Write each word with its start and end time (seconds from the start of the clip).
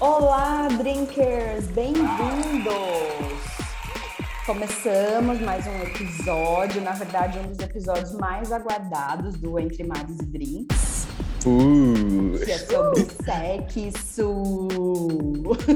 Olá, 0.00 0.68
drinkers! 0.78 1.66
Bem-vindos! 1.74 2.72
Começamos 4.46 5.40
mais 5.40 5.66
um 5.66 5.82
episódio, 5.82 6.80
na 6.82 6.92
verdade, 6.92 7.38
um 7.38 7.48
dos 7.48 7.58
episódios 7.58 8.12
mais 8.14 8.50
aguardados 8.52 9.36
do 9.36 9.58
Entre 9.58 9.84
Mares 9.84 10.18
e 10.20 10.26
Drinks, 10.26 11.06
Uh, 11.46 12.36
que 12.44 12.50
é 12.50 12.58
sobre 12.58 13.06
sexo. 13.24 14.68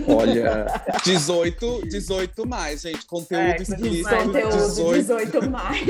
olha, 0.08 0.66
18, 1.04 1.86
18 1.88 2.46
mais, 2.48 2.82
gente. 2.82 3.06
Conteúdo 3.06 3.40
É, 3.40 3.56
explícito. 3.56 4.08
Conteúdo 4.08 4.56
18, 4.56 4.94
18 4.98 5.50
mais. 5.50 5.86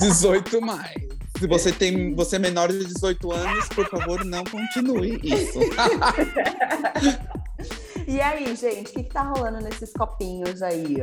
18 0.00 0.60
mais. 0.60 0.94
Se 1.38 1.46
você 1.46 1.70
tem, 1.72 2.12
você 2.14 2.36
é 2.36 2.38
menor 2.40 2.72
de 2.72 2.84
18 2.84 3.30
anos, 3.32 3.68
por 3.68 3.88
favor, 3.88 4.24
não 4.24 4.42
continue 4.44 5.20
isso. 5.22 5.60
E 8.06 8.20
aí, 8.20 8.54
gente, 8.54 8.90
o 8.90 8.92
que, 8.92 9.02
que 9.04 9.10
tá 9.10 9.22
rolando 9.22 9.60
nesses 9.60 9.92
copinhos 9.92 10.62
aí? 10.62 10.96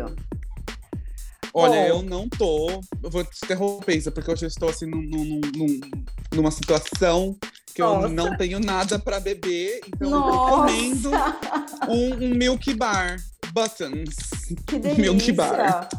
Olha, 1.54 1.72
Bom. 1.82 1.88
eu 1.88 2.02
não 2.02 2.30
tô. 2.30 2.70
Eu 3.04 3.10
vou 3.10 3.24
te 3.24 3.40
interromper, 3.44 3.98
Isa, 3.98 4.12
porque 4.12 4.32
hoje 4.32 4.46
eu 4.46 4.48
estou 4.48 4.70
assim 4.70 4.86
num, 4.86 5.02
num- 5.02 5.42
num- 5.56 5.80
numa 6.34 6.52
situação 6.52 7.36
que 7.74 7.82
eu 7.82 7.88
Nossa. 7.88 8.10
não 8.10 8.38
tenho 8.38 8.60
nada 8.60 9.00
pra 9.00 9.20
beber, 9.20 9.82
então 9.88 10.10
eu 10.14 10.22
tô 10.24 10.30
Nossa! 10.32 10.52
comendo 10.52 11.10
um, 11.90 12.26
um 12.26 12.36
Milk 12.36 12.74
Bar 12.76 13.18
Buttons. 13.54 14.16
Que 14.68 14.80
Milk 15.00 15.20
delícia! 15.20 15.34
Bar. 15.34 15.90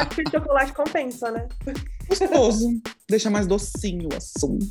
Acho 0.00 0.16
que 0.16 0.22
o 0.22 0.30
chocolate 0.30 0.72
compensa, 0.72 1.30
né? 1.30 1.48
Gostoso. 2.08 2.80
Deixa 3.08 3.30
mais 3.30 3.46
docinho 3.46 4.08
o 4.12 4.16
assunto. 4.16 4.66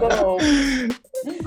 Bom, 0.00 0.38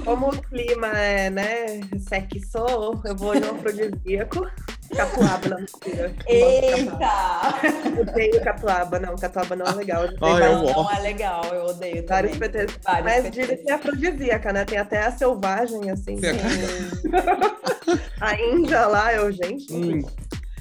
como 0.03 0.29
o 0.29 0.41
clima 0.43 0.87
é, 0.87 1.29
né, 1.29 1.81
sexo, 2.07 2.57
eu 3.05 3.15
vou 3.15 3.39
no 3.39 3.51
afrodisíaco. 3.51 4.47
Catuaba, 4.95 5.47
não, 5.49 5.57
mentira. 5.57 6.13
Eita! 6.27 7.53
Eu 7.95 8.01
odeio 8.01 8.43
catuaba, 8.43 8.99
não, 8.99 9.15
catuaba 9.15 9.55
não 9.55 9.65
é 9.65 9.71
legal. 9.73 10.07
Tem 10.07 10.17
Ai, 10.21 10.31
eu 10.31 10.37
vários, 10.39 10.71
amo. 10.71 10.83
Não 10.83 10.91
é 10.91 10.99
legal, 10.99 11.45
eu 11.45 11.65
odeio 11.65 12.05
vários 12.07 12.33
também. 12.33 12.49
PTs. 12.49 12.79
Vários 12.83 13.05
Mas 13.05 13.23
PTs. 13.23 13.47
diz 13.49 13.61
que 13.61 13.71
é 13.71 13.73
afrodisíaca, 13.73 14.53
né? 14.53 14.65
Tem 14.65 14.77
até 14.77 15.01
a 15.03 15.11
selvagem, 15.11 15.89
assim. 15.89 16.17
Sim. 16.17 17.11
A 18.21 18.35
Índia 18.39 18.85
lá, 18.85 19.13
eu, 19.13 19.31
gente. 19.31 19.73
Hum. 19.73 20.01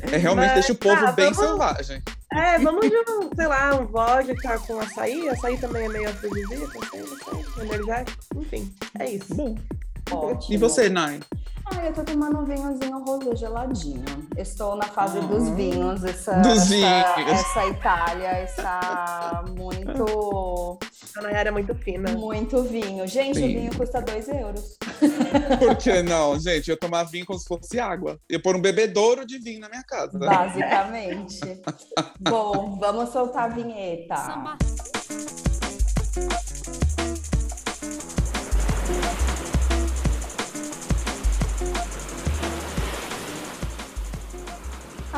É 0.02 0.16
realmente 0.16 0.47
Mas, 0.47 0.54
deixa 0.54 0.72
o 0.72 0.76
povo 0.76 0.97
tá, 1.04 1.12
bem 1.12 1.30
vamos- 1.32 1.50
selvagem. 1.50 2.02
É, 2.32 2.58
vamos 2.58 2.88
de 2.88 2.97
um, 2.97 3.28
sei 3.36 3.47
lá, 3.47 3.74
um 3.74 3.86
vodka 3.86 4.58
com 4.60 4.80
açaí. 4.80 5.28
Açaí 5.28 5.58
também 5.58 5.84
é 5.84 5.88
meio 5.88 6.08
afrodisíaco, 6.08 6.78
não 6.97 7.44
sei, 7.54 7.64
energético. 7.64 8.18
Enfim, 8.36 8.72
é 8.98 9.10
isso. 9.10 9.34
Bom. 9.34 9.54
Ótimo. 10.10 10.54
E 10.54 10.56
você, 10.56 10.88
Nai? 10.88 11.20
Ah, 11.72 11.86
eu 11.86 11.92
tô 11.92 12.03
tomando 12.04 12.38
um 12.38 12.44
vinhozinho 12.44 12.98
rosé 13.04 13.34
geladinho. 13.36 14.04
Estou 14.36 14.76
na 14.76 14.84
fase 14.84 15.20
dos 15.20 15.48
vinhos. 15.50 16.03
Essa, 16.04 16.34
Dos 16.41 16.53
essa, 16.62 16.64
vinhos. 16.66 17.31
essa 17.41 17.66
Itália 17.66 18.42
está 18.44 19.44
muito, 19.56 20.78
A 21.16 21.22
Nayara 21.22 21.48
é 21.48 21.53
muito 21.53 21.75
fina. 21.76 22.10
muito 22.12 22.62
vinho. 22.64 23.06
Gente, 23.06 23.38
o 23.38 23.42
Sim. 23.42 23.48
vinho 23.48 23.76
custa 23.76 24.00
2 24.03 24.28
euros. 24.28 24.76
Por 25.59 25.76
que 25.76 26.03
não, 26.03 26.38
gente? 26.38 26.70
Eu 26.70 26.76
tomar 26.78 27.04
vinho 27.04 27.25
como 27.26 27.38
se 27.38 27.47
fosse 27.47 27.78
água. 27.78 28.19
Eu 28.28 28.42
pôr 28.42 28.56
um 28.56 28.60
bebedouro 28.60 29.25
de 29.26 29.38
vinho 29.38 29.60
na 29.60 29.69
minha 29.69 29.84
casa. 29.84 30.19
Basicamente. 30.19 31.41
Bom, 32.20 32.78
vamos 32.80 33.10
soltar 33.10 33.44
a 33.44 33.48
vinheta. 33.54 34.16
Samba. 34.16 34.59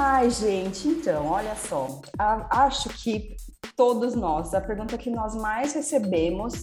Ai, 0.05 0.31
gente, 0.31 0.89
então, 0.89 1.27
olha 1.27 1.55
só. 1.55 2.01
A- 2.19 2.65
acho 2.65 2.89
que 2.89 3.37
todos 3.77 4.17
nós, 4.17 4.53
a 4.53 4.61
pergunta 4.61 4.99
que 4.99 5.09
nós 5.11 5.35
mais 5.37 5.73
recebemos 5.75 6.55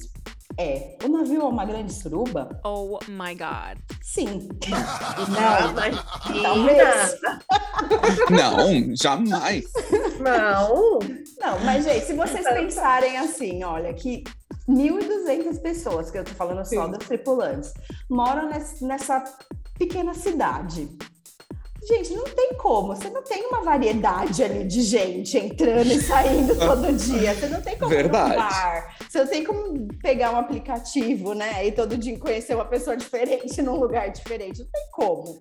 é: 0.57 0.97
o 1.05 1.07
navio 1.07 1.41
é 1.41 1.45
uma 1.45 1.63
grande 1.65 1.93
suruba? 1.93 2.59
Oh 2.65 2.99
my 3.07 3.33
god. 3.35 3.77
Sim. 4.03 4.49
Não, 4.67 5.73
mas 5.73 5.95
Talvez. 6.43 7.15
Não, 8.29 8.95
jamais. 8.95 9.65
Não. 10.19 10.99
Não, 11.39 11.59
mas, 11.63 11.85
gente, 11.85 12.05
se 12.07 12.13
vocês 12.13 12.43
pensarem 12.43 13.17
assim, 13.17 13.63
olha, 13.63 13.93
que 13.93 14.23
1.200 14.67 15.61
pessoas, 15.61 16.11
que 16.11 16.17
eu 16.17 16.25
tô 16.25 16.31
falando 16.33 16.65
só 16.65 16.85
Sim. 16.85 16.91
dos 16.91 17.07
tripulantes, 17.07 17.73
moram 18.09 18.49
nes- 18.49 18.81
nessa 18.81 19.23
pequena 19.77 20.13
cidade. 20.13 20.89
Gente, 21.89 22.13
não 22.13 22.25
tem 22.25 22.53
como. 22.53 22.95
Você 22.95 23.09
não 23.09 23.23
tem 23.23 23.47
uma 23.47 23.61
variedade 23.61 24.43
ali 24.43 24.63
de 24.63 24.83
gente 24.83 25.35
entrando 25.39 25.91
e 25.91 25.99
saindo 25.99 26.53
todo 26.59 26.93
dia. 26.93 27.33
Você 27.33 27.47
não 27.47 27.61
tem 27.63 27.75
como 27.79 27.89
Verdade. 27.89 28.35
bar. 28.35 28.95
Você 29.09 29.17
não 29.17 29.27
tem 29.27 29.43
como 29.43 29.87
pegar 29.99 30.31
um 30.31 30.37
aplicativo, 30.37 31.33
né? 31.33 31.65
E 31.65 31.71
todo 31.71 31.97
dia 31.97 32.19
conhecer 32.19 32.53
uma 32.53 32.65
pessoa 32.65 32.95
diferente 32.95 33.59
num 33.63 33.79
lugar 33.79 34.11
diferente. 34.11 34.59
Não 34.59 34.69
tem 34.69 34.91
como. 34.91 35.39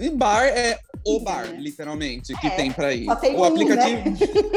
E 0.00 0.08
bar 0.08 0.46
é 0.46 0.78
o 1.04 1.20
bar, 1.20 1.48
né? 1.48 1.56
literalmente, 1.58 2.34
que 2.38 2.46
É, 2.46 2.50
tem 2.50 2.72
pra 2.72 2.92
ir. 2.92 3.06
tem 3.20 3.34
o 3.34 3.40
um, 3.40 3.44
aplicativo. 3.44 4.02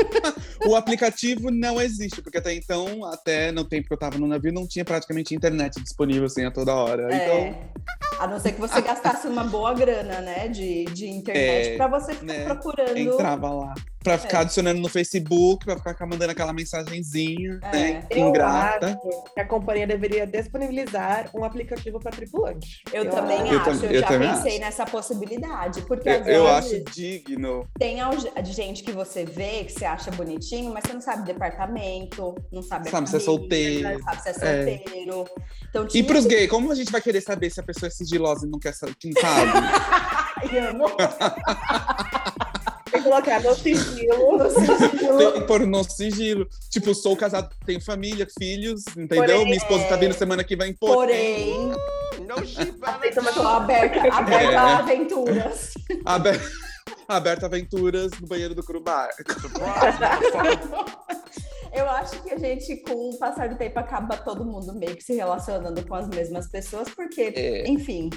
o 0.67 0.75
aplicativo 0.75 1.51
não 1.51 1.81
existe, 1.81 2.21
porque 2.21 2.37
até 2.37 2.53
então, 2.53 3.03
até 3.05 3.51
no 3.51 3.63
tempo 3.63 3.87
que 3.87 3.93
eu 3.93 3.97
tava 3.97 4.17
no 4.17 4.27
navio, 4.27 4.53
não 4.53 4.67
tinha 4.67 4.85
praticamente 4.85 5.33
internet 5.35 5.81
disponível 5.81 6.25
assim 6.25 6.45
a 6.45 6.51
toda 6.51 6.73
hora. 6.73 7.03
Então, 7.07 7.35
É. 7.37 7.69
A 8.19 8.27
não 8.27 8.39
ser 8.39 8.53
que 8.53 8.61
você 8.61 8.79
gastasse 8.81 9.27
uma 9.27 9.43
boa 9.43 9.73
grana, 9.73 10.21
né, 10.21 10.47
de, 10.47 10.85
de 10.85 11.07
internet, 11.07 11.69
É, 11.73 11.75
pra 11.77 11.87
você 11.87 12.13
ficar 12.13 12.25
né, 12.25 12.45
procurando. 12.45 12.97
entrava 12.97 13.49
lá. 13.51 13.73
Pra 14.05 14.17
ficar 14.19 14.37
É. 14.37 14.41
adicionando 14.41 14.79
no 14.79 14.87
Facebook, 14.87 15.65
pra 15.65 15.77
ficar 15.77 16.05
mandando 16.05 16.31
aquela 16.31 16.53
mensagenzinha, 16.53 17.59
É. 17.63 17.71
né? 17.71 18.03
Eu 18.09 18.27
Ingrata. 18.29 18.87
acho 19.03 19.33
que 19.33 19.39
a 19.41 19.45
companhia 19.47 19.85
deveria 19.87 20.25
disponibilizar 20.27 21.29
um 21.33 21.43
aplicativo 21.43 21.99
para 21.99 22.11
tripulante. 22.11 22.83
Eu, 22.93 23.09
também 23.09 23.39
Eu 23.51 23.59
acho, 23.59 23.65
tam- 23.79 23.83
eu, 23.89 23.91
eu 23.91 24.01
já 24.01 24.07
também 24.07 24.29
pensei 24.33 24.51
acho. 24.53 24.61
nessa 24.61 24.85
possibilidade. 24.85 25.81
Porque 25.81 26.07
Eu, 26.07 26.21
às 26.21 26.27
eu 26.27 26.43
vezes 26.45 26.71
acho 26.71 26.83
digno. 26.95 27.67
tem 27.79 27.97
gente 28.45 28.83
que 28.83 28.91
você 28.91 29.25
vê, 29.25 29.63
que 29.65 29.73
você 29.73 29.85
acha 29.85 30.11
bonitinho, 30.11 30.71
mas 30.73 30.83
você 30.85 30.93
não 30.93 31.01
sabe 31.01 31.25
departamento, 31.25 32.35
não 32.51 32.61
sabe 32.61 32.87
a 32.87 32.91
Sabe 32.91 33.09
se 33.09 33.15
é 33.17 33.19
solteiro. 33.19 33.89
não 33.89 34.03
sabe 34.03 34.21
se 34.21 34.29
é 34.29 34.31
É. 34.31 34.33
solteiro. 34.77 35.25
Então, 35.69 35.83
E 35.85 35.87
tinha 35.87 36.03
pros 36.05 36.25
gays, 36.25 36.49
como 36.49 36.71
a 36.71 36.75
gente 36.75 36.91
vai 36.91 37.01
querer 37.01 37.21
saber 37.21 37.49
se 37.49 37.59
a 37.59 37.63
pessoa 37.63 37.87
é 37.87 37.91
sigilosa 37.91 38.45
e 38.45 38.49
não 38.49 38.59
quer 38.59 38.73
saber? 38.75 38.95
Não 39.03 39.19
sabe? 39.19 39.51
Amo. 40.69 40.85
Tem 42.95 43.03
que 43.03 43.09
colocar 43.09 43.41
no 43.41 43.55
sigilo. 43.55 44.37
No 44.37 44.49
sigilo. 44.49 45.17
Tem 45.17 45.31
que 45.33 45.41
pôr 45.41 45.65
no 45.65 45.83
sigilo. 45.83 46.47
Tipo, 46.69 46.93
sou 46.93 47.15
casado, 47.15 47.49
tenho 47.65 47.81
família, 47.81 48.27
filhos, 48.37 48.83
entendeu? 48.95 49.17
Porém, 49.17 49.45
Minha 49.45 49.57
esposa 49.57 49.85
tá 49.85 49.95
vindo 49.95 50.13
semana 50.13 50.43
que 50.43 50.55
vem. 50.55 50.73
Porém, 50.73 51.71
uma 53.17 53.33
tô 53.33 53.41
aberta, 53.41 54.01
aberta 54.13 54.51
É. 54.51 54.55
a 54.55 54.77
aventuras. 54.79 55.73
Aber... 56.05 56.39
Aberta 57.07 57.45
Aventuras 57.45 58.11
no 58.19 58.27
banheiro 58.27 58.55
do 58.55 58.63
Curubar. 58.63 59.09
Eu 61.71 61.89
acho 61.89 62.21
que 62.23 62.33
a 62.33 62.37
gente, 62.37 62.77
com 62.77 63.09
o 63.11 63.19
passar 63.19 63.49
do 63.49 63.57
tempo, 63.57 63.77
acaba 63.77 64.17
todo 64.17 64.43
mundo 64.45 64.73
meio 64.73 64.95
que 64.95 65.03
se 65.03 65.13
relacionando 65.13 65.85
com 65.85 65.93
as 65.93 66.07
mesmas 66.07 66.47
pessoas, 66.47 66.89
porque, 66.89 67.33
É. 67.35 67.67
enfim, 67.69 68.09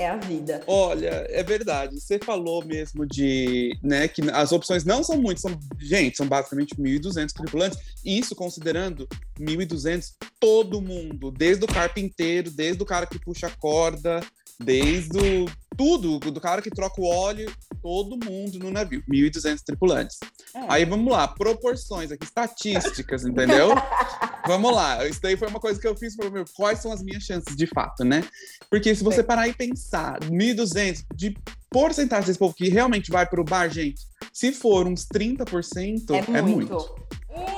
é 0.00 0.08
a 0.08 0.16
vida. 0.16 0.62
Olha, 0.66 1.26
é 1.28 1.42
verdade. 1.42 2.00
Você 2.00 2.18
falou 2.18 2.64
mesmo 2.64 3.06
de, 3.06 3.76
né, 3.82 4.08
que 4.08 4.22
as 4.30 4.50
opções 4.50 4.82
não 4.82 5.04
são 5.04 5.20
muitas, 5.20 5.42
são, 5.42 5.58
gente, 5.78 6.16
são 6.16 6.26
basicamente 6.26 6.74
1.200 6.74 7.32
tripulantes. 7.32 7.78
Isso 8.04 8.34
considerando 8.34 9.06
1.200 9.38 10.14
todo 10.40 10.80
mundo, 10.80 11.30
desde 11.30 11.64
o 11.64 11.68
carpinteiro, 11.68 12.50
desde 12.50 12.82
o 12.82 12.86
cara 12.86 13.06
que 13.06 13.18
puxa 13.18 13.48
a 13.48 13.50
corda, 13.50 14.20
desde 14.62 15.18
o 15.18 15.46
tudo, 15.76 16.18
do 16.18 16.40
cara 16.40 16.60
que 16.60 16.68
troca 16.70 17.00
o 17.00 17.06
óleo, 17.06 17.50
todo 17.82 18.18
mundo 18.22 18.58
no 18.58 18.70
navio, 18.70 19.02
1.200 19.10 19.60
tripulantes. 19.64 20.18
É. 20.54 20.60
Aí 20.68 20.84
vamos 20.84 21.10
lá, 21.10 21.26
proporções 21.26 22.12
aqui, 22.12 22.24
estatísticas, 22.24 23.24
entendeu? 23.24 23.70
vamos 24.46 24.74
lá, 24.74 25.06
isso 25.06 25.20
daí 25.22 25.38
foi 25.38 25.48
uma 25.48 25.58
coisa 25.60 25.80
que 25.80 25.88
eu 25.88 25.96
fiz 25.96 26.14
para 26.14 26.28
ver 26.28 26.44
quais 26.54 26.80
são 26.80 26.92
as 26.92 27.02
minhas 27.02 27.22
chances 27.22 27.56
de 27.56 27.66
fato, 27.66 28.04
né? 28.04 28.22
Porque 28.68 28.94
se 28.94 29.02
você 29.02 29.22
parar 29.22 29.48
e 29.48 29.54
pensar, 29.54 30.20
1.200 30.20 31.04
de 31.14 31.34
porcentagem 31.70 32.26
desse 32.26 32.38
povo 32.38 32.52
que 32.54 32.68
realmente 32.68 33.10
vai 33.10 33.24
pro 33.26 33.42
bar, 33.44 33.70
gente, 33.70 34.02
se 34.32 34.52
for 34.52 34.86
uns 34.86 35.06
30%, 35.06 36.10
É 36.10 36.38
é 36.38 36.42
muito. 36.42 36.74
muito 36.74 36.94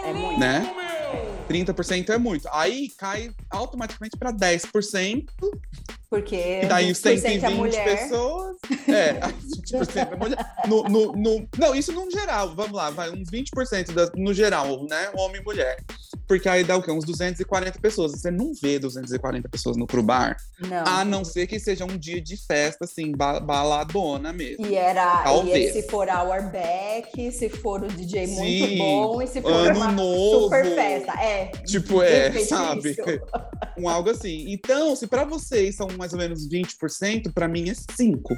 É 0.06 0.12
muito. 0.12 0.38
né? 0.38 0.72
30% 1.48 2.10
é 2.10 2.18
muito. 2.18 2.48
Aí 2.52 2.88
cai 2.96 3.30
automaticamente 3.50 4.16
para 4.16 4.32
10%, 4.32 5.26
Porque 6.12 6.60
e 6.62 6.66
daí 6.66 6.92
os 6.92 6.98
20% 7.00 7.20
120 7.22 7.42
é 7.42 7.48
mulher. 7.48 7.84
pessoas. 7.84 8.56
É, 8.86 9.14
20% 9.14 10.12
é 10.12 10.16
mulher. 10.16 10.38
No, 10.68 10.82
no, 10.82 11.12
no- 11.12 11.48
não, 11.56 11.74
isso 11.74 11.90
no 11.90 12.10
geral, 12.10 12.54
vamos 12.54 12.72
lá, 12.74 12.90
vai 12.90 13.08
uns 13.08 13.30
20% 13.30 13.92
da, 13.94 14.10
no 14.14 14.34
geral, 14.34 14.84
né? 14.84 15.10
Homem 15.14 15.40
e 15.40 15.44
mulher. 15.44 15.78
Porque 16.26 16.48
aí 16.48 16.64
dá 16.64 16.76
o 16.76 16.82
quê? 16.82 16.90
Uns 16.90 17.04
240 17.04 17.78
pessoas. 17.80 18.12
Você 18.12 18.30
não 18.30 18.52
vê 18.60 18.78
240 18.78 19.48
pessoas 19.48 19.76
no 19.76 19.86
pro 19.86 20.02
bar, 20.02 20.36
Não. 20.60 20.84
a 20.86 21.04
não 21.04 21.24
ser 21.24 21.46
que 21.46 21.58
seja 21.58 21.84
um 21.84 21.96
dia 21.98 22.20
de 22.20 22.36
festa, 22.36 22.84
assim, 22.84 23.12
ba- 23.12 23.40
baladona 23.40 24.32
mesmo. 24.32 24.64
E 24.66 24.74
era, 24.74 25.20
e 25.20 25.24
Talvez. 25.24 25.72
se 25.72 25.82
for 25.88 26.08
Our 26.08 26.50
Back, 26.50 27.32
se 27.32 27.48
for 27.48 27.82
o 27.82 27.88
DJ 27.88 28.26
muito 28.28 28.66
Sim, 28.68 28.78
bom, 28.78 29.20
e 29.22 29.26
se 29.26 29.42
for 29.42 29.50
Ano 29.52 29.76
uma 29.78 29.92
novo. 29.92 30.44
super 30.44 30.64
festa. 30.74 31.12
É. 31.20 31.46
Tipo, 31.66 32.02
é, 32.02 32.30
Perfeito 32.30 32.48
sabe? 32.48 32.96
Um 33.78 33.88
algo 33.88 34.10
assim. 34.10 34.44
Então, 34.52 34.94
se 34.94 35.06
pra 35.06 35.24
vocês 35.24 35.74
são 35.76 35.88
mais 35.96 36.12
ou 36.12 36.18
menos 36.18 36.46
20%, 36.48 37.32
pra 37.32 37.48
mim 37.48 37.70
é 37.70 37.74
5. 37.74 38.36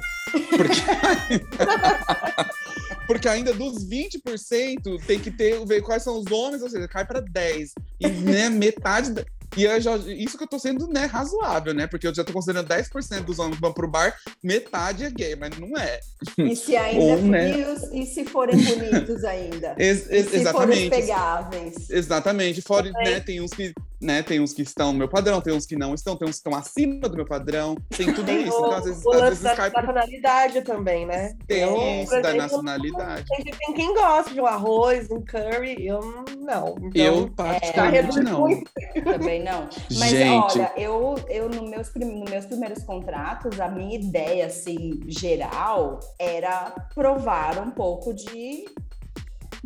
Porque, 0.49 0.81
porque 3.07 3.27
ainda 3.27 3.53
dos 3.53 3.87
20% 3.87 4.99
tem 5.05 5.19
que 5.19 5.31
ter 5.31 5.63
ver 5.65 5.81
quais 5.81 6.03
são 6.03 6.17
os 6.19 6.31
homens, 6.31 6.61
ou 6.61 6.69
seja, 6.69 6.87
cai 6.87 7.05
pra 7.05 7.19
10. 7.21 7.71
E 7.99 8.07
né, 8.07 8.49
metade 8.49 9.11
da- 9.11 9.23
e 9.57 9.79
já, 9.79 9.95
isso 9.95 10.37
que 10.37 10.43
eu 10.43 10.47
tô 10.49 10.59
sendo 10.59 10.85
né, 10.87 11.05
razoável, 11.05 11.73
né? 11.73 11.87
Porque 11.87 12.05
eu 12.05 12.13
já 12.13 12.25
tô 12.25 12.33
considerando 12.33 12.67
10% 12.67 13.21
dos 13.23 13.39
homens 13.39 13.55
que 13.55 13.61
vão 13.61 13.71
pro 13.71 13.87
bar, 13.87 14.13
metade 14.43 15.05
é 15.05 15.09
gay, 15.09 15.33
mas 15.37 15.57
não 15.57 15.77
é. 15.77 15.97
E 16.37 16.53
se 16.57 16.75
ainda 16.75 16.99
Ou, 17.01 17.21
né? 17.21 17.53
e, 17.93 18.01
e 18.01 18.05
se 18.05 18.25
forem 18.25 18.57
bonitos 18.61 19.23
ainda? 19.23 19.73
Ex- 19.79 20.07
E 20.09 20.15
ex- 20.15 20.25
se 20.25 20.29
forem 20.31 20.41
exatamente. 20.41 20.89
pegáveis? 20.89 21.89
Exatamente. 21.89 22.61
Fora, 22.61 22.91
né, 22.91 23.21
tem 23.21 23.39
uns 23.39 23.51
que, 23.51 23.73
né, 24.05 24.21
tem 24.21 24.39
uns 24.39 24.53
que 24.53 24.61
estão 24.61 24.93
no 24.93 24.99
meu 24.99 25.09
padrão, 25.09 25.41
tem 25.41 25.53
uns 25.53 25.65
que 25.65 25.75
não 25.75 25.93
estão, 25.93 26.15
tem 26.15 26.27
uns 26.27 26.39
que 26.39 26.47
estão 26.47 26.55
acima 26.55 27.09
do 27.09 27.15
meu 27.15 27.25
padrão, 27.25 27.75
tem 27.89 28.13
tudo 28.13 28.25
Tem 28.25 28.43
isso. 28.43 28.53
o, 28.61 28.65
Então, 28.67 28.71
às 28.71 28.85
vezes, 28.85 29.05
o 29.05 29.11
às 29.11 29.21
vezes 29.21 29.43
da 29.43 29.55
cai 29.55 29.69
nacionalidade 29.71 30.61
também, 30.61 31.05
né? 31.05 31.35
tem 31.47 31.61
Eu, 31.61 32.03
isso 32.03 32.21
da 32.21 32.33
nacionalidade. 32.33 33.25
Tem, 33.27 33.43
tem 33.43 33.73
quem 33.73 33.93
gosta 33.93 34.33
de 34.33 34.39
um 34.39 34.45
arroz, 34.45 35.09
um 35.09 35.21
curry, 35.21 35.85
eu 35.85 35.99
não. 36.37 36.75
Então, 36.77 36.91
Eu, 36.93 37.21
já 37.21 37.29
particularmente, 37.35 38.01
reduz 38.01 38.15
não. 38.23 38.63
Também 39.03 39.43
não. 39.43 39.69
Mas 39.97 40.09
Gente. 40.09 40.59
olha, 40.59 40.71
eu, 40.77 41.15
eu 41.27 41.49
no 41.49 41.67
meus, 41.67 41.91
nos 41.93 42.29
meus 42.29 42.45
primeiros 42.45 42.83
contratos, 42.83 43.59
a 43.59 43.67
minha 43.67 43.95
ideia, 43.95 44.45
assim, 44.45 44.99
geral, 45.07 45.99
era 46.19 46.71
provar 46.93 47.59
um 47.59 47.71
pouco 47.71 48.13
de. 48.13 48.65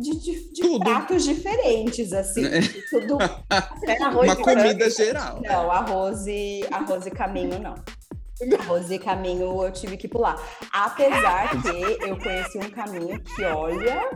De, 0.00 0.18
de- 0.18 0.52
de 0.52 0.78
pratos 0.78 1.24
diferentes, 1.24 2.12
assim. 2.12 2.44
É. 2.46 2.60
Tudo. 2.90 3.18
É 3.86 4.02
arroz 4.02 4.24
Uma 4.28 4.36
comida 4.36 4.88
geral. 4.90 5.40
Não, 5.42 5.70
arroz 5.70 6.26
e, 6.26 6.64
arroz 6.70 7.06
e 7.06 7.10
caminho, 7.10 7.58
não. 7.58 7.74
Arroz 8.60 8.90
e 8.90 8.98
caminho 8.98 9.62
eu 9.62 9.70
tive 9.70 9.98
que 9.98 10.08
pular. 10.08 10.40
Apesar 10.72 11.50
que 11.60 11.68
eu 12.08 12.16
conheci 12.18 12.56
um 12.58 12.70
caminho 12.70 13.20
que, 13.22 13.44
olha, 13.44 14.08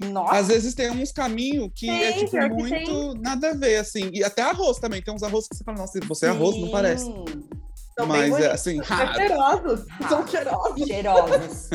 nossa, 0.00 0.34
Às 0.36 0.48
vezes 0.48 0.74
tem 0.74 0.90
uns 0.90 1.10
caminhos 1.12 1.70
que 1.74 1.88
é 1.88 2.12
Tem, 2.12 2.18
tipo 2.18 2.30
pior 2.32 2.48
que 2.50 2.54
muito 2.56 3.14
nada 3.22 3.50
a 3.50 3.54
ver, 3.54 3.76
assim. 3.76 4.10
E 4.12 4.22
até 4.22 4.42
arroz 4.42 4.78
também. 4.78 5.00
Tem 5.00 5.14
uns 5.14 5.22
arroz 5.22 5.48
que 5.48 5.56
você 5.56 5.64
fala, 5.64 5.78
nossa, 5.78 5.98
você 6.06 6.26
é 6.26 6.28
arroz, 6.28 6.56
não 6.56 6.66
sim, 6.66 6.70
parece. 6.72 7.10
São 7.98 8.08
bem 8.08 8.16
Mas 8.16 8.26
é 8.26 8.30
bonitos. 8.30 8.54
assim, 8.54 8.82
São 8.82 8.96
raro. 8.96 9.14
cheirosos. 9.14 9.86
Ah. 10.00 10.08
São 10.08 10.26
cheirosos. 10.26 10.86
Cheirosos. 10.86 11.70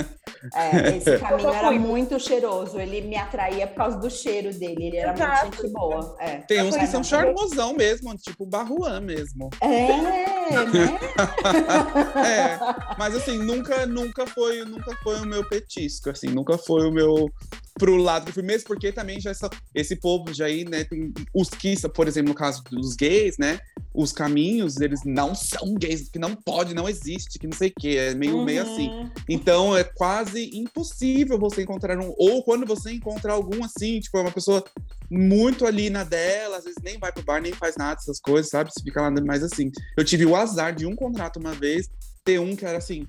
É, 0.54 0.98
esse 0.98 1.18
caminho 1.18 1.50
era 1.50 1.72
muito. 1.72 1.88
muito 1.88 2.20
cheiroso. 2.20 2.80
Ele 2.80 3.02
me 3.02 3.16
atraía 3.18 3.68
por 3.68 3.76
causa 3.76 3.98
do 3.98 4.10
cheiro 4.10 4.54
dele. 4.54 4.88
Ele 4.88 4.98
era 4.98 5.14
Exato. 5.14 5.42
muito 5.48 5.62
gente 5.62 5.74
boa. 5.74 6.16
É, 6.20 6.38
Tem 6.38 6.62
uns 6.64 6.76
que 6.76 6.84
É, 6.84 6.88
são 6.88 7.00
não, 7.00 7.04
charmosão 7.04 7.74
mesmo, 7.74 8.16
tipo 8.18 8.46
barruã 8.46 9.00
mesmo. 9.00 9.50
É, 9.62 9.88
né? 10.02 10.26
É, 12.26 12.60
mas 12.98 13.16
assim, 13.16 13.38
nunca, 13.38 13.86
nunca 13.86 14.26
foi, 14.28 14.64
nunca 14.66 14.96
foi 15.04 15.20
o 15.20 15.26
meu 15.26 15.48
petisco, 15.48 16.10
assim, 16.10 16.28
nunca 16.28 16.58
foi 16.58 16.88
o 16.88 16.92
meu 16.92 17.30
pro 17.78 17.98
lado 17.98 18.30
eu 18.30 18.34
fui, 18.34 18.44
mesmo 18.44 18.68
porque 18.68 18.92
também 18.92 19.20
já 19.20 19.32
essa, 19.32 19.50
esse 19.74 19.96
povo 19.96 20.34
já 20.34 20.46
aí, 20.46 20.64
né, 20.66 20.84
tem 20.84 21.14
os 21.34 21.50
que, 21.50 21.76
por 21.90 22.08
exemplo, 22.08 22.30
no 22.30 22.36
caso 22.36 22.64
dos 22.64 22.96
gays, 22.96 23.38
né, 23.38 23.60
os 23.94 24.12
caminhos, 24.12 24.80
eles 24.80 25.02
não 25.06 25.34
são 25.34 25.74
gays, 25.76 26.10
que 26.10 26.20
não 26.20 26.36
pode, 26.36 26.74
não 26.74 26.88
existe, 26.88 27.40
que 27.40 27.48
não 27.48 27.58
sei 27.58 27.70
o 27.70 27.74
que, 27.80 27.98
é 27.98 28.14
meio, 28.14 28.44
meio 28.44 28.62
assim. 28.62 28.90
Uhum. 28.90 29.12
Então 29.30 29.76
é 29.76 29.84
quase 29.84 30.50
impossível 30.54 31.40
você 31.40 31.64
encontrar 31.64 31.98
um. 31.98 32.14
Ou 32.18 32.44
quando 32.44 32.66
você 32.66 32.92
encontrar 32.92 33.34
algum 33.34 33.64
assim, 33.64 34.00
tipo, 34.00 34.18
é 34.18 34.22
uma 34.22 34.32
pessoa 34.32 34.64
muito 35.10 35.66
ali 35.66 35.90
na 35.90 36.04
dela, 36.04 36.58
às 36.58 36.66
vezes 36.66 36.80
nem 36.84 36.98
vai 36.98 37.12
pro 37.12 37.24
bar, 37.24 37.42
nem 37.42 37.54
faz 37.54 37.78
nada 37.78 37.96
dessas 37.96 38.20
coisas, 38.20 38.50
sabe? 38.50 38.72
Você 38.72 38.84
fica 38.84 39.02
lá 39.02 39.12
mais 39.22 39.44
assim. 39.44 39.72
Eu 39.98 40.04
tive 40.04 40.26
o 40.26 40.36
azar 40.36 40.76
de 40.76 40.86
um 40.86 40.96
contrato 40.96 41.40
uma 41.40 41.54
vez, 41.54 41.90
ter 42.24 42.40
um 42.40 42.56
que 42.56 42.66
era 42.66 42.78
assim. 42.78 43.08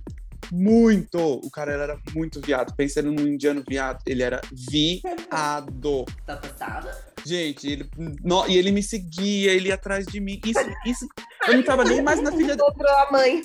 Muito! 0.52 1.18
O 1.18 1.50
cara 1.50 1.72
era 1.72 1.98
muito 2.14 2.40
viado. 2.40 2.74
Pensando 2.74 3.10
num 3.12 3.26
indiano 3.26 3.62
viado, 3.66 4.00
ele 4.06 4.22
era 4.22 4.40
viado. 4.52 6.04
Tá 6.24 6.36
passada? 6.36 7.06
Gente, 7.24 7.68
ele, 7.68 7.90
no- 8.22 8.46
e 8.46 8.56
ele 8.56 8.70
me 8.70 8.82
seguia, 8.82 9.52
ele 9.52 9.68
ia 9.68 9.74
atrás 9.74 10.06
de 10.06 10.20
mim. 10.20 10.40
Isso, 10.44 10.60
isso, 10.86 11.06
eu 11.48 11.54
não 11.54 11.62
tava 11.64 11.84
nem 11.84 12.02
mais 12.02 12.22
na 12.22 12.30
filha 12.30 12.56
Outra 12.60 12.88
a 13.02 13.12
mãe. 13.12 13.42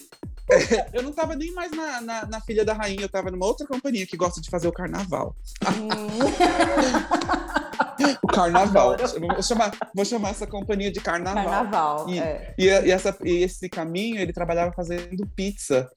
eu 0.93 1.01
não 1.01 1.11
tava 1.11 1.35
nem 1.35 1.51
mais 1.53 1.71
na, 1.71 2.01
na, 2.01 2.25
na 2.25 2.41
Filha 2.41 2.65
da 2.65 2.73
Rainha, 2.73 3.01
eu 3.01 3.09
tava 3.09 3.31
numa 3.31 3.45
outra 3.45 3.65
companhia 3.65 4.05
que 4.05 4.17
gosta 4.17 4.41
de 4.41 4.49
fazer 4.49 4.67
o 4.67 4.71
carnaval. 4.71 5.35
O 8.21 8.27
carnaval. 8.27 8.95
Vou 8.97 9.41
chamar, 9.43 9.71
vou 9.95 10.05
chamar 10.05 10.29
essa 10.29 10.47
companhia 10.47 10.91
de 10.91 10.99
carnaval. 10.99 11.43
Carnaval. 11.45 12.09
E- 12.09 12.19
é. 12.19 12.53
E, 12.57 12.65
e 12.65 12.91
essa, 12.91 13.15
e 13.23 13.43
esse 13.43 13.69
caminho, 13.69 14.19
ele 14.19 14.33
trabalhava 14.33 14.71
fazendo 14.73 15.25
pizza. 15.35 15.89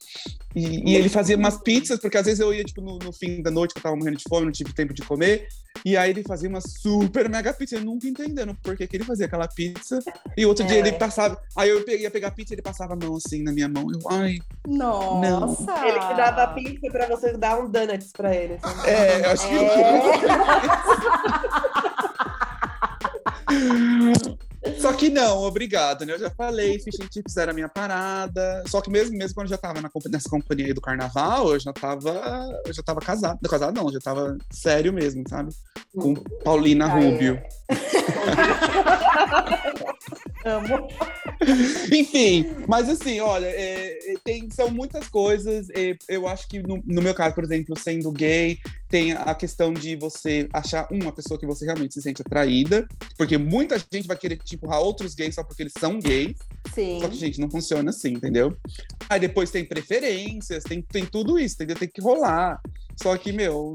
E, 0.54 0.92
e 0.92 0.96
ele 0.96 1.08
fazia 1.08 1.36
umas 1.36 1.60
pizzas, 1.60 1.98
porque 1.98 2.16
às 2.16 2.26
vezes 2.26 2.40
eu 2.40 2.52
ia, 2.54 2.62
tipo, 2.64 2.80
no, 2.80 2.98
no 2.98 3.12
fim 3.12 3.42
da 3.42 3.50
noite, 3.50 3.74
que 3.74 3.80
eu 3.80 3.82
tava 3.82 3.96
morrendo 3.96 4.18
de 4.18 4.24
fome, 4.28 4.44
não 4.46 4.52
tive 4.52 4.72
tempo 4.72 4.94
de 4.94 5.02
comer. 5.02 5.48
E 5.84 5.96
aí 5.96 6.10
ele 6.10 6.22
fazia 6.22 6.48
uma 6.48 6.60
super 6.60 7.28
mega 7.28 7.52
pizza. 7.52 7.74
Eu 7.76 7.84
nunca 7.84 8.06
entendendo 8.06 8.56
por 8.62 8.76
que, 8.76 8.86
que 8.86 8.96
ele 8.96 9.04
fazia 9.04 9.26
aquela 9.26 9.48
pizza. 9.48 9.98
E 10.36 10.46
outro 10.46 10.64
dia 10.64 10.76
É. 10.76 10.78
ele 10.78 10.92
passava. 10.92 11.36
Aí 11.56 11.68
eu 11.68 11.84
ia 11.88 12.10
pegar 12.10 12.28
a 12.28 12.30
pizza 12.30 12.52
e 12.52 12.54
ele 12.54 12.62
passava 12.62 12.92
a 12.92 12.96
mão 12.96 13.16
assim 13.16 13.42
na 13.42 13.50
minha 13.52 13.68
mão. 13.68 13.86
Eu, 13.92 13.98
ai, 14.10 14.38
Nossa! 14.66 15.72
Ele 15.86 15.98
que 15.98 16.14
dava 16.14 16.46
pizza 16.54 16.88
pra 16.90 17.06
você 17.08 17.36
dar 17.36 17.58
um 17.60 17.68
donuts 17.68 18.12
pra 18.12 18.34
ele. 18.34 18.58
assim. 18.62 18.88
é, 18.88 19.26
eu 19.26 19.30
acho 19.30 19.48
que. 19.48 19.54
É. 19.56 21.84
Só 24.80 24.92
que 24.94 25.10
não, 25.10 25.42
obrigado, 25.42 26.06
né? 26.06 26.14
Eu 26.14 26.18
já 26.18 26.30
falei, 26.30 26.78
fish 26.78 26.98
and 27.00 27.08
chips 27.12 27.36
era 27.36 27.50
a 27.50 27.54
minha 27.54 27.68
parada. 27.68 28.64
Só 28.66 28.80
que 28.80 28.90
mesmo, 28.90 29.16
mesmo 29.16 29.34
quando 29.34 29.46
eu 29.46 29.50
já 29.50 29.58
tava 29.58 29.80
na 29.80 29.90
nessa 30.10 30.28
companhia 30.28 30.66
aí 30.66 30.72
do 30.72 30.80
carnaval, 30.80 31.52
eu 31.52 31.60
já 31.60 31.72
tava. 31.72 32.50
Eu 32.66 32.72
já 32.72 32.82
tava 32.82 33.00
casado. 33.00 33.38
Não, 33.42 33.50
casado 33.50 33.74
não, 33.74 33.92
já 33.92 34.00
tava 34.00 34.38
sério 34.50 34.92
mesmo, 34.92 35.22
sabe? 35.28 35.52
Com 35.94 36.14
Paulina 36.14 36.86
Ah, 36.92 37.00
é. 37.00 37.10
Rubio. 37.10 37.42
Amo. 40.46 40.88
Enfim, 41.92 42.46
mas 42.68 42.88
assim, 42.88 43.20
olha, 43.20 43.46
é, 43.46 44.12
é, 44.12 44.14
tem, 44.22 44.50
são 44.50 44.70
muitas 44.70 45.08
coisas. 45.08 45.68
é, 45.70 45.96
eu 46.08 46.26
acho 46.28 46.48
que 46.48 46.62
no, 46.62 46.82
no 46.84 47.02
meu 47.02 47.14
caso, 47.14 47.34
por 47.34 47.44
exemplo, 47.44 47.78
sendo 47.78 48.10
gay, 48.12 48.58
tem 48.94 49.10
a 49.10 49.34
questão 49.34 49.74
de 49.74 49.96
você 49.96 50.48
achar 50.52 50.86
uma 50.88 51.10
pessoa 51.10 51.36
que 51.36 51.44
você 51.44 51.64
realmente 51.64 51.94
se 51.94 52.00
sente 52.00 52.22
atraída, 52.22 52.86
porque 53.18 53.36
muita 53.36 53.76
gente 53.76 54.06
vai 54.06 54.16
querer 54.16 54.36
te 54.36 54.54
empurrar 54.54 54.78
outros 54.78 55.16
gays 55.16 55.34
só 55.34 55.42
porque 55.42 55.64
eles 55.64 55.72
são 55.76 55.98
gays. 55.98 56.36
Sim. 56.72 57.00
Só 57.00 57.08
que, 57.08 57.16
gente, 57.16 57.40
não 57.40 57.50
funciona 57.50 57.90
assim, 57.90 58.10
entendeu? 58.10 58.56
Aí 59.08 59.18
depois 59.18 59.50
tem 59.50 59.64
preferências, 59.64 60.62
tem, 60.62 60.80
tem 60.80 61.04
tudo 61.04 61.40
isso, 61.40 61.56
entendeu? 61.56 61.74
Tem 61.74 61.88
que 61.88 62.00
rolar. 62.00 62.60
Só 63.02 63.16
que, 63.16 63.32
meu, 63.32 63.74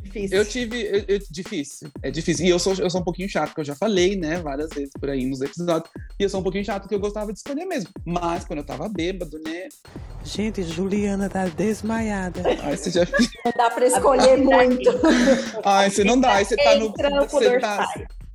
Difícil. 0.00 0.36
eu 0.36 0.44
tive. 0.44 0.82
eu- 0.82 1.04
eu- 1.08 1.20
difícil. 1.30 1.88
É 2.02 2.10
difícil. 2.10 2.46
E 2.46 2.48
eu 2.50 2.58
sou, 2.58 2.74
eu 2.74 2.90
sou 2.90 3.00
um 3.00 3.04
pouquinho 3.04 3.28
chato, 3.28 3.54
que 3.54 3.60
eu 3.60 3.64
já 3.64 3.74
falei, 3.74 4.16
né, 4.16 4.40
várias 4.40 4.68
vezes 4.70 4.90
por 4.98 5.08
aí 5.10 5.24
nos 5.26 5.40
episódios. 5.40 5.90
E 6.18 6.22
eu 6.22 6.28
sou 6.28 6.40
um 6.40 6.42
pouquinho 6.42 6.64
chato 6.64 6.88
que 6.88 6.94
eu 6.94 7.00
gostava 7.00 7.32
de 7.32 7.38
escolher 7.38 7.64
mesmo. 7.64 7.90
Mas 8.04 8.44
quando 8.44 8.58
eu 8.60 8.64
tava 8.66 8.88
bêbado, 8.88 9.38
né? 9.44 9.68
Gente, 10.24 10.62
Juliana 10.62 11.28
tá 11.28 11.46
desmaiada. 11.46 12.42
Aí 12.62 12.76
você 12.76 12.90
já. 12.90 13.04
Não 13.44 13.52
dá 13.56 13.70
pra 13.70 13.86
escolher 13.86 14.36
muito. 14.38 14.90
Ai, 15.64 15.90
você 15.90 16.04
não 16.04 16.20
dá. 16.20 16.34
Aí 16.34 16.44
você 16.44 16.56
tá 16.56 16.74
no. 16.76 16.92
Você 17.28 17.58
tá. 17.60 17.86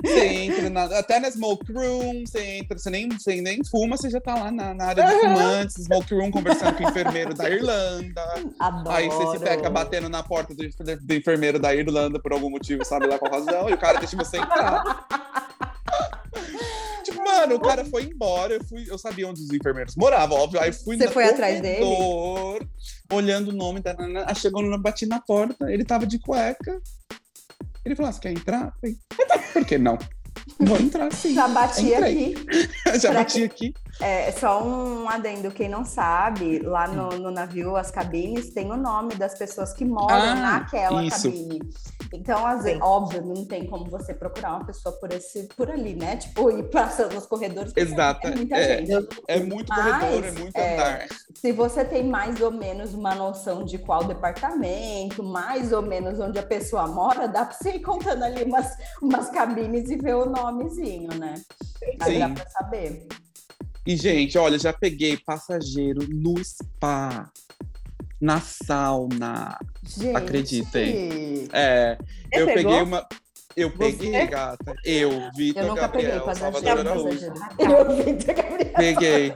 Você 0.03 0.25
entra 0.27 0.69
na- 0.69 0.97
até 0.97 1.19
na 1.19 1.29
smoke 1.29 1.71
room, 1.73 2.23
você 2.25 2.39
entra, 2.57 2.77
você 2.77 2.89
nem, 2.89 3.09
você 3.09 3.41
nem 3.41 3.63
fuma, 3.65 3.97
você 3.97 4.09
já 4.09 4.21
tá 4.21 4.33
lá 4.33 4.49
na, 4.49 4.73
na 4.73 4.85
área 4.85 5.03
de 5.05 5.19
fumantes, 5.19 5.75
smoke 5.83 6.13
room, 6.13 6.31
conversando 6.31 6.77
com 6.77 6.85
o 6.85 6.89
enfermeiro 6.89 7.33
da 7.33 7.49
Irlanda. 7.49 8.23
Adoro. 8.57 8.95
Aí 8.95 9.07
você 9.09 9.37
se 9.37 9.43
pega 9.43 9.69
batendo 9.69 10.07
na 10.07 10.23
porta 10.23 10.55
do, 10.55 10.63
do 11.01 11.13
enfermeiro 11.13 11.59
da 11.59 11.75
Irlanda 11.75 12.17
por 12.17 12.31
algum 12.31 12.49
motivo, 12.49 12.85
sabe 12.85 13.07
lá 13.07 13.19
qual 13.19 13.31
razão, 13.31 13.69
e 13.69 13.73
o 13.73 13.77
cara 13.77 13.99
deixa 13.99 14.15
você 14.15 14.37
entrar. 14.37 15.05
Tipo, 17.03 17.23
mano, 17.23 17.55
o 17.55 17.59
cara 17.59 17.83
foi 17.85 18.03
embora, 18.03 18.53
eu, 18.53 18.63
fui, 18.63 18.85
eu 18.87 18.97
sabia 18.97 19.27
onde 19.27 19.41
os 19.41 19.51
enfermeiros 19.51 19.95
moravam, 19.95 20.37
óbvio. 20.37 20.61
Aí 20.61 20.71
fui 20.71 20.97
Você 20.97 21.07
foi 21.07 21.23
atrás 21.25 21.59
dele? 21.59 21.83
corredor, 21.83 22.67
olhando 23.11 23.49
o 23.49 23.53
nome 23.55 23.79
da 23.81 23.93
Nana. 23.93 24.25
Aí 24.27 24.35
chegou, 24.35 24.77
bati 24.79 25.05
na 25.05 25.19
porta, 25.19 25.71
ele 25.71 25.83
tava 25.83 26.05
de 26.05 26.19
cueca. 26.19 26.79
Ele 27.89 27.95
falou: 27.95 28.09
"Ah, 28.09 28.13
você 28.13 28.19
quer 28.21 28.31
entrar? 28.31 28.65
Eu 28.65 28.71
falei, 28.79 28.97
Por 29.53 29.65
que 29.65 29.77
não? 29.77 29.97
Vou 30.59 30.77
entrar 30.77 31.11
sim. 31.13 31.33
Já 31.33 31.47
bati 31.47 31.85
Entrei. 31.87 32.33
aqui. 32.35 32.69
Já 32.99 33.13
bati 33.13 33.43
aqui. 33.43 33.73
É, 33.99 34.31
só 34.31 34.63
um 34.63 35.09
adendo, 35.09 35.51
quem 35.51 35.67
não 35.69 35.83
sabe, 35.85 36.59
lá 36.59 36.87
no, 36.87 37.09
no 37.17 37.31
navio, 37.31 37.75
as 37.75 37.91
cabines 37.91 38.49
tem 38.53 38.71
o 38.71 38.77
nome 38.77 39.15
das 39.15 39.37
pessoas 39.37 39.73
que 39.73 39.83
moram 39.85 40.15
Ah, 40.15 40.35
naquela 40.35 41.03
isso. 41.03 41.23
cabine. 41.31 41.59
Então, 42.13 42.45
às 42.45 42.63
vezes, 42.63 42.81
óbvio, 42.81 43.21
não 43.23 43.45
tem 43.45 43.65
como 43.65 43.89
você 43.89 44.13
procurar 44.13 44.55
uma 44.55 44.65
pessoa 44.65 44.95
por 44.99 45.11
esse, 45.11 45.43
por 45.55 45.69
ali, 45.69 45.93
né? 45.93 46.17
Tipo, 46.17 46.49
ir 46.51 46.63
passando 46.69 47.13
nos 47.13 47.25
corredores. 47.25 47.71
Exato, 47.75 48.27
É 48.27 48.35
muita 48.35 48.55
é. 48.55 48.85
gente. 48.85 49.07
É 49.27 49.39
muito 49.39 49.69
Mas, 49.69 49.83
corredor, 49.83 50.25
é 50.25 50.31
muito 50.31 50.57
é, 50.57 50.73
andar. 50.73 51.07
Se 51.35 51.51
você 51.51 51.85
tem 51.85 52.03
mais 52.03 52.41
ou 52.41 52.51
menos 52.51 52.93
uma 52.93 53.13
noção 53.13 53.63
de 53.63 53.77
qual 53.77 54.03
departamento, 54.03 55.23
mais 55.23 55.71
ou 55.71 55.81
menos 55.81 56.19
onde 56.19 56.39
a 56.39 56.43
pessoa 56.43 56.87
mora, 56.87 57.27
dá 57.27 57.45
pra 57.45 57.55
você 57.55 57.71
ir 57.75 57.81
contando 57.81 58.23
ali 58.23 58.43
umas, 58.43 58.75
umas 59.01 59.29
cabines 59.29 59.89
e 59.89 59.95
ver 59.97 60.15
o 60.15 60.25
nomezinho, 60.25 61.13
né? 61.15 61.35
Aí 62.01 62.17
dá 62.19 62.27
Sim. 62.27 62.33
pra 62.33 62.49
saber. 62.49 63.07
E, 63.85 63.95
gente, 63.95 64.37
olha, 64.37 64.59
já 64.59 64.73
peguei 64.73 65.17
passageiro 65.17 66.05
no 66.09 66.43
spa, 66.43 67.31
na 68.19 68.39
sauna. 68.41 69.57
Gente, 69.83 70.15
Acreditem. 70.15 71.28
É, 71.53 71.97
Você 72.33 72.41
eu 72.41 72.45
pegou? 72.47 72.63
peguei 72.63 72.81
uma. 72.81 73.07
Eu 73.55 73.69
Você? 73.71 73.77
peguei, 73.77 74.27
gata. 74.27 74.75
Eu, 74.85 75.11
Vitor 75.35 75.63
Eu 75.63 75.69
nunca 75.69 75.81
Gabriel, 75.81 76.21
peguei 76.21 76.35
Salvador. 76.35 76.79
Araújo. 76.79 77.33
Eu 77.57 77.95
vi, 77.95 78.13
Gabriel. 78.13 78.73
Peguei. 78.75 79.33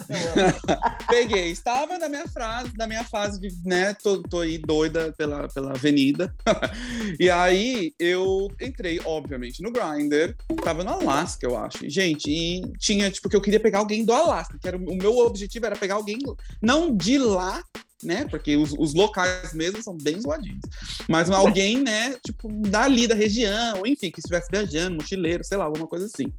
Peguei. 1.10 1.52
Estava 1.52 1.98
na 1.98 2.08
minha 2.08 2.28
fase, 2.28 2.72
na 2.78 2.88
minha 2.88 3.04
fase 3.04 3.40
de, 3.40 3.50
né, 3.66 3.94
tô, 3.96 4.22
tô 4.22 4.40
aí 4.40 4.58
doida 4.58 5.14
pela, 5.18 5.48
pela 5.50 5.72
avenida. 5.72 6.34
e 7.20 7.30
aí 7.30 7.94
eu 8.00 8.48
entrei, 8.62 9.02
obviamente, 9.04 9.62
no 9.62 9.72
Grindr. 9.72 10.36
Tava 10.64 10.84
no 10.84 10.92
Alasca, 10.92 11.46
eu 11.46 11.58
acho. 11.58 11.90
Gente, 11.90 12.30
e 12.30 12.62
tinha, 12.78 13.10
tipo, 13.12 13.28
que 13.28 13.36
eu 13.36 13.42
queria 13.42 13.60
pegar 13.60 13.80
alguém 13.80 14.06
do 14.06 14.14
Alasca, 14.14 14.58
que 14.62 14.68
era 14.68 14.78
o 14.78 14.96
meu 14.96 15.18
objetivo 15.18 15.66
era 15.66 15.76
pegar 15.76 15.96
alguém 15.96 16.20
não 16.62 16.96
de 16.96 17.18
lá, 17.18 17.62
né? 18.04 18.26
Porque 18.30 18.56
os, 18.56 18.74
os 18.78 18.94
locais 18.94 19.54
mesmo 19.54 19.82
são 19.82 19.98
bem 19.98 20.20
zoadinhos. 20.20 20.62
Mas 21.08 21.30
alguém, 21.30 21.82
né, 21.82 22.16
tipo, 22.26 22.50
dali 22.50 23.08
da 23.08 23.16
região, 23.16 23.86
enfim, 23.86 24.12
que 24.12 24.20
estivesse 24.20 24.50
viajando, 24.52 24.98
mochileiro, 24.98 25.44
sei 25.44 25.58
lá, 25.58 25.66
alguma 25.66 25.88
coisa 25.88 26.06
assim. 26.06 26.32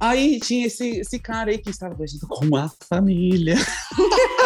Aí 0.00 0.40
tinha 0.40 0.66
esse, 0.66 1.00
esse 1.00 1.18
cara 1.18 1.50
aí 1.50 1.58
que 1.58 1.68
estava 1.70 1.94
viajando 1.94 2.26
com 2.26 2.56
a 2.56 2.70
família. 2.88 3.54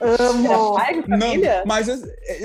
Era 0.00 0.28
Amo. 0.28 0.74
pai 0.74 1.00
de 1.00 1.08
família? 1.08 1.58
Não, 1.60 1.66
mas 1.66 1.88
eu- 1.88 1.98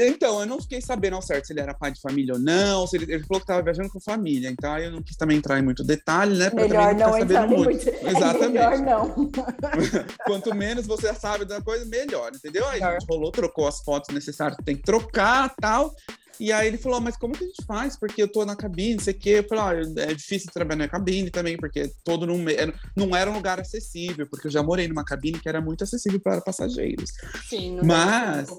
então, 0.07 0.39
eu 0.39 0.45
não 0.45 0.61
fiquei 0.61 0.81
sabendo 0.81 1.15
ao 1.15 1.21
certo 1.21 1.45
se 1.47 1.53
ele 1.53 1.59
era 1.59 1.73
pai 1.73 1.91
de 1.91 1.99
família 2.01 2.33
ou 2.35 2.39
não, 2.39 2.85
se 2.87 2.95
ele, 2.97 3.11
ele 3.13 3.23
falou 3.23 3.39
que 3.39 3.43
estava 3.45 3.61
viajando 3.61 3.89
com 3.89 3.99
família. 3.99 4.49
Então 4.49 4.71
aí 4.73 4.85
eu 4.85 4.91
não 4.91 5.01
quis 5.01 5.15
também 5.15 5.37
entrar 5.37 5.59
em 5.59 5.63
muito 5.63 5.83
detalhe, 5.83 6.37
né? 6.37 6.49
Pra 6.49 6.63
Melhor 6.63 6.95
não 6.95 7.05
ficar 7.13 7.21
entrar 7.21 7.47
muito. 7.47 7.63
muito. 7.63 7.89
É 7.89 8.09
Exatamente. 8.09 8.47
melhor 8.53 8.77
não. 8.79 9.31
Quanto 10.25 10.55
menos 10.55 10.85
você 10.87 11.13
sabe 11.13 11.45
da 11.45 11.61
coisa, 11.61 11.85
melhor, 11.85 12.31
entendeu? 12.33 12.65
Aí 12.67 12.81
a 12.81 12.85
Melhor. 12.87 12.99
gente 13.01 13.09
rolou, 13.09 13.31
trocou 13.31 13.67
as 13.67 13.79
fotos 13.81 14.13
necessárias, 14.13 14.57
tem 14.63 14.75
que 14.75 14.83
trocar 14.83 15.53
tal. 15.59 15.93
E 16.39 16.51
aí 16.51 16.67
ele 16.67 16.77
falou, 16.77 16.99
mas 17.01 17.17
como 17.17 17.33
que 17.33 17.43
a 17.43 17.47
gente 17.47 17.65
faz? 17.65 17.97
Porque 17.97 18.21
eu 18.21 18.27
tô 18.31 18.45
na 18.45 18.55
cabine, 18.55 18.95
não 18.95 19.03
sei 19.03 19.13
o 19.13 19.17
quê. 19.17 19.29
Eu 19.39 19.47
falei, 19.47 19.83
ah, 19.97 20.01
é 20.03 20.13
difícil 20.13 20.49
trabalhar 20.53 20.79
na 20.79 20.87
cabine 20.87 21.29
também, 21.29 21.57
porque 21.57 21.91
todo 22.03 22.25
num, 22.27 22.43
não 22.95 23.15
era 23.15 23.29
um 23.29 23.33
lugar 23.33 23.59
acessível, 23.59 24.27
porque 24.27 24.47
eu 24.47 24.51
já 24.51 24.61
morei 24.61 24.87
numa 24.87 25.03
cabine 25.03 25.39
que 25.39 25.49
era 25.49 25.59
muito 25.61 25.83
acessível 25.83 26.19
para 26.19 26.41
passageiros. 26.41 27.11
Sim, 27.49 27.79
Mas- 27.83 28.49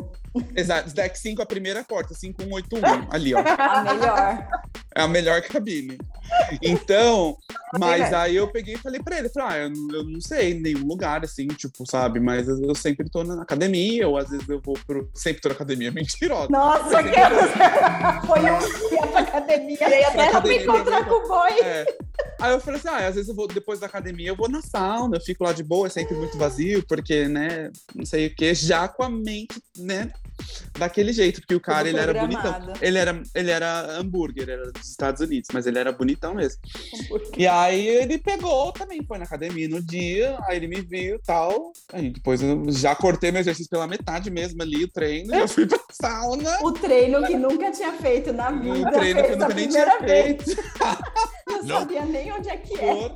Exato, 0.56 0.94
deck 0.94 1.18
5 1.18 1.42
a 1.42 1.46
primeira 1.46 1.82
porta, 1.82 2.14
5181, 2.14 3.08
ali, 3.10 3.34
ó. 3.34 3.38
A 3.58 3.82
melhor. 3.82 4.48
É 4.94 5.00
a 5.02 5.08
melhor 5.08 5.40
cabine. 5.42 5.96
Então, 6.62 7.36
mas 7.78 8.12
aí 8.12 8.36
eu 8.36 8.48
peguei 8.50 8.74
e 8.74 8.78
falei 8.78 9.00
pra 9.02 9.18
ele, 9.18 9.28
falei, 9.28 9.48
ah, 9.48 9.58
eu, 9.64 9.70
não- 9.70 9.94
eu 9.94 10.04
não 10.04 10.20
sei 10.20 10.54
nenhum 10.54 10.86
lugar, 10.86 11.24
assim, 11.24 11.46
tipo, 11.48 11.86
sabe? 11.86 12.20
Mas 12.20 12.46
eu 12.48 12.58
eu 12.68 12.74
sempre 12.74 13.08
tô 13.08 13.22
na 13.24 13.42
academia, 13.42 14.06
ou 14.08 14.16
às 14.18 14.28
vezes 14.28 14.46
eu 14.48 14.60
vou 14.60 14.78
pro... 14.86 15.08
Sempre 15.14 15.40
tô 15.40 15.48
na 15.48 15.54
academia, 15.54 15.90
mentirosa. 15.92 16.48
Nossa, 16.50 17.02
que 17.02 17.14
foi 18.26 18.40
um 18.40 18.88
dia 18.88 19.06
pra 19.06 19.20
academia. 19.20 19.78
E 19.80 20.04
até 20.04 20.30
Pra 20.30 20.40
me 20.40 20.58
encontrar 20.58 21.04
com 21.06 21.14
o 21.14 21.28
boy. 21.28 21.60
É. 21.62 21.86
Aí 22.40 22.52
eu 22.52 22.60
falei 22.60 22.78
assim, 22.78 22.88
ah, 22.88 23.08
às 23.08 23.14
vezes 23.14 23.28
eu 23.28 23.34
vou, 23.34 23.48
depois 23.48 23.80
da 23.80 23.86
academia, 23.86 24.28
eu 24.28 24.36
vou 24.36 24.48
na 24.48 24.62
sauna, 24.62 25.16
eu 25.16 25.20
fico 25.20 25.42
lá 25.42 25.52
de 25.52 25.64
boa, 25.64 25.88
é 25.88 25.90
sempre 25.90 26.14
muito 26.14 26.38
vazio, 26.38 26.84
porque, 26.86 27.26
né, 27.26 27.70
não 27.94 28.06
sei 28.06 28.28
o 28.28 28.34
quê, 28.34 28.54
já 28.54 28.86
com 28.86 29.02
a 29.02 29.08
mente, 29.08 29.60
né, 29.76 30.12
daquele 30.78 31.12
jeito, 31.12 31.40
porque 31.40 31.54
o 31.54 31.60
cara, 31.60 31.88
ele 31.88 31.98
era 31.98 32.14
bonitão. 32.14 32.72
Ele 32.80 32.98
era, 32.98 33.22
ele 33.34 33.50
era 33.50 33.98
hambúrguer, 33.98 34.48
era 34.48 34.70
dos 34.70 34.88
Estados 34.88 35.20
Unidos, 35.20 35.48
mas 35.52 35.66
ele 35.66 35.78
era 35.78 35.92
bonitão 35.92 36.34
mesmo. 36.34 36.60
E 37.36 37.46
aí 37.46 37.86
ele 37.86 38.18
pegou 38.18 38.72
também, 38.72 39.02
foi 39.04 39.18
na 39.18 39.24
academia 39.24 39.68
no 39.68 39.82
dia, 39.82 40.38
aí 40.46 40.56
ele 40.56 40.68
me 40.68 40.80
viu 40.80 41.16
e 41.16 41.22
tal. 41.22 41.72
Aí 41.92 42.10
depois 42.10 42.42
eu 42.42 42.70
já 42.70 42.94
cortei 42.94 43.30
meu 43.30 43.40
exercício 43.40 43.70
pela 43.70 43.86
metade 43.86 44.30
mesmo 44.30 44.62
ali, 44.62 44.84
o 44.84 44.88
treino, 44.88 45.34
já 45.34 45.48
fui 45.48 45.66
pra 45.66 45.78
sauna. 45.90 46.58
O 46.62 46.72
treino 46.72 47.24
que 47.26 47.36
nunca 47.36 47.70
tinha 47.70 47.92
feito 47.92 48.32
na 48.32 48.50
vida. 48.50 48.88
Um 48.88 48.92
treino 48.92 49.22
que 49.22 49.32
eu 49.32 49.38
nunca 49.38 49.54
nem 49.54 49.68
tinha 49.68 49.98
vez. 49.98 50.42
feito. 50.44 50.62
Não 51.46 51.66
sabia 51.66 52.04
nem 52.04 52.32
onde 52.32 52.48
é 52.48 52.56
que 52.56 52.78
é. 52.78 53.10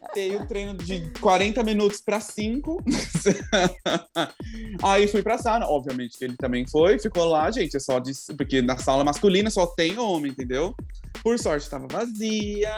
Cortei 0.00 0.36
o 0.36 0.46
treino 0.46 0.74
de 0.74 1.10
40 1.20 1.62
minutos 1.64 2.00
para 2.00 2.20
5. 2.20 2.82
Aí 4.82 5.08
fui 5.08 5.22
pra 5.22 5.38
sauna. 5.38 5.66
Obviamente 5.66 6.16
que 6.16 6.24
ele 6.24 6.36
também 6.36 6.66
foi, 6.66 6.98
ficou 6.98 7.24
lá, 7.24 7.50
gente. 7.50 7.76
É 7.76 7.80
só 7.80 7.98
de. 7.98 8.12
Porque 8.36 8.62
na 8.62 8.76
sala 8.78 9.04
masculina 9.04 9.50
só 9.50 9.66
tem 9.66 9.98
homem, 9.98 10.30
entendeu? 10.30 10.74
Por 11.22 11.38
sorte 11.38 11.68
tava 11.68 11.86
vazia. 11.88 12.76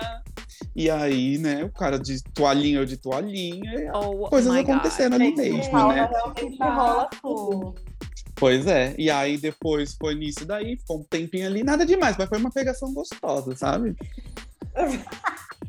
E 0.74 0.90
aí, 0.90 1.38
né, 1.38 1.64
o 1.64 1.72
cara 1.72 1.98
de 1.98 2.22
toalhinha 2.34 2.78
eu 2.80 2.86
de 2.86 2.96
toalhinha. 2.96 3.92
Oh 3.94 4.28
Coisas 4.28 4.52
my 4.52 4.62
God. 4.62 4.70
acontecendo 4.70 5.14
ali 5.14 5.34
mesmo, 5.34 5.88
né? 5.88 6.08
realmente 6.10 6.58
rola 6.58 7.08
tudo. 7.20 7.58
Bafo. 7.58 7.74
Pois 8.34 8.66
é. 8.66 8.94
E 8.96 9.10
aí 9.10 9.36
depois 9.36 9.94
foi 10.00 10.14
nisso 10.14 10.46
daí, 10.46 10.78
ficou 10.78 11.00
um 11.00 11.04
tempinho 11.04 11.46
ali, 11.46 11.62
nada 11.62 11.84
demais, 11.84 12.16
mas 12.16 12.28
foi 12.28 12.38
uma 12.38 12.50
pegação 12.50 12.92
gostosa, 12.94 13.54
sabe? 13.54 13.94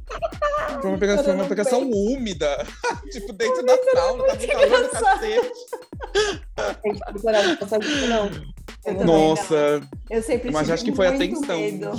Foi 0.81 0.89
uma 0.89 0.97
pegação, 0.97 1.35
uma 1.35 1.45
pegação 1.45 1.89
úmida. 1.91 2.65
tipo, 3.11 3.33
dentro 3.33 3.65
da 3.65 3.77
sauna, 3.93 4.23
tava 4.25 4.43
um 4.43 4.47
calor 4.47 4.81
do 4.83 4.89
cacete. 4.89 5.51
Não 7.47 7.57
passar 7.57 7.79
disso, 7.79 8.07
não. 8.07 8.29
Eu 8.83 9.05
Nossa, 9.05 9.81
Eu 10.09 10.21
sempre 10.23 10.51
Mas 10.51 10.63
tive 10.63 10.73
acho 10.73 10.83
que 10.85 10.95
foi 10.95 11.07
a 11.07 11.11
muito 11.11 11.39
tensão. 11.39 11.59
medo. 11.59 11.89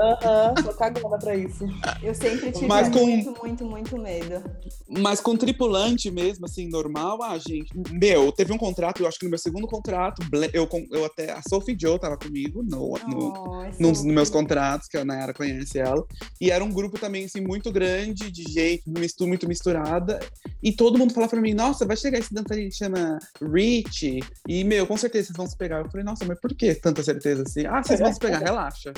Aham, 0.00 0.54
tô 0.54 0.72
cagada 0.74 1.18
pra 1.18 1.36
isso. 1.36 1.64
Eu 2.02 2.12
sempre 2.14 2.50
tive 2.50 2.66
Mas 2.66 2.88
com- 2.88 3.06
muito, 3.06 3.32
muito, 3.40 3.64
muito 3.64 3.96
medo. 3.98 4.42
mas 4.88 5.20
com 5.20 5.36
tripulante 5.36 6.10
mesmo, 6.10 6.44
assim, 6.46 6.68
normal, 6.68 7.22
ah, 7.22 7.38
gente. 7.38 7.70
Meu, 7.92 8.32
teve 8.32 8.52
um 8.52 8.58
contrato, 8.58 9.00
eu 9.00 9.06
acho 9.06 9.18
que 9.18 9.24
no 9.24 9.30
meu 9.30 9.38
segundo 9.38 9.66
contrato, 9.68 10.22
eu, 10.52 10.68
eu 10.90 11.04
até. 11.04 11.30
A 11.30 11.40
Sophie 11.48 11.76
Joe 11.80 11.98
tava 11.98 12.16
comigo 12.18 12.62
no, 12.62 12.98
no, 13.06 13.28
Nossa, 13.32 13.76
num 13.78 13.92
dos 13.92 14.04
meus 14.04 14.28
contratos, 14.28 14.88
que 14.88 14.96
a 14.96 15.04
Nayara 15.04 15.32
conhece 15.32 15.78
ela. 15.78 16.04
E 16.40 16.50
era 16.50 16.64
um 16.64 16.70
grupo 16.72 16.98
também, 16.98 17.24
assim, 17.26 17.40
muito 17.40 17.70
grande, 17.72 18.30
de 18.30 18.42
gente 18.42 18.82
muito 19.20 19.46
misturada. 19.48 20.18
E 20.62 20.72
todo 20.72 20.98
mundo 20.98 21.12
falava 21.14 21.30
pra 21.30 21.40
mim, 21.40 21.54
nossa, 21.54 21.86
vai 21.86 21.96
chegar 21.96 22.18
esse 22.18 22.34
dançarino 22.34 22.68
que 22.70 22.76
chama 22.76 23.18
Rich. 23.40 24.18
E, 24.48 24.64
meu, 24.64 24.86
com 24.86 24.96
certeza 24.96 25.26
vocês 25.28 25.36
vão 25.36 25.46
se 25.46 25.56
pegar. 25.56 25.80
Eu 25.80 25.90
falei, 25.90 26.04
nossa, 26.04 26.23
mas 26.26 26.40
por 26.40 26.54
que 26.54 26.74
tanta 26.74 27.02
certeza 27.02 27.42
assim? 27.42 27.66
Ah, 27.66 27.82
vocês 27.82 28.00
vão 28.00 28.12
se 28.12 28.18
pegar, 28.18 28.38
relaxa. 28.38 28.92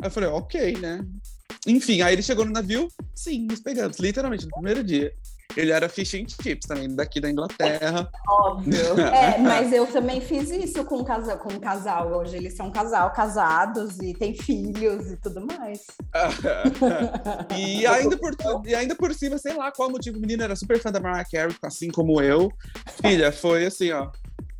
Aí 0.00 0.06
eu 0.06 0.10
falei, 0.10 0.28
ok, 0.28 0.76
né? 0.78 1.04
Enfim, 1.66 2.02
aí 2.02 2.14
ele 2.14 2.22
chegou 2.22 2.44
no 2.44 2.52
navio, 2.52 2.88
sim, 3.14 3.46
nos 3.46 3.60
pegamos, 3.60 3.98
literalmente, 3.98 4.44
no 4.44 4.50
primeiro 4.52 4.84
dia. 4.84 5.12
Ele 5.56 5.72
era 5.72 5.88
fish 5.88 6.14
and 6.14 6.26
chips 6.28 6.68
também, 6.68 6.94
daqui 6.94 7.20
da 7.20 7.30
Inglaterra. 7.30 8.08
Óbvio. 8.28 8.78
É, 9.18 9.38
mas 9.38 9.72
eu 9.72 9.86
também 9.86 10.20
fiz 10.20 10.50
isso 10.50 10.84
com 10.84 10.98
um 10.98 11.04
casal, 11.04 11.38
com 11.38 11.52
um 11.52 11.58
casal. 11.58 12.12
Hoje 12.12 12.36
eles 12.36 12.54
são 12.54 12.66
um 12.66 12.70
casal, 12.70 13.10
casados 13.12 13.98
e 13.98 14.12
têm 14.12 14.34
filhos 14.34 15.10
e 15.10 15.16
tudo 15.16 15.44
mais. 15.46 15.80
e, 17.58 17.86
ainda 17.86 18.16
por, 18.16 18.36
e 18.64 18.74
ainda 18.74 18.94
por 18.94 19.14
cima, 19.14 19.38
sei 19.38 19.54
lá 19.54 19.72
qual 19.72 19.90
motivo, 19.90 20.18
o 20.18 20.20
menino 20.20 20.42
era 20.42 20.54
super 20.54 20.78
fã 20.78 20.92
da 20.92 21.00
Mariah 21.00 21.24
Carey, 21.28 21.56
assim 21.62 21.88
como 21.90 22.20
eu. 22.20 22.52
Filha, 23.02 23.32
foi 23.32 23.66
assim, 23.66 23.90
ó. 23.90 24.10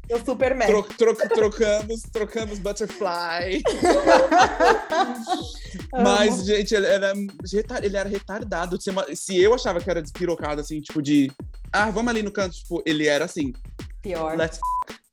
Eu 0.09 0.25
super 0.25 0.55
mega. 0.55 0.73
Tro- 0.73 0.83
tro- 1.15 1.29
trocamos, 1.29 2.03
trocamos 2.13 2.59
butterfly. 2.59 3.63
Mas, 5.93 6.45
gente, 6.47 6.75
ele 6.75 6.87
era, 6.87 7.13
ele 7.83 7.97
era 7.97 8.09
retardado. 8.09 8.79
Se 9.15 9.37
eu 9.37 9.55
achava 9.55 9.81
que 9.81 9.91
era 9.91 10.03
despirocado, 10.03 10.61
assim, 10.61 10.81
tipo, 10.81 11.03
de. 11.03 11.31
Ah, 11.73 11.91
vamos 11.91 12.11
ali 12.11 12.23
no 12.23 12.31
canto, 12.31 12.57
tipo, 12.57 12.83
ele 12.87 13.07
era 13.07 13.25
assim, 13.27 13.53
Pior. 14.03 14.37
let's 14.37 14.59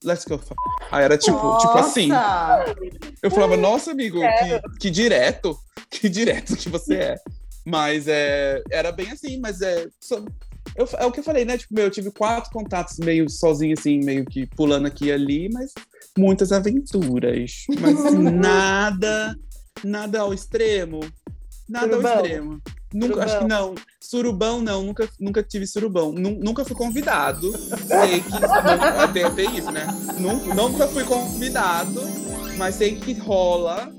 let's 0.04 0.24
go 0.24 0.36
f 0.36 0.54
Aí 0.92 1.04
era 1.04 1.18
tipo, 1.18 1.58
tipo 1.58 1.78
assim. 1.78 2.08
Nossa! 2.08 2.76
Eu 3.22 3.32
falava, 3.32 3.58
nossa, 3.58 3.92
amigo, 3.92 4.20
que, 4.22 4.80
que 4.80 4.90
direto, 4.90 5.58
que 5.90 6.08
direto 6.08 6.56
que 6.56 6.70
você 6.70 6.96
é. 6.96 7.16
Mas 7.66 8.08
é, 8.08 8.62
era 8.72 8.92
bem 8.92 9.12
assim, 9.12 9.40
mas 9.40 9.62
é. 9.62 9.88
Eu, 10.76 10.88
é 10.98 11.06
o 11.06 11.12
que 11.12 11.20
eu 11.20 11.24
falei, 11.24 11.46
né? 11.46 11.58
Tipo, 11.58 11.74
meu, 11.74 11.86
eu 11.86 11.92
tive 11.92 12.12
quatro 12.12 12.52
contatos 12.52 12.98
meio 12.98 13.30
sozinho, 13.30 13.74
assim, 13.78 14.00
meio 14.04 14.26
que 14.26 14.46
pulando 14.46 14.86
aqui 14.88 15.06
e 15.06 15.12
ali, 15.12 15.50
mas 15.52 15.72
muitas 16.18 16.52
aventuras. 16.52 17.64
Mas 17.80 17.96
nada, 18.14 19.36
nada 19.84 20.20
ao 20.20 20.34
extremo. 20.34 21.00
Nada 21.68 21.88
Surubão. 21.88 22.12
ao 22.12 22.18
extremo. 22.26 22.62
Nunca, 22.94 23.24
acho 23.26 23.40
que 23.40 23.46
não. 23.46 23.76
Surubão, 24.00 24.62
não. 24.62 24.84
Nunca, 24.84 25.10
nunca 25.20 25.44
tive 25.44 25.66
surubão. 25.68 26.12
Nu- 26.12 26.40
nunca 26.40 26.64
fui 26.64 26.76
convidado. 26.76 27.52
Sei 27.58 28.22
que. 28.22 28.32
Tem, 29.14 29.32
tem 29.36 29.58
isso, 29.58 29.72
né? 29.72 29.86
Nun- 30.20 30.54
Nunca 30.54 30.88
fui 30.88 31.04
convidado, 31.04 32.02
mas 32.58 32.76
sei 32.76 32.96
que 32.96 33.14
rola. 33.14 33.92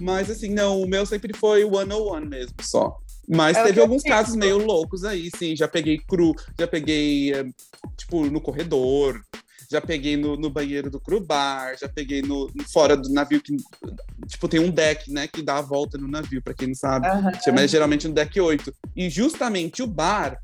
Mas 0.00 0.28
assim, 0.28 0.48
não, 0.48 0.80
o 0.82 0.88
meu 0.88 1.06
sempre 1.06 1.32
foi 1.36 1.64
one 1.64 1.92
on 1.92 2.02
one 2.14 2.26
mesmo, 2.28 2.54
só. 2.60 2.98
Mas 3.28 3.56
É 3.56 3.64
teve 3.64 3.80
alguns 3.80 4.02
casos 4.02 4.36
meio 4.36 4.58
loucos 4.58 5.04
aí, 5.04 5.30
sim. 5.36 5.54
Já 5.56 5.68
peguei 5.68 5.98
cru, 5.98 6.34
já 6.58 6.66
peguei, 6.66 7.32
eh, 7.32 7.44
tipo, 7.96 8.26
no 8.26 8.40
corredor, 8.40 9.22
já 9.70 9.80
peguei 9.80 10.16
no, 10.16 10.36
no 10.36 10.50
banheiro 10.50 10.90
do 10.90 11.00
cru 11.00 11.18
bar, 11.18 11.76
já 11.78 11.88
peguei 11.88 12.20
no, 12.20 12.50
fora 12.70 12.96
do 12.96 13.10
navio 13.10 13.40
que, 13.40 13.56
tipo, 14.26 14.48
tem 14.48 14.60
um 14.60 14.70
deck, 14.70 15.10
né, 15.10 15.26
que 15.26 15.42
dá 15.42 15.58
a 15.58 15.62
volta 15.62 15.96
no 15.96 16.06
navio, 16.06 16.42
pra 16.42 16.52
quem 16.52 16.68
não 16.68 16.74
sabe. 16.74 17.06
Aham. 17.06 17.32
Chama 17.42 17.66
geralmente 17.66 18.06
no 18.06 18.14
deck 18.14 18.38
8. 18.38 18.72
E 18.94 19.08
justamente 19.08 19.82
o 19.82 19.86
bar 19.86 20.38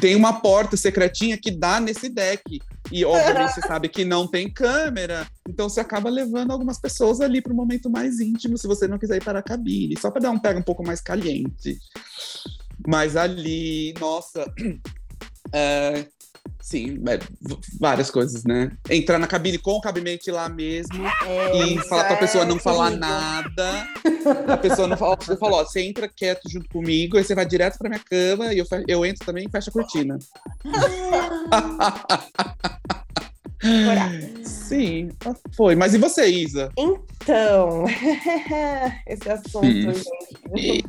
tem 0.00 0.16
uma 0.16 0.40
porta 0.40 0.76
secretinha 0.76 1.38
que 1.38 1.50
dá 1.50 1.78
nesse 1.78 2.08
deck. 2.08 2.60
E 2.92 3.04
obviamente 3.04 3.54
você 3.54 3.60
sabe 3.62 3.88
que 3.88 4.04
não 4.04 4.26
tem 4.26 4.50
câmera, 4.50 5.26
então 5.48 5.68
você 5.68 5.80
acaba 5.80 6.10
levando 6.10 6.50
algumas 6.50 6.78
pessoas 6.78 7.20
ali 7.20 7.40
para 7.40 7.52
o 7.52 7.56
momento 7.56 7.88
mais 7.88 8.20
íntimo, 8.20 8.58
se 8.58 8.66
você 8.66 8.86
não 8.86 8.98
quiser 8.98 9.16
ir 9.16 9.24
para 9.24 9.38
a 9.38 9.42
cabine, 9.42 9.98
só 9.98 10.10
para 10.10 10.22
dar 10.22 10.30
um 10.30 10.38
pega 10.38 10.58
um 10.58 10.62
pouco 10.62 10.86
mais 10.86 11.00
caliente. 11.00 11.78
Mas 12.86 13.16
ali, 13.16 13.94
nossa, 13.98 14.44
é, 15.52 16.06
sim, 16.60 17.02
é, 17.08 17.18
várias 17.78 18.10
coisas, 18.10 18.44
né? 18.44 18.70
Entrar 18.90 19.18
na 19.18 19.26
cabine 19.26 19.58
com 19.58 19.72
o 19.72 19.80
cabimento 19.80 20.30
lá 20.30 20.48
mesmo 20.48 21.06
É, 21.26 21.66
e 21.66 21.78
falar 21.88 22.04
pra 22.04 22.14
é 22.14 22.18
pessoa 22.18 22.44
não 22.44 22.58
falar 22.58 22.90
terrível. 22.90 23.08
nada. 23.08 23.88
A 24.52 24.56
pessoa 24.56 24.88
não 24.88 24.96
fala, 24.96 25.16
você 25.16 25.36
falou, 25.36 25.60
ó, 25.60 25.64
você 25.64 25.82
entra 25.82 26.08
quieto 26.08 26.48
junto 26.50 26.68
comigo, 26.68 27.16
aí 27.18 27.24
você 27.24 27.34
vai 27.34 27.46
direto 27.46 27.78
pra 27.78 27.88
minha 27.88 28.00
cama 28.02 28.52
e 28.52 28.58
eu, 28.58 28.66
eu 28.88 29.04
entro 29.04 29.24
também 29.26 29.46
e 29.46 29.50
fecho 29.50 29.70
a 29.70 29.72
cortina. 29.72 30.18
Sim, 34.44 35.08
foi. 35.56 35.74
Mas 35.74 35.94
e 35.94 35.98
você, 35.98 36.26
Isa? 36.26 36.70
Então, 36.76 37.84
esse 39.06 39.30
assunto, 39.30 39.64
gente. 40.54 40.84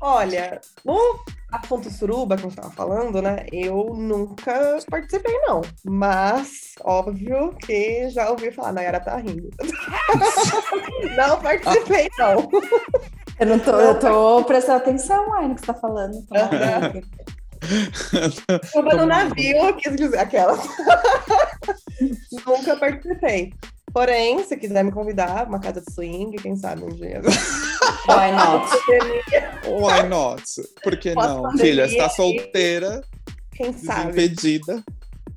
Olha, 0.00 0.60
no 0.84 1.18
assunto 1.56 1.90
suruba 1.90 2.34
a 2.34 2.38
gente 2.38 2.56
tava 2.56 2.70
falando, 2.70 3.20
né? 3.20 3.46
Eu 3.52 3.94
nunca 3.94 4.78
participei, 4.90 5.36
não. 5.40 5.62
Mas, 5.84 6.74
óbvio 6.82 7.54
que 7.60 8.08
já 8.10 8.30
ouvi 8.30 8.50
falar, 8.50 8.72
Nayara 8.72 9.00
tá 9.00 9.16
rindo. 9.16 9.48
não 11.16 11.40
participei, 11.40 12.08
não. 12.18 12.48
Eu 13.38 13.46
não 13.46 13.58
tô, 13.58 13.72
eu 13.72 13.98
tô 13.98 14.44
prestando 14.44 14.78
atenção 14.78 15.34
aí 15.34 15.48
no 15.48 15.54
que 15.54 15.60
você 15.60 15.66
tá 15.66 15.74
falando. 15.74 16.14
Tô. 16.26 16.36
Suruba 18.68 18.94
no 18.94 19.06
navio, 19.06 19.76
quis 19.76 19.96
dizer 19.96 20.18
aquela. 20.18 20.56
nunca 22.46 22.76
participei. 22.76 23.52
Porém, 23.96 24.44
se 24.44 24.54
quiser 24.58 24.84
me 24.84 24.92
convidar, 24.92 25.48
uma 25.48 25.58
casa 25.58 25.80
de 25.80 25.90
swing, 25.90 26.36
quem 26.36 26.54
sabe 26.54 26.84
um 26.84 26.88
dia. 26.88 27.22
Why 28.06 28.30
not? 28.30 28.70
Why 29.66 30.06
not? 30.06 30.42
Por 30.82 30.98
que 30.98 31.14
não? 31.14 31.22
Pós-pandemia 31.22 31.64
Filha, 31.64 31.88
você 31.88 31.96
tá 31.96 32.04
aí. 32.04 32.10
solteira, 32.10 33.00
Quem 33.52 33.72
sabe? 33.72 34.12
desimpedida. 34.12 34.84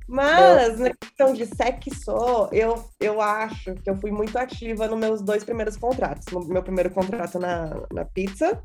Mas, 0.06 0.78
na 0.78 0.90
questão 0.90 1.32
de 1.32 1.46
sexo, 1.46 2.50
eu, 2.52 2.84
eu 3.00 3.22
acho 3.22 3.76
que 3.76 3.88
eu 3.88 3.96
fui 3.96 4.10
muito 4.10 4.36
ativa 4.36 4.86
nos 4.86 4.98
meus 4.98 5.22
dois 5.22 5.42
primeiros 5.42 5.78
contratos. 5.78 6.26
No 6.30 6.44
meu 6.44 6.62
primeiro 6.62 6.90
contrato 6.90 7.38
na, 7.38 7.70
na 7.90 8.04
pizza 8.04 8.62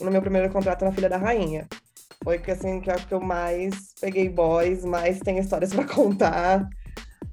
e 0.00 0.02
no 0.02 0.10
meu 0.10 0.22
primeiro 0.22 0.50
contrato 0.52 0.84
na 0.84 0.90
Filha 0.90 1.08
da 1.08 1.18
Rainha. 1.18 1.68
Foi 2.24 2.36
que, 2.40 2.50
assim, 2.50 2.80
que 2.80 2.90
eu 2.90 2.94
acho 2.96 3.06
que 3.06 3.14
eu 3.14 3.20
mais 3.20 3.94
peguei 4.00 4.28
boys, 4.28 4.84
mais 4.84 5.20
tenho 5.20 5.38
histórias 5.38 5.72
pra 5.72 5.84
contar. 5.86 6.68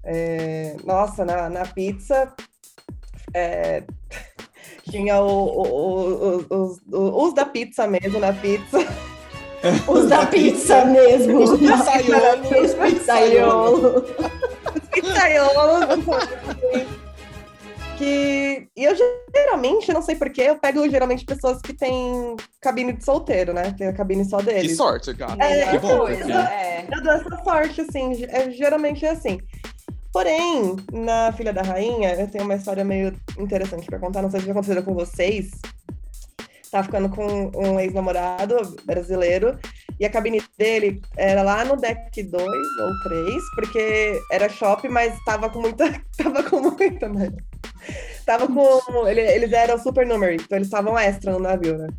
É, 0.10 0.76
nossa, 0.86 1.26
na, 1.26 1.50
na 1.50 1.65
pizza 1.65 2.34
é, 3.34 3.84
tinha 4.89 5.20
o, 5.22 5.28
o- 5.28 5.67
o- 5.67 6.46
o- 6.50 6.63
os, 6.63 6.80
os 7.28 7.34
da 7.36 7.43
pizza 7.46 7.86
mesmo 7.88 8.17
na 8.20 8.32
pizza. 8.34 8.78
Os 9.88 10.08
da 10.08 10.24
pizza 10.28 10.86
mesmo. 10.86 11.39
Os 11.41 11.58
pizzaiolo. 11.60 12.63
Os 12.63 12.74
pizzaiolo. 12.76 14.06
pizzaiolo. 14.93 16.04
que 17.98 18.67
e 18.78 18.84
eu 18.84 18.93
geralmente, 19.36 19.91
não 19.91 20.02
sei 20.04 20.15
porquê, 20.15 20.43
eu 20.43 20.60
pego 20.60 20.88
geralmente 20.88 21.26
pessoas 21.26 21.60
que 21.60 21.74
têm 21.74 22.36
cabine 22.62 22.93
de 22.93 23.04
solteiro, 23.04 23.52
né? 23.52 23.74
Tem 23.76 23.88
a 23.88 23.93
cabine 23.93 24.24
só 24.26 24.38
Que 24.38 24.46
deles. 24.46 24.78
sorte, 24.78 25.12
gata. 25.13 25.43
É, 25.43 25.72
que 25.72 25.80
bom, 25.80 26.08
é. 26.08 26.86
Eu 26.91 27.02
dou 27.02 27.12
essa 27.13 27.43
sorte, 27.43 27.82
assim, 27.82 28.26
é, 28.30 28.52
geralmente 28.52 29.04
é 29.06 29.10
assim. 29.10 29.39
Porém, 30.17 30.75
na 30.91 31.32
Filha 31.32 31.53
da 31.53 31.62
Rainha, 31.62 32.15
eu 32.15 32.27
tenho 32.27 32.43
uma 32.43 32.56
história 32.56 32.84
meio 32.84 33.13
interessante 33.38 33.86
pra 33.86 33.99
contar, 33.99 34.23
não 34.23 34.32
sei 34.32 34.39
se 34.39 34.47
já 34.47 34.51
aconteceu 34.51 34.82
com 34.82 34.95
vocês. 34.95 35.51
Tava 36.71 36.86
ficando 36.86 37.08
com 37.08 37.51
um 37.56 37.80
ex-namorado 37.80 38.56
brasileiro, 38.84 39.60
e 39.99 40.06
a 40.08 40.10
cabine 40.10 40.41
dele 40.58 41.03
era 41.15 41.43
lá 41.43 41.63
no 41.63 41.75
deck 41.77 42.23
2 42.23 42.43
ou 42.43 42.99
3, 43.03 43.43
porque 43.53 44.19
era 44.32 44.49
shopping, 44.49 44.88
mas 44.89 45.13
tava 45.23 45.51
com 45.51 45.62
muita. 45.62 45.86
Tava 46.17 46.41
com 46.41 46.62
muita, 46.62 47.08
né? 47.10 47.32
Tava 48.25 48.47
com. 48.47 49.08
ele- 49.08 49.21
eles 49.21 49.51
eram 49.53 49.77
super 49.77 50.03
número, 50.03 50.34
então 50.34 50.58
eles 50.58 50.67
estavam 50.67 50.97
extra 50.97 51.32
no 51.32 51.38
navio, 51.39 51.77
né? 51.77 51.89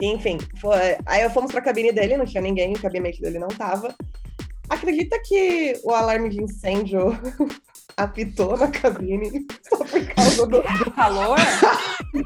Enfim, 0.00 0.38
foi, 0.62 0.96
aí 1.04 1.22
eu 1.24 1.28
fomos 1.30 1.52
pra 1.52 1.60
cabine 1.60 1.92
dele, 1.92 2.16
não 2.16 2.24
tinha 2.24 2.40
ninguém, 2.40 2.72
o 2.72 2.80
cabinete 2.80 3.20
dele 3.20 3.38
não 3.38 3.48
tava. 3.48 3.94
Acredita 4.68 5.18
que 5.22 5.78
o 5.84 5.90
alarme 5.92 6.28
de 6.30 6.42
incêndio 6.42 7.18
apitou 7.96 8.56
na 8.56 8.68
cabine 8.68 9.46
só 9.68 9.76
por 9.78 10.06
causa 10.14 10.46
do 10.46 10.62
Do 10.62 10.90
calor? 10.94 11.36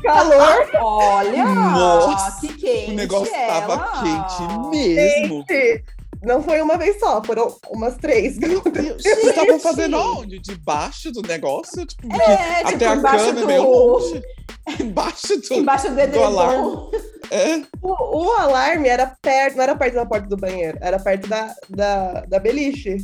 calor? 0.03 0.71
Olha! 0.81 1.45
Nossa, 1.45 2.41
que 2.47 2.53
quente 2.55 2.91
O 2.91 2.95
negócio 2.95 3.35
ela. 3.35 3.61
tava 3.79 4.03
quente 4.03 4.69
mesmo. 4.71 5.45
Gente, 5.49 5.85
não 6.23 6.43
foi 6.43 6.61
uma 6.63 6.77
vez 6.79 6.99
só, 6.99 7.23
foram 7.25 7.55
umas 7.71 7.97
três. 7.97 8.37
Vocês 8.39 9.19
estavam 9.25 9.59
fazendo 9.59 9.97
onde? 9.99 10.39
Debaixo 10.39 11.11
do 11.13 11.23
negócio? 11.23 11.85
Tipo, 11.87 12.15
É, 12.21 12.57
tipo, 12.65 12.69
até 12.77 12.87
a 12.87 12.97
cama 13.01 13.29
é 13.29 13.33
do- 13.33 13.47
meio 13.47 13.63
longe. 13.63 14.23
Embaixo 14.81 15.37
do. 15.41 15.55
Embaixo 15.55 15.89
do 15.91 16.01
edredom. 16.01 16.25
alarme. 16.25 16.91
É. 17.31 17.63
O, 17.81 18.25
o 18.27 18.33
alarme 18.33 18.89
era 18.89 19.07
perto, 19.23 19.57
não 19.57 19.63
era 19.63 19.75
perto 19.75 19.95
da 19.95 20.05
porta 20.05 20.27
do 20.29 20.37
banheiro, 20.37 20.77
era 20.83 20.99
perto 20.99 21.27
da, 21.29 21.55
da, 21.71 22.21
da 22.27 22.39
beliche. 22.39 22.99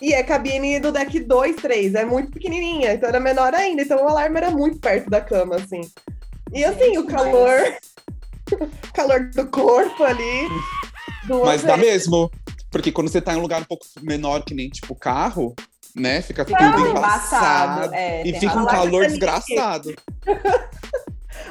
E 0.00 0.14
é 0.14 0.22
cabine 0.22 0.78
do 0.78 0.92
deck 0.92 1.18
2, 1.18 1.56
3, 1.56 1.94
é 1.96 2.04
muito 2.04 2.30
pequenininha, 2.30 2.92
então 2.92 3.08
era 3.08 3.18
menor 3.18 3.52
ainda. 3.54 3.82
Então 3.82 3.98
o 4.04 4.08
alarme 4.08 4.36
era 4.36 4.52
muito 4.52 4.78
perto 4.78 5.10
da 5.10 5.20
cama, 5.20 5.56
assim. 5.56 5.80
E 6.52 6.64
assim, 6.64 6.78
Gente, 6.94 6.98
o 6.98 7.06
calor, 7.08 7.60
o 8.52 8.92
calor 8.92 9.30
do 9.30 9.46
corpo 9.48 10.04
ali. 10.04 10.48
Mas 11.44 11.62
dá 11.64 11.76
mesmo. 11.76 12.30
Porque 12.76 12.92
quando 12.92 13.08
você 13.08 13.22
tá 13.22 13.32
em 13.32 13.38
um 13.38 13.40
lugar 13.40 13.62
um 13.62 13.64
pouco 13.64 13.86
menor 14.02 14.44
que 14.44 14.54
nem, 14.54 14.68
tipo, 14.68 14.94
carro, 14.94 15.54
né? 15.94 16.20
Fica 16.20 16.44
tudo 16.44 16.58
embaçado. 16.58 16.90
embaçado. 16.90 17.94
É, 17.94 18.22
E 18.26 18.38
fica 18.38 18.58
um 18.58 18.66
calor 18.66 19.06
desgraçado. 19.06 19.94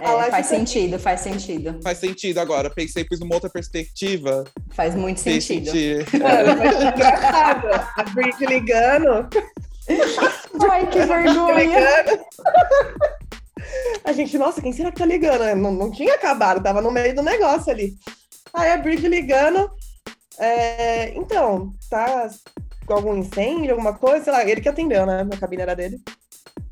É, 0.01 0.29
faz 0.31 0.47
sentido, 0.47 0.99
faz 0.99 1.21
sentido. 1.21 1.79
Faz 1.81 1.99
sentido 1.99 2.39
agora. 2.39 2.69
Pensei, 2.71 3.05
pus 3.05 3.19
numa 3.19 3.35
outra 3.35 3.49
perspectiva. 3.49 4.43
Faz 4.71 4.95
muito 4.95 5.21
Fez 5.21 5.45
sentido. 5.45 5.71
sentido. 5.71 6.05
Mano, 6.21 6.57
mas 6.57 6.75
é 6.75 6.89
engraçado. 6.89 7.67
A 7.95 8.03
Brit 8.03 8.45
ligando, 8.45 9.29
Ai, 10.69 10.87
que 10.87 10.99
vergonha. 10.99 12.05
A 14.03 14.11
gente, 14.11 14.37
nossa, 14.37 14.61
quem 14.61 14.73
será 14.73 14.91
que 14.91 14.97
tá 14.97 15.05
ligando? 15.05 15.55
Não, 15.55 15.71
não 15.71 15.91
tinha 15.91 16.15
acabado, 16.15 16.61
tava 16.63 16.81
no 16.81 16.91
meio 16.91 17.15
do 17.15 17.21
negócio 17.21 17.71
ali. 17.71 17.93
Aí 18.53 18.71
a 18.71 18.77
Brid 18.77 19.07
ligando. 19.07 19.69
É, 20.39 21.13
então, 21.15 21.73
tá. 21.89 22.29
algum 22.89 23.15
incêndio, 23.15 23.71
alguma 23.71 23.93
coisa, 23.93 24.23
sei 24.23 24.33
lá, 24.33 24.43
ele 24.43 24.61
que 24.61 24.69
atendeu, 24.69 25.05
né? 25.05 25.27
A 25.31 25.37
cabine 25.37 25.61
era 25.61 25.75
dele. 25.75 26.01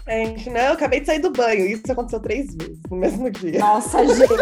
A 0.06 0.12
gente, 0.12 0.50
não, 0.50 0.60
eu 0.60 0.74
acabei 0.74 1.00
de 1.00 1.06
sair 1.06 1.20
do 1.20 1.32
banho. 1.32 1.66
Isso 1.66 1.90
aconteceu 1.90 2.20
três 2.20 2.54
vezes 2.56 2.78
no 2.92 2.98
mesmo 2.98 3.32
dia. 3.32 3.58
Nossa, 3.60 4.06
gente. 4.06 4.34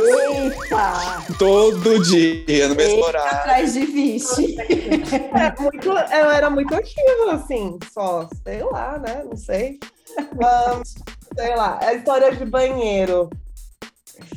Eita. 0.00 1.22
Todo 1.38 2.02
dia, 2.02 2.68
no 2.68 2.74
mesmo 2.74 2.96
Eita, 2.96 3.06
horário. 3.06 3.38
atrás 3.38 3.74
de 3.74 3.86
vixe. 3.86 4.56
É, 4.58 5.62
muito, 5.62 5.88
eu 5.88 6.30
era 6.30 6.50
muito 6.50 6.74
ativa, 6.74 7.34
assim, 7.34 7.78
só, 7.92 8.28
sei 8.44 8.64
lá, 8.64 8.98
né? 8.98 9.22
Não 9.24 9.36
sei. 9.36 9.78
Ahn, 10.42 10.82
sei 11.38 11.54
lá, 11.54 11.78
a 11.80 11.94
história 11.94 12.34
de 12.34 12.44
banheiro. 12.44 13.30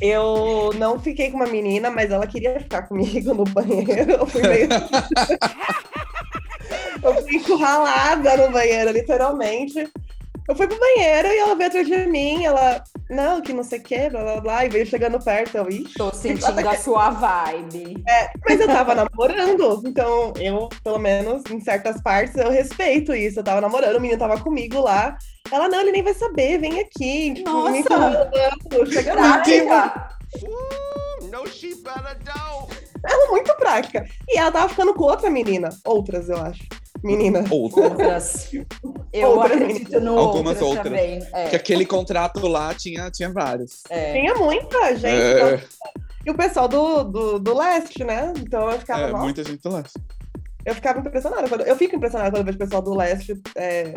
Eu 0.00 0.70
não 0.76 0.98
fiquei 0.98 1.30
com 1.30 1.36
uma 1.36 1.46
menina, 1.46 1.90
mas 1.90 2.10
ela 2.10 2.26
queria 2.26 2.58
ficar 2.60 2.82
comigo 2.82 3.34
no 3.34 3.44
banheiro. 3.44 4.12
Eu 4.12 4.26
fui 4.26 4.42
meio. 4.42 4.68
eu 7.02 7.22
fui 7.22 7.36
encurralada 7.36 8.36
no 8.36 8.52
banheiro, 8.52 8.90
literalmente. 8.90 9.90
Eu 10.46 10.54
fui 10.54 10.66
pro 10.68 10.78
banheiro 10.78 11.28
e 11.28 11.38
ela 11.38 11.54
veio 11.54 11.68
atrás 11.68 11.86
de 11.86 12.06
mim, 12.06 12.44
ela, 12.44 12.84
não, 13.08 13.40
que 13.40 13.52
não 13.52 13.62
sei 13.62 13.78
o 13.78 13.82
que, 13.82 14.10
blá 14.10 14.22
blá 14.22 14.40
blá, 14.40 14.64
e 14.64 14.68
veio 14.68 14.84
chegando 14.84 15.18
perto. 15.18 15.56
Eu, 15.56 15.68
ixi. 15.70 15.94
Tô 15.94 16.12
sentindo 16.12 16.44
a 16.68 16.76
sua 16.76 17.10
vibe. 17.10 18.04
Mas 18.46 18.60
eu 18.60 18.66
tava 18.66 18.94
namorando, 18.94 19.82
então 19.86 20.34
eu, 20.38 20.68
pelo 20.82 20.98
menos, 20.98 21.42
em 21.50 21.60
certas 21.60 22.00
partes, 22.02 22.36
eu 22.36 22.50
respeito 22.50 23.14
isso. 23.14 23.40
Eu 23.40 23.44
tava 23.44 23.62
namorando, 23.62 23.96
o 23.96 24.00
menino 24.00 24.18
tava 24.18 24.38
comigo 24.38 24.80
lá. 24.80 25.16
Ela, 25.50 25.68
não, 25.68 25.80
ele 25.80 25.92
nem 25.92 26.02
vai 26.02 26.14
saber, 26.14 26.58
vem 26.58 26.78
aqui. 26.80 27.34
Tipo, 27.34 27.50
Nossa! 27.50 27.70
me 27.70 27.78
incomodando, 27.78 28.92
chega 28.92 29.14
lá. 29.14 29.32
Prática. 29.32 30.08
No 31.30 31.46
she 31.48 31.74
better 31.76 32.18
don't. 32.22 32.84
Ela 33.06 33.26
é 33.26 33.30
muito 33.30 33.54
prática. 33.56 34.06
E 34.28 34.38
ela 34.38 34.50
tava 34.50 34.68
ficando 34.68 34.94
com 34.94 35.04
outra 35.04 35.30
menina. 35.30 35.70
Outras, 35.84 36.28
eu 36.28 36.36
acho. 36.36 36.62
Menina. 37.04 37.44
Outra. 37.50 37.82
Outras. 37.84 38.50
Eu 39.12 39.28
Outras 39.30 39.52
acredito 39.52 40.00
no 40.00 40.18
Algumas 40.18 40.60
outras, 40.60 40.62
outras. 40.62 40.84
também. 40.84 41.26
É, 41.32 41.48
Que 41.50 41.56
aquele 41.56 41.84
contrato 41.86 42.46
lá 42.48 42.72
tinha, 42.74 43.10
tinha 43.10 43.30
vários. 43.32 43.82
é. 43.90 44.12
Tinha 44.12 44.34
muita 44.36 44.96
gente. 44.96 45.06
É, 45.06 45.54
então- 45.56 45.68
E 46.26 46.30
o 46.30 46.34
pessoal 46.34 46.66
do, 46.66 47.04
do, 47.04 47.38
do 47.38 47.54
leste, 47.56 48.02
né? 48.02 48.32
Então 48.38 48.70
eu 48.70 48.78
ficava, 48.78 49.02
é, 49.02 49.10
nossa, 49.12 49.22
muita 49.24 49.44
gente 49.44 49.68
lá. 49.68 49.82
eu 50.64 50.74
ficava 50.74 50.98
impressionada. 51.00 51.48
Quando, 51.48 51.60
eu 51.62 51.76
fico 51.76 51.94
impressionada 51.96 52.30
quando 52.30 52.38
eu 52.38 52.44
vejo 52.46 52.56
o 52.56 52.60
pessoal 52.60 52.80
do 52.82 52.94
leste 52.94 53.38
é, 53.54 53.94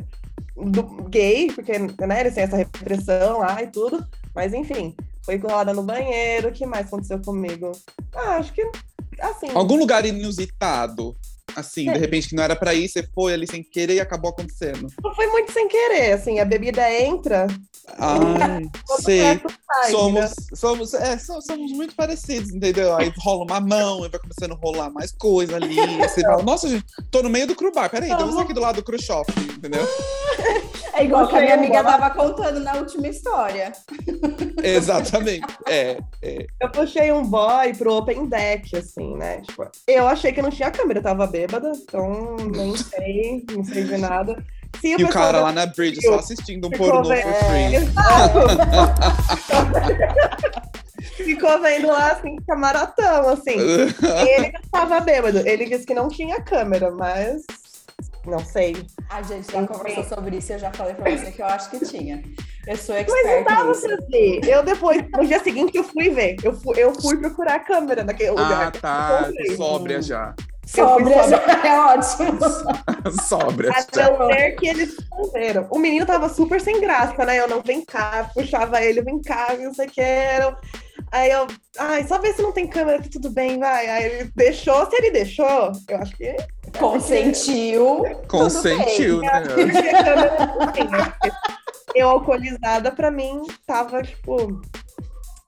do, 0.57 0.83
gay, 1.09 1.49
porque 1.53 1.79
né, 1.79 2.19
eles 2.19 2.33
têm 2.35 2.43
essa 2.43 2.57
repressão 2.57 3.39
lá 3.39 3.63
e 3.63 3.67
tudo. 3.67 4.05
Mas 4.35 4.53
enfim, 4.53 4.93
foi 5.23 5.35
encurralada 5.35 5.73
no 5.73 5.81
banheiro. 5.83 6.49
O 6.49 6.51
que 6.51 6.65
mais 6.65 6.87
aconteceu 6.87 7.19
comigo? 7.21 7.71
Ah, 8.13 8.35
acho 8.35 8.51
que 8.53 8.69
assim. 9.21 9.47
Algum 9.55 9.77
lugar 9.77 10.05
inusitado, 10.05 11.15
assim, 11.55 11.89
É. 11.89 11.93
de 11.93 11.99
repente 11.99 12.29
que 12.29 12.35
não 12.35 12.43
era 12.43 12.55
pra 12.55 12.73
ir, 12.73 12.87
você 12.87 13.03
foi 13.13 13.33
ali 13.33 13.47
sem 13.49 13.63
querer 13.63 13.95
e 13.95 13.99
acabou 13.99 14.31
acontecendo. 14.31 14.87
Não 15.03 15.13
foi 15.15 15.27
muito 15.27 15.51
sem 15.51 15.67
querer, 15.67 16.13
assim, 16.13 16.39
a 16.39 16.45
bebida 16.45 16.91
entra. 16.91 17.47
Ai, 17.97 18.63
todo 18.85 19.01
sei. 19.01 19.21
sai, 19.21 19.35
né? 19.35 19.89
Somos, 19.91 20.31
somos, 20.53 20.93
é, 20.93 21.17
so- 21.17 21.41
somos 21.41 21.71
muito 21.71 21.95
parecidos, 21.95 22.51
entendeu? 22.53 22.95
Aí 22.95 23.11
rola 23.19 23.43
uma 23.45 23.59
mão, 23.61 24.03
aí 24.03 24.09
vai 24.09 24.19
começando 24.19 24.51
a 24.53 24.55
rolar 24.61 24.89
mais 24.89 25.11
coisa 25.13 25.55
ali. 25.55 25.75
Você 25.99 26.21
fala, 26.21 26.43
nossa, 26.43 26.67
gente, 26.67 26.85
tô 27.09 27.23
no 27.23 27.29
meio 27.29 27.47
do 27.47 27.55
cru 27.55 27.71
bar. 27.71 27.89
Peraí, 27.89 28.11
estamos 28.11 28.37
aqui 28.37 28.53
do 28.53 28.59
lado 28.59 28.75
do 28.77 28.83
cru 28.83 29.01
shop, 29.01 29.31
entendeu? 29.57 29.87
É 30.93 31.03
igual 31.05 31.27
que 31.27 31.35
a 31.35 31.41
minha 31.41 31.53
amiga 31.53 31.83
tava 31.83 32.09
contando 32.09 32.59
na 32.59 32.73
última 32.75 33.07
história. 33.07 33.71
Exatamente. 34.63 35.45
É, 35.67 35.97
é. 36.21 36.45
Eu 36.61 36.69
puxei 36.71 37.11
um 37.11 37.23
boy 37.23 37.73
pro 37.77 37.93
open 37.97 38.25
deck, 38.27 38.75
assim, 38.75 39.15
né? 39.15 39.41
Tipo, 39.41 39.69
eu 39.87 40.07
achei 40.07 40.31
que 40.33 40.41
não 40.41 40.49
tinha 40.49 40.71
câmera, 40.71 40.99
eu 40.99 41.03
tava 41.03 41.27
bêbada, 41.37 41.71
então 41.75 42.35
nem 42.55 42.75
sei, 42.75 43.45
não 43.51 43.63
sei 43.63 43.83
de 43.83 43.97
nada. 43.97 44.43
Se 44.81 44.87
E 44.99 45.03
o 45.03 45.09
cara 45.09 45.39
lá 45.41 45.51
na 45.51 45.65
bridge 45.67 46.01
só 46.01 46.15
assistindo 46.15 46.67
um 46.67 46.71
pornô 46.71 47.07
bem- 47.09 47.21
for 47.21 47.33
free. 47.45 47.77
Ficou 51.23 51.61
vendo 51.61 51.87
lá, 51.87 52.11
assim, 52.13 52.35
camaratão, 52.47 53.29
assim. 53.29 53.57
E 53.57 54.29
ele 54.37 54.51
não 54.51 54.61
tava 54.71 54.99
bêbado. 54.99 55.39
Ele 55.47 55.65
disse 55.65 55.85
que 55.85 55.93
não 55.93 56.07
tinha 56.09 56.41
câmera, 56.41 56.91
mas 56.91 57.43
não 58.25 58.39
sei. 58.39 58.75
A 59.09 59.21
gente 59.21 59.51
já 59.51 59.65
conversou 59.65 60.03
sobre 60.03 60.37
isso 60.37 60.51
e 60.51 60.55
eu 60.55 60.59
já 60.59 60.71
falei 60.73 60.93
pra 60.95 61.09
você 61.15 61.31
que 61.31 61.41
eu 61.41 61.45
acho 61.45 61.69
que 61.71 61.79
tinha. 61.85 62.21
Eu 62.67 62.75
sou 62.75 62.93
Mas 62.95 63.07
não 63.07 63.15
expert 63.17 63.45
tava 63.47 63.69
nisso. 63.69 63.87
assim. 63.93 64.39
Eu 64.43 64.63
depois, 64.63 65.01
no 65.15 65.25
dia 65.25 65.39
seguinte, 65.41 65.77
eu 65.77 65.83
fui 65.85 66.09
ver. 66.09 66.35
Eu 66.43 66.53
fui, 66.53 66.75
eu 66.77 66.93
fui 66.93 67.17
procurar 67.17 67.55
a 67.55 67.59
câmera 67.59 68.03
naquele 68.03 68.29
Ah, 68.29 68.31
lugar. 68.31 68.71
tá. 68.73 69.21
Encontrei. 69.23 69.55
Sóbria 69.55 70.01
já. 70.01 70.35
Sobre 70.67 71.13
Eu 71.13 71.23
fui 71.23 71.33
é 71.67 71.79
ótimo. 71.79 72.39
Sóbria 73.27 73.71
A 73.71 73.81
já. 73.81 74.11
não 74.11 74.27
ser 74.27 74.51
que 74.51 74.67
eles 74.67 74.89
esconderam. 74.99 75.67
O 75.71 75.79
menino 75.79 76.05
tava 76.05 76.27
super 76.27 76.59
sem 76.59 76.79
graça, 76.81 77.25
né? 77.25 77.39
Eu 77.39 77.47
não, 77.47 77.61
vem 77.61 77.83
cá, 77.85 78.29
puxava 78.33 78.81
ele, 78.81 79.01
vem 79.01 79.21
cá, 79.21 79.55
não 79.57 79.73
sei 79.73 79.87
o 79.87 79.91
que 79.91 80.01
era. 80.01 80.57
Aí 81.11 81.31
eu, 81.31 81.47
ai, 81.79 82.05
só 82.05 82.19
ver 82.19 82.33
se 82.33 82.41
não 82.41 82.51
tem 82.51 82.67
câmera, 82.67 83.01
que 83.01 83.09
tudo 83.09 83.29
bem, 83.29 83.57
vai. 83.57 83.87
Aí 83.87 84.03
ele 84.03 84.31
deixou, 84.35 84.85
se 84.89 84.95
ele 84.97 85.11
deixou, 85.11 85.71
eu 85.87 85.97
acho 85.97 86.15
que 86.17 86.35
Consentiu. 86.77 88.03
Consentiu, 88.27 89.21
né? 89.21 89.39
não 89.55 89.69
tinha 89.69 90.03
câmera, 90.03 90.55
não 90.59 90.71
tinha. 90.71 91.13
Eu 91.95 92.09
alcoolizada, 92.09 92.91
pra 92.91 93.09
mim, 93.09 93.41
tava 93.65 94.03
tipo, 94.03 94.61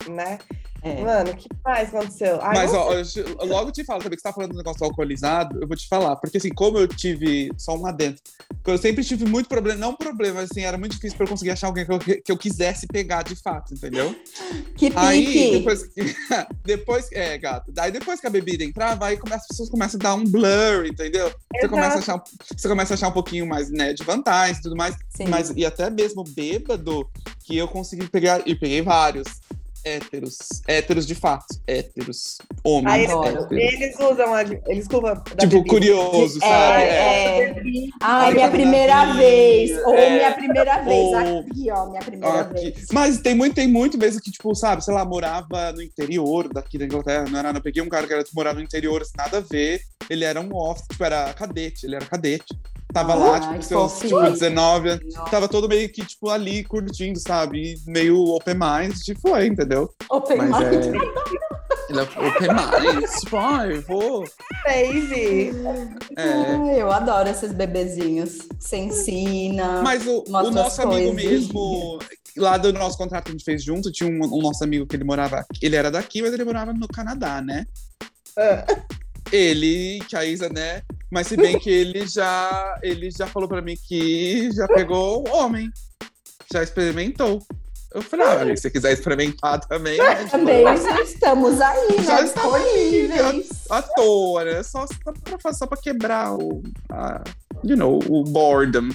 né? 0.08 0.39
É. 0.81 1.01
Mano, 1.03 1.31
o 1.31 1.35
que 1.35 1.47
mais 1.63 1.93
aconteceu? 1.93 2.39
Ai, 2.41 2.55
Mas, 2.55 2.73
ó, 2.73 2.93
eu 2.93 3.03
te- 3.05 3.19
eu 3.19 3.45
logo 3.45 3.71
te 3.71 3.83
falo 3.83 4.01
também 4.01 4.15
que 4.15 4.21
você 4.21 4.27
tá 4.29 4.33
falando 4.33 4.51
do 4.51 4.57
negócio 4.57 4.79
do 4.79 4.85
alcoolizado, 4.85 5.59
eu 5.61 5.67
vou 5.67 5.75
te 5.75 5.87
falar. 5.87 6.15
Porque, 6.15 6.37
assim, 6.37 6.49
como 6.53 6.77
eu 6.77 6.87
tive 6.87 7.51
só 7.57 7.75
um 7.75 7.85
adentro, 7.85 8.21
eu 8.65 8.77
sempre 8.77 9.03
tive 9.03 9.25
muito 9.25 9.49
problema, 9.49 9.79
não 9.79 9.95
problema, 9.95 10.41
assim, 10.41 10.61
era 10.61 10.77
muito 10.77 10.93
difícil 10.95 11.17
pra 11.17 11.25
eu 11.25 11.29
conseguir 11.29 11.51
achar 11.51 11.67
alguém 11.67 11.85
que 11.85 11.91
eu, 11.91 11.99
que 11.99 12.31
eu 12.31 12.37
quisesse 12.37 12.87
pegar 12.87 13.23
de 13.23 13.35
fato, 13.35 13.73
entendeu? 13.73 14.15
Que 14.77 14.91
Aí, 14.95 15.25
pique. 15.25 15.51
depois, 15.57 15.83
que- 15.87 16.15
depois, 16.63 17.11
é, 17.11 17.37
gato, 17.37 17.69
daí 17.73 17.91
depois 17.91 18.21
que 18.21 18.27
a 18.27 18.29
bebida 18.29 18.63
entrava, 18.63 19.07
aí 19.07 19.17
começa, 19.17 19.41
as 19.41 19.47
pessoas 19.47 19.69
começam 19.69 19.99
a 19.99 20.03
dar 20.03 20.15
um 20.15 20.23
blur, 20.23 20.85
entendeu? 20.85 21.29
Você 21.59 21.67
começa, 21.67 21.95
a 21.95 21.99
achar, 21.99 22.23
você 22.55 22.67
começa 22.69 22.93
a 22.93 22.95
achar 22.95 23.07
um 23.09 23.11
pouquinho 23.11 23.45
mais, 23.45 23.69
né, 23.69 23.91
de 23.93 24.03
vantagem 24.05 24.55
e 24.57 24.61
tudo 24.61 24.77
mais. 24.77 24.95
Sim. 25.09 25.25
Mas, 25.27 25.49
e 25.55 25.65
até 25.65 25.89
mesmo 25.89 26.23
bêbado, 26.23 27.09
que 27.43 27.57
eu 27.57 27.67
consegui 27.67 28.07
pegar, 28.07 28.41
e 28.47 28.55
peguei 28.55 28.81
vários 28.81 29.27
héteros, 29.83 30.37
héteros 30.67 31.05
de 31.07 31.15
fato, 31.15 31.45
héteros, 31.67 32.37
homens 32.63 32.93
Aí 32.93 33.03
eles, 33.03 33.15
héteros. 33.15 33.51
eles 33.51 33.95
usam 33.99 34.33
a 34.33 34.43
desculpa 34.43 35.15
da 35.15 35.21
Tipo, 35.37 35.63
bebida. 35.63 35.69
curioso, 35.69 36.37
É, 36.43 36.47
sabe? 36.47 36.83
é. 36.83 37.53
Ai, 38.01 38.27
Aí 38.29 38.33
minha 38.33 38.51
primeira 38.51 39.13
vez. 39.13 39.71
Ou 39.85 39.95
é. 39.95 40.09
minha 40.11 40.31
primeira 40.33 40.77
vez. 40.83 41.07
Ou- 41.07 41.39
Aqui, 41.39 41.71
ó, 41.71 41.85
minha 41.87 42.01
primeira 42.01 42.39
Aqui. 42.41 42.71
vez. 42.71 42.87
Mas 42.91 43.17
tem 43.19 43.35
muito, 43.35 43.55
tem 43.55 43.67
muito 43.67 43.97
mesmo 43.97 44.21
que, 44.21 44.31
tipo, 44.31 44.53
sabe, 44.55 44.83
sei 44.83 44.93
lá, 44.93 45.03
morava 45.05 45.71
no 45.73 45.81
interior 45.81 46.47
daqui 46.53 46.77
da 46.77 46.85
Inglaterra, 46.85 47.25
não 47.29 47.39
era 47.39 47.49
nada. 47.49 47.59
Eu 47.59 47.63
peguei 47.63 47.81
um 47.81 47.89
cara 47.89 48.05
que 48.07 48.13
era, 48.13 48.23
morava 48.33 48.57
no 48.59 48.63
interior, 48.63 49.01
assim, 49.01 49.13
nada 49.17 49.37
a 49.37 49.41
ver. 49.41 49.81
Ele 50.09 50.23
era 50.25 50.39
um 50.41 50.55
officer, 50.55 50.87
tipo, 50.89 51.03
era 51.03 51.33
cadete, 51.33 51.85
ele 51.85 51.95
era 51.95 52.05
cadete. 52.05 52.57
Tava 52.91 53.13
lá, 53.13 53.36
Ai, 53.36 53.60
tipo, 53.60 53.63
seus 53.63 53.99
tipo, 53.99 54.19
19 54.19 54.89
anos. 54.89 55.13
Tava 55.30 55.47
todo 55.47 55.69
meio 55.69 55.88
que, 55.89 56.04
tipo, 56.04 56.30
ali, 56.30 56.63
curtindo, 56.63 57.19
sabe? 57.19 57.73
E 57.73 57.91
meio 57.91 58.17
open 58.30 58.56
mind, 58.56 58.95
tipo, 58.95 59.21
foi, 59.21 59.45
entendeu? 59.45 59.93
Open 60.10 60.38
Mas 60.38 60.49
mind. 60.49 60.95
é. 60.95 61.39
Ele 61.89 61.99
é 61.99 62.02
open 62.02 62.49
mind, 62.49 63.06
tipo, 63.19 63.38
ai, 63.38 63.78
vou. 63.80 64.23
Baby. 64.65 65.52
É. 66.17 66.23
Ai, 66.23 66.82
eu 66.82 66.91
adoro 66.91 67.30
esses 67.30 67.52
bebezinhos. 67.54 68.39
Você 68.60 68.78
ensina. 68.78 69.84
Mas 69.84 70.08
o, 70.08 70.23
o 70.28 70.52
nosso 70.52 70.82
amigo 70.82 71.13
mesmo, 71.13 71.99
lá 72.36 72.58
do 72.58 72.73
nosso 72.73 72.97
contrato 72.97 73.25
que 73.25 73.30
a 73.30 73.34
gente 73.34 73.45
fez 73.45 73.63
junto, 73.63 73.91
tinha 73.91 74.10
um, 74.10 74.23
um 74.23 74.41
nosso 74.41 74.63
amigo 74.63 74.88
que 74.88 74.95
ele 74.95 75.04
morava. 75.04 75.45
Ele 75.62 75.75
era 75.75 75.91
daqui, 75.91 76.23
mas 76.23 76.34
ele 76.34 76.43
morava 76.43 76.73
no 76.73 76.88
Canadá, 76.88 77.39
né? 77.39 77.67
Ah. 78.36 78.65
Ele, 79.32 79.99
que 80.08 80.15
a 80.15 80.25
Isa, 80.25 80.49
né? 80.49 80.82
Mas 81.11 81.27
se 81.27 81.35
bem 81.35 81.57
que 81.57 81.69
ele 81.69 82.05
já, 82.07 82.77
ele 82.83 83.09
já 83.09 83.25
falou 83.27 83.49
pra 83.49 83.61
mim 83.61 83.75
que 83.87 84.51
já 84.51 84.67
pegou 84.67 85.27
homem. 85.29 85.69
Já 86.51 86.63
experimentou. 86.63 87.41
Eu 87.93 88.03
falei, 88.03 88.27
ah, 88.27 88.35
olha, 88.41 88.55
se 88.55 88.61
você 88.61 88.69
quiser 88.69 88.91
experimentar 88.93 89.59
também, 89.61 89.97
né? 89.97 90.25
Também 90.25 90.63
estamos 91.03 91.59
aí, 91.59 92.03
Já 92.03 92.17
né? 92.17 92.23
estamos 92.27 92.55
aí, 92.55 93.07
Disponíveis. 93.07 93.49
à 93.71 93.81
toa, 93.81 94.45
né? 94.45 94.61
Só, 94.63 94.85
só, 94.85 95.37
pra, 95.41 95.53
só 95.53 95.65
pra 95.65 95.77
quebrar 95.81 96.35
o, 96.35 96.61
a, 96.91 97.23
you 97.63 97.75
know, 97.75 97.97
o 98.07 98.23
boredom. 98.23 98.89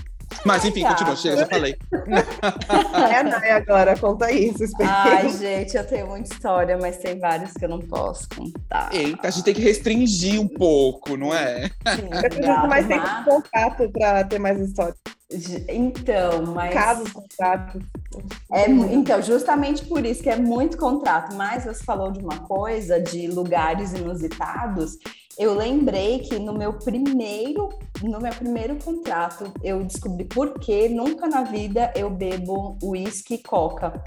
Mas 0.44 0.64
enfim, 0.64 0.84
Ai, 0.84 0.90
continua, 0.92 1.16
chega, 1.16 1.36
já 1.38 1.46
falei. 1.46 1.76
É 3.10 3.18
a 3.18 3.22
Nay 3.22 3.50
agora, 3.50 3.96
conta 3.98 4.30
isso. 4.32 4.64
Ai, 4.80 5.28
gente, 5.30 5.76
eu 5.76 5.86
tenho 5.86 6.06
muita 6.06 6.32
história, 6.32 6.76
mas 6.78 6.96
tem 6.98 7.18
vários 7.18 7.52
que 7.52 7.64
eu 7.64 7.68
não 7.68 7.80
posso 7.80 8.28
contar. 8.34 8.88
Eita, 8.92 9.28
a 9.28 9.30
gente 9.30 9.44
tem 9.44 9.54
que 9.54 9.62
restringir 9.62 10.40
um 10.40 10.48
pouco, 10.48 11.16
não 11.16 11.34
é? 11.34 11.68
Sim, 11.94 12.08
Eu 12.12 12.20
preciso 12.22 12.66
mais 12.68 12.86
tempo 12.86 13.02
mas- 13.06 13.18
de 13.18 13.30
contato 13.30 13.88
pra 13.90 14.24
ter 14.24 14.38
mais 14.38 14.58
histórias. 14.60 14.96
Então, 15.68 16.46
mas. 16.54 16.72
Casos, 16.72 17.12
contatos. 17.12 17.82
É, 18.52 18.68
então, 18.70 19.20
justamente 19.22 19.84
por 19.86 20.04
isso 20.04 20.22
que 20.22 20.30
é 20.30 20.36
muito 20.36 20.76
contrato. 20.76 21.34
Mas 21.34 21.64
você 21.64 21.82
falou 21.84 22.10
de 22.12 22.20
uma 22.20 22.38
coisa, 22.40 23.00
de 23.00 23.26
lugares 23.26 23.92
inusitados. 23.92 24.96
Eu 25.36 25.54
lembrei 25.54 26.20
que 26.20 26.38
no 26.38 26.52
meu 26.54 26.74
primeiro, 26.74 27.68
no 28.02 28.20
meu 28.20 28.32
primeiro 28.32 28.76
contrato, 28.76 29.52
eu 29.62 29.82
descobri 29.82 30.24
por 30.24 30.58
que 30.60 30.88
nunca 30.88 31.26
na 31.26 31.42
vida 31.42 31.92
eu 31.96 32.08
bebo 32.08 32.78
uísque 32.82 33.34
e 33.34 33.38
coca. 33.42 34.00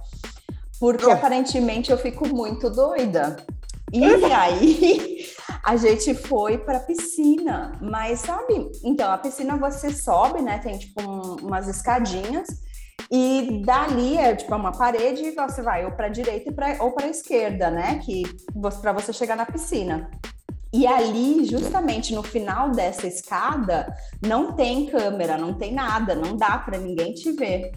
Porque 0.80 1.06
Oh. 1.06 1.12
aparentemente 1.12 1.92
eu 1.92 1.98
fico 1.98 2.28
muito 2.28 2.70
doida. 2.70 3.38
E 3.94 4.04
aí 4.34 5.26
a 5.64 5.76
gente 5.76 6.14
foi 6.14 6.58
pra 6.58 6.80
piscina, 6.80 7.72
mas 7.82 8.20
sabe? 8.20 8.70
Então 8.84 9.12
a 9.12 9.18
piscina 9.18 9.56
você 9.58 9.92
sobe, 9.94 10.42
né? 10.42 10.60
Tem 10.60 10.78
tipo 10.78 11.02
um- 11.02 11.36
umas 11.46 11.68
escadinhas 11.68 12.48
e 13.10 13.62
dali 13.66 14.18
é 14.18 14.36
tipo 14.36 14.54
uma 14.56 14.72
parede 14.72 15.24
e 15.24 15.32
você 15.36 15.62
vai 15.62 15.86
ou 15.86 15.92
para 15.92 16.10
direita 16.10 16.52
pra- 16.52 16.78
ou 16.82 16.92
para 16.92 17.08
esquerda, 17.08 17.70
né? 17.72 18.00
Que 18.04 18.24
para 18.82 18.92
você 18.92 19.14
chegar 19.14 19.36
na 19.38 19.46
piscina. 19.46 20.10
E 20.74 20.86
ali, 20.86 21.46
justamente 21.46 22.14
no 22.14 22.22
final 22.22 22.72
dessa 22.72 23.08
escada, 23.08 23.88
não 24.22 24.52
tem 24.52 24.86
câmera, 24.88 25.38
não 25.38 25.54
tem 25.54 25.74
nada, 25.74 26.14
não 26.14 26.36
dá 26.36 26.58
para 26.58 26.78
ninguém 26.78 27.14
te 27.14 27.32
ver. 27.32 27.72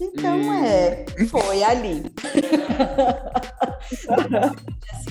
Então 0.00 0.36
Hum. 0.36 0.64
é, 0.64 1.04
foi 1.28 1.62
ali. 1.62 2.02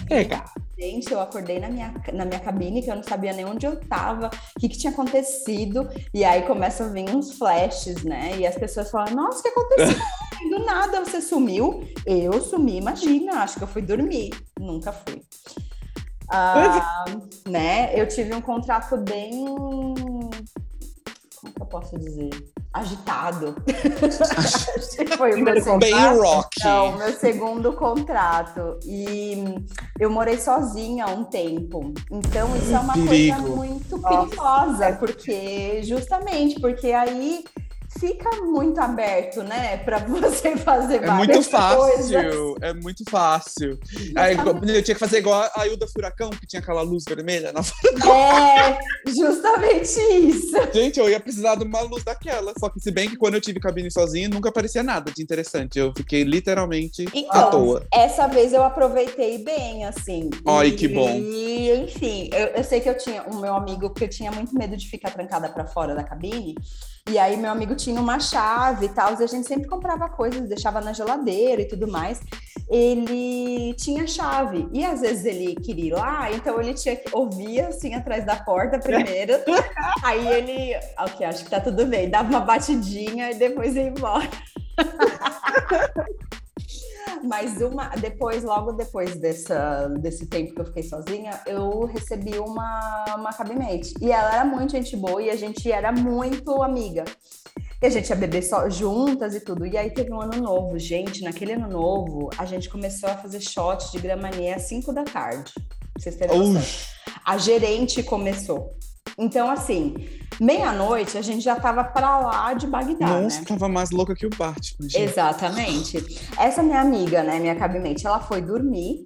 É, 0.10 0.24
cara. 0.26 0.46
Gente, 0.78 1.12
eu 1.12 1.20
acordei 1.20 1.60
na 1.60 1.70
minha, 1.70 1.94
na 2.14 2.26
minha 2.26 2.40
cabine, 2.40 2.84
que 2.84 2.92
eu 2.92 2.96
não 2.96 3.04
sabia 3.04 3.34
nem 3.34 3.46
onde 3.46 3.66
eu 3.66 3.78
tava, 3.88 4.28
o 4.56 4.60
que, 4.60 4.70
que 4.70 4.78
tinha 4.78 4.92
acontecido. 4.92 5.90
E 6.14 6.24
aí 6.24 6.44
começam 6.44 6.88
a 6.88 6.90
vir 6.90 7.10
uns 7.10 7.38
flashes, 7.38 8.04
né? 8.04 8.38
E 8.38 8.46
as 8.46 8.56
pessoas 8.56 8.92
falam, 8.92 9.16
nossa, 9.16 9.40
o 9.40 9.42
que 9.42 9.48
aconteceu? 9.48 9.98
Do 10.52 10.60
nada 10.66 11.04
você 11.04 11.22
sumiu. 11.22 11.88
Eu 12.06 12.40
sumi, 12.42 12.78
imagina, 12.78 13.40
acho 13.42 13.58
que 13.58 13.64
eu 13.64 13.68
fui 13.68 13.82
dormir. 13.82 14.30
Nunca 14.60 14.92
fui. 14.92 15.22
Ah, 16.30 17.06
né? 17.50 18.00
Eu 18.00 18.08
tive 18.08 18.34
um 18.36 18.42
contrato 18.42 18.98
bem. 18.98 19.46
Como 19.46 20.30
que 21.56 21.62
eu 21.62 21.66
posso 21.66 21.98
dizer? 21.98 22.30
Agitado. 22.76 23.56
Foi 25.18 25.34
o 25.34 25.38
meu 25.38 25.54
Bem 25.54 25.64
contrato. 25.64 26.22
rock. 26.22 26.64
Não, 26.66 26.98
meu 26.98 27.14
segundo 27.14 27.72
contrato. 27.72 28.78
E 28.84 29.56
eu 29.98 30.10
morei 30.10 30.38
sozinha 30.38 31.06
há 31.06 31.10
um 31.10 31.24
tempo. 31.24 31.94
Então, 32.12 32.54
isso 32.58 32.76
é 32.76 32.80
uma 32.80 32.92
Perigo. 32.94 33.38
coisa 33.38 33.56
muito 33.56 33.98
Nossa. 33.98 34.18
perigosa, 34.28 34.92
porque 35.00 35.84
justamente 35.84 36.60
porque 36.60 36.92
aí 36.92 37.46
fica 38.08 38.30
muito 38.44 38.80
aberto, 38.80 39.42
né, 39.44 39.78
para 39.78 40.00
você 40.00 40.56
fazer 40.58 40.96
É 41.04 41.08
várias 41.08 41.18
muito 41.18 41.32
coisas. 41.34 41.48
fácil, 42.12 42.56
é 42.62 42.74
muito 42.74 43.04
fácil. 43.10 43.80
Aí, 44.16 44.36
eu 44.38 44.84
tinha 44.84 44.94
que 44.96 45.00
fazer 45.00 45.20
igual 45.20 45.50
a 45.56 45.68
Ilda 45.68 45.88
Furacão, 45.88 46.30
que 46.30 46.46
tinha 46.46 46.60
aquela 46.62 46.82
luz 46.82 47.04
vermelha 47.08 47.52
na 47.52 47.62
É, 47.62 48.78
justamente 49.08 50.00
isso. 50.00 50.56
Gente, 50.74 51.00
eu 51.00 51.10
ia 51.10 51.20
precisar 51.20 51.56
de 51.56 51.64
uma 51.64 51.82
luz 51.82 52.04
daquela. 52.04 52.54
Só 52.60 52.70
que, 52.70 52.80
se 52.80 52.92
bem 52.92 53.10
que 53.10 53.18
quando 53.18 53.36
eu 53.36 53.42
tive 53.42 53.60
cabine 53.60 53.92
sozinho, 53.92 54.30
nunca 54.30 54.50
aparecia 54.50 54.84
nada 54.84 55.12
de 55.12 55.22
interessante. 55.24 55.80
Eu 55.80 55.94
fiquei 55.96 56.24
literalmente 56.24 57.06
à 57.08 57.18
Então, 57.18 57.50
toa. 57.50 57.86
essa 57.94 58.28
vez 58.28 58.54
eu 58.54 58.64
aproveitei 58.64 59.38
bem, 59.44 59.86
assim. 59.86 60.30
Ai, 60.48 60.68
E- 60.68 60.72
que 60.76 60.88
bom. 60.88 61.10
E, 61.10 61.72
enfim, 61.84 62.30
eu, 62.34 62.48
eu 62.48 62.64
sei 62.64 62.80
que 62.82 62.90
eu 62.90 62.98
tinha 62.98 63.24
um 63.24 63.40
meu 63.40 63.56
amigo 63.56 63.90
que 63.92 64.04
eu 64.04 64.10
tinha 64.10 64.32
muito 64.32 64.54
medo 64.56 64.76
de 64.78 64.88
ficar 64.88 65.12
trancada 65.12 65.50
para 65.50 65.66
fora 65.66 65.96
da 65.96 66.04
cabine. 66.04 66.56
E 67.08 67.20
aí, 67.20 67.38
meu 67.38 67.52
amigo 67.52 67.76
tinha 67.76 68.02
uma 68.02 68.20
chave 68.20 68.88
e 68.88 68.90
tal, 68.90 69.14
e 69.14 69.24
a 69.24 69.28
gente 69.28 69.48
sempre 69.48 69.68
comprava 69.68 70.10
coisas, 70.10 70.50
deixava 70.50 70.82
na 70.82 70.92
geladeira 70.92 71.62
e 71.62 71.68
tudo 71.68 71.88
mais. 71.88 72.20
Ele 72.68 73.76
tinha 73.76 74.08
chave, 74.08 74.68
e 74.74 74.84
às 74.84 75.02
vezes 75.02 75.24
ele 75.24 75.54
queria 75.54 75.86
ir 75.86 75.94
lá, 75.94 76.32
então 76.32 76.60
ele 76.60 76.74
tinha 76.74 76.96
que 76.96 77.16
ouvir 77.16 77.62
assim 77.62 77.94
atrás 77.94 78.26
da 78.26 78.36
porta 78.38 78.80
primeiro. 78.80 79.34
aí 80.04 80.28
ele, 80.28 80.76
ok, 80.98 81.28
acho 81.28 81.44
que 81.44 81.52
tá 81.52 81.62
tudo 81.62 81.86
bem, 81.86 82.10
dava 82.10 82.28
uma 82.28 82.40
batidinha 82.40 83.30
e 83.30 83.36
depois 83.36 83.76
ia 83.76 83.84
embora. 83.84 84.28
Mas 87.26 87.60
uma, 87.62 87.90
depois, 87.96 88.44
logo 88.44 88.74
depois 88.74 89.16
dessa, 89.16 89.88
desse 90.00 90.28
tempo 90.28 90.54
que 90.54 90.62
eu 90.62 90.66
fiquei 90.66 90.84
sozinha, 90.84 91.42
eu 91.46 91.86
recebi 91.86 92.38
uma, 92.38 93.06
uma 93.18 93.34
cabimate. 93.34 93.94
E 94.02 94.12
ela 94.12 94.34
era 94.34 94.46
muito 94.46 94.72
gente 94.72 94.96
boa 94.96 95.22
e 95.22 95.30
a 95.30 95.36
gente 95.36 95.72
era 95.72 95.92
muito 95.92 96.62
amiga. 96.62 97.04
E 97.82 97.86
a 97.86 97.90
gente 97.90 98.10
ia 98.10 98.16
beber 98.16 98.42
só 98.42 98.70
juntas 98.70 99.36
e 99.36 99.40
tudo. 99.40 99.66
E 99.66 99.78
aí 99.78 99.92
teve 99.92 100.12
um 100.12 100.22
ano 100.22 100.42
novo. 100.42 100.78
Gente, 100.80 101.24
naquele 101.24 101.54
ano 101.54 101.68
novo, 101.68 102.30
a 102.38 102.46
gente 102.46 102.70
começou 102.70 103.10
a 103.10 103.18
fazer 103.18 103.42
shot 103.42 103.92
de 103.92 104.00
Gramanie 104.00 104.54
às 104.54 104.64
5 104.64 104.94
da 104.94 105.04
tarde. 105.04 105.52
Pra 105.54 105.64
vocês 106.00 106.16
terem 106.16 106.38
noção. 106.38 106.62
A 107.26 107.38
gerente 107.38 108.02
começou. 108.04 108.76
Então, 109.18 109.50
assim, 109.50 109.96
meia-noite 110.40 111.18
a 111.18 111.22
gente 111.22 111.42
já 111.42 111.56
tava 111.56 111.84
pra 111.84 112.20
lá 112.20 112.54
de 112.54 112.68
Bagdá, 112.68 113.22
nossa, 113.22 113.40
né? 113.40 113.46
tava 113.48 113.70
mais 113.70 113.92
louca 113.92 114.14
que 114.14 114.26
o 114.26 114.30
Batman, 114.30 114.90
gente. 114.90 115.02
Exatamente. 115.02 116.04
Essa 116.38 116.62
minha 116.62 116.82
amiga, 116.82 117.24
né, 117.24 117.40
minha 117.40 117.56
cabimate, 117.56 118.06
ela 118.06 118.20
foi 118.20 118.42
dormir. 118.42 119.04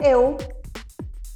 Eu, 0.00 0.36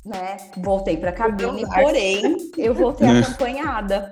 né, 0.04 0.36
voltei 0.58 0.96
pra 0.96 1.10
cabine, 1.12 1.66
porém, 1.66 2.36
eu 2.56 2.72
voltei 2.74 3.08
Né. 3.08 3.20
acompanhada. 3.20 4.10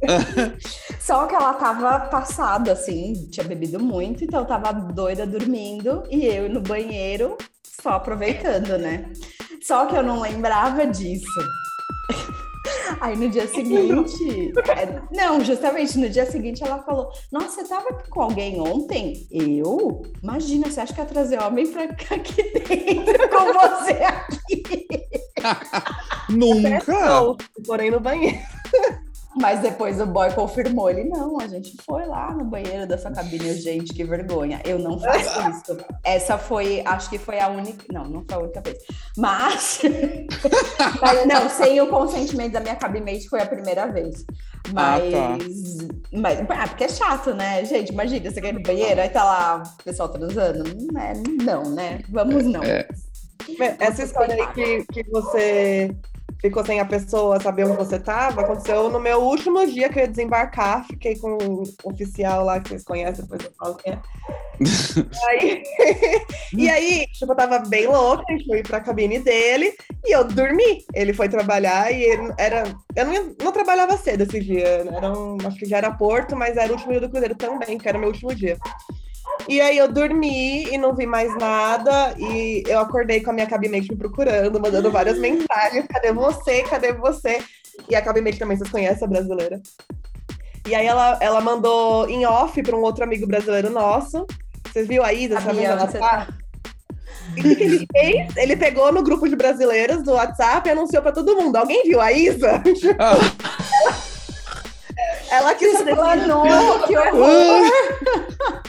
Só 1.00 1.26
que 1.26 1.34
ela 1.34 1.54
tava 1.54 2.00
passada, 2.06 2.72
assim, 2.72 3.28
tinha 3.30 3.44
bebido 3.44 3.80
muito, 3.80 4.22
então 4.24 4.44
tava 4.44 4.72
doida 4.72 5.26
dormindo 5.26 6.04
e 6.10 6.24
eu 6.26 6.48
no 6.48 6.60
banheiro 6.60 7.36
só 7.64 7.90
aproveitando, 7.90 8.76
né? 8.78 9.10
Só 9.62 9.86
que 9.86 9.96
eu 9.96 10.02
não 10.02 10.20
lembrava 10.20 10.86
disso. 10.86 11.24
Aí 13.00 13.16
no 13.16 13.28
dia 13.28 13.46
seguinte, 13.46 14.52
é, 14.70 15.02
não, 15.14 15.44
justamente 15.44 15.98
no 15.98 16.08
dia 16.08 16.26
seguinte 16.26 16.62
ela 16.62 16.82
falou: 16.82 17.10
Nossa, 17.30 17.62
você 17.62 17.68
tava 17.68 18.02
com 18.08 18.22
alguém 18.22 18.60
ontem? 18.60 19.26
Eu? 19.30 20.02
Imagina, 20.22 20.70
você 20.70 20.80
acha 20.80 20.94
que 20.94 21.00
ia 21.00 21.06
trazer 21.06 21.42
homem 21.42 21.66
pra 21.70 21.88
cá 21.94 22.14
aqui 22.14 22.42
dentro 22.42 23.28
com 23.28 23.44
você 23.52 23.92
aqui? 24.04 24.86
Nunca! 26.30 26.82
Não, 26.86 27.36
porém 27.66 27.90
no 27.90 28.00
banheiro. 28.00 28.38
Mas 29.40 29.60
depois 29.60 30.00
o 30.00 30.06
boy 30.06 30.32
confirmou, 30.32 30.90
ele, 30.90 31.04
não, 31.04 31.38
a 31.40 31.46
gente 31.46 31.76
foi 31.84 32.06
lá 32.06 32.32
no 32.32 32.44
banheiro 32.44 32.86
da 32.86 32.98
sua 32.98 33.10
cabine, 33.10 33.54
gente, 33.54 33.94
que 33.94 34.04
vergonha, 34.04 34.60
eu 34.64 34.78
não 34.78 34.98
faço 34.98 35.48
isso. 35.50 35.78
Essa 36.02 36.36
foi, 36.36 36.82
acho 36.84 37.08
que 37.08 37.18
foi 37.18 37.38
a 37.38 37.48
única, 37.48 37.84
não, 37.92 38.04
não 38.04 38.24
foi 38.24 38.34
a 38.34 38.38
única 38.40 38.60
vez, 38.60 38.78
mas, 39.16 39.80
mas 41.00 41.26
não, 41.26 41.48
sem 41.48 41.80
o 41.80 41.88
consentimento 41.88 42.52
da 42.52 42.60
minha 42.60 42.76
cabimate 42.76 43.28
foi 43.28 43.40
a 43.40 43.46
primeira 43.46 43.86
vez. 43.86 44.24
Ah, 44.74 44.98
Mas, 44.98 45.12
tá. 45.12 45.38
mas 46.12 46.40
ah, 46.50 46.68
porque 46.68 46.84
é 46.84 46.88
chato, 46.88 47.32
né? 47.32 47.64
Gente, 47.64 47.90
imagina, 47.92 48.30
você 48.30 48.40
quer 48.40 48.48
ir 48.48 48.54
no 48.54 48.62
banheiro, 48.62 49.00
aí 49.00 49.08
tá 49.08 49.24
lá 49.24 49.62
o 49.62 49.82
pessoal 49.82 50.08
transando. 50.08 50.64
Não, 50.92 51.00
é, 51.00 51.12
não, 51.42 51.62
né? 51.70 52.00
Vamos 52.08 52.44
não. 52.44 52.62
É. 52.62 52.86
Essa 53.78 54.02
história 54.02 54.34
aí 54.34 54.46
que, 54.52 54.84
que 54.92 55.10
você 55.10 55.96
ficou 56.40 56.64
sem 56.64 56.80
a 56.80 56.84
pessoa 56.84 57.40
saber 57.40 57.66
onde 57.66 57.76
você 57.76 57.96
estava, 57.96 58.40
aconteceu 58.42 58.88
no 58.90 59.00
meu 59.00 59.20
último 59.20 59.66
dia 59.66 59.88
que 59.88 59.98
eu 59.98 60.02
ia 60.04 60.08
desembarcar. 60.08 60.86
Fiquei 60.86 61.16
com 61.18 61.32
um 61.40 61.62
oficial 61.84 62.44
lá 62.44 62.60
que 62.60 62.70
vocês 62.70 62.84
conhecem, 62.84 63.24
depois 63.24 63.44
eu 63.44 63.52
falo 63.58 63.74
quem 63.76 63.92
é. 63.92 63.98
aí, 65.28 65.62
e 66.56 66.68
aí, 66.68 67.06
tipo, 67.12 67.30
eu 67.32 67.36
tava 67.36 67.60
bem 67.60 67.86
louca, 67.86 68.24
a 68.28 68.32
gente 68.32 68.44
foi 68.46 68.62
pra 68.62 68.80
cabine 68.80 69.20
dele 69.20 69.72
e 70.04 70.14
eu 70.14 70.24
dormi. 70.24 70.84
Ele 70.94 71.12
foi 71.12 71.28
trabalhar 71.28 71.92
e 71.92 72.02
ele 72.02 72.32
era. 72.36 72.64
Eu 72.96 73.06
não, 73.06 73.12
ia- 73.12 73.34
não 73.42 73.52
trabalhava 73.52 73.96
cedo 73.96 74.22
esse 74.22 74.40
dia, 74.40 74.66
era 74.92 75.12
um, 75.16 75.36
acho 75.46 75.56
que 75.58 75.66
já 75.66 75.78
era 75.78 75.92
Porto, 75.92 76.34
mas 76.34 76.56
era 76.56 76.70
o 76.72 76.74
último 76.74 76.90
dia 76.92 77.00
do 77.00 77.08
Cruzeiro 77.08 77.36
também, 77.36 77.78
que 77.78 77.88
era 77.88 77.98
meu 77.98 78.08
último 78.08 78.34
dia. 78.34 78.58
E 79.46 79.60
aí 79.60 79.78
eu 79.78 79.90
dormi 79.90 80.64
e 80.64 80.78
não 80.78 80.94
vi 80.94 81.06
mais 81.06 81.34
nada. 81.36 82.14
E 82.18 82.62
eu 82.66 82.80
acordei 82.80 83.20
com 83.20 83.30
a 83.30 83.32
minha 83.32 83.46
cabimate 83.46 83.90
me 83.90 83.96
procurando, 83.96 84.60
mandando 84.60 84.90
várias 84.90 85.18
mensagens. 85.18 85.86
Cadê 85.88 86.12
você? 86.12 86.62
Cadê 86.62 86.92
você? 86.92 87.42
E 87.88 87.94
a 87.94 88.02
cabimate 88.02 88.38
também, 88.38 88.56
vocês 88.56 88.70
conhecem 88.70 89.04
a 89.04 89.10
brasileira. 89.10 89.60
E 90.66 90.74
aí 90.74 90.86
ela, 90.86 91.18
ela 91.20 91.40
mandou 91.40 92.08
em 92.08 92.26
off 92.26 92.62
para 92.62 92.76
um 92.76 92.82
outro 92.82 93.04
amigo 93.04 93.26
brasileiro 93.26 93.70
nosso. 93.70 94.26
Vocês 94.66 94.86
viram 94.86 95.04
a 95.04 95.12
Isa? 95.12 95.38
amiga 95.38 95.76
você 95.76 95.98
lá? 95.98 96.28
E 97.36 97.40
o 97.40 97.42
que 97.42 97.56
que 97.56 97.62
ele 97.62 97.86
fez? 97.90 98.36
Ele 98.36 98.56
pegou 98.56 98.92
no 98.92 99.02
grupo 99.02 99.28
de 99.28 99.36
brasileiros 99.36 100.02
do 100.02 100.12
WhatsApp 100.12 100.68
e 100.68 100.72
anunciou 100.72 101.02
para 101.02 101.12
todo 101.12 101.36
mundo. 101.36 101.56
Alguém 101.56 101.84
viu 101.84 102.00
a 102.00 102.12
Isa? 102.12 102.62
Ah, 102.98 103.98
Ela 105.30 105.54
quis 105.54 105.72
fazer 105.72 105.90
Explanou, 105.90 106.44
que 106.86 106.96
horror! 106.96 107.70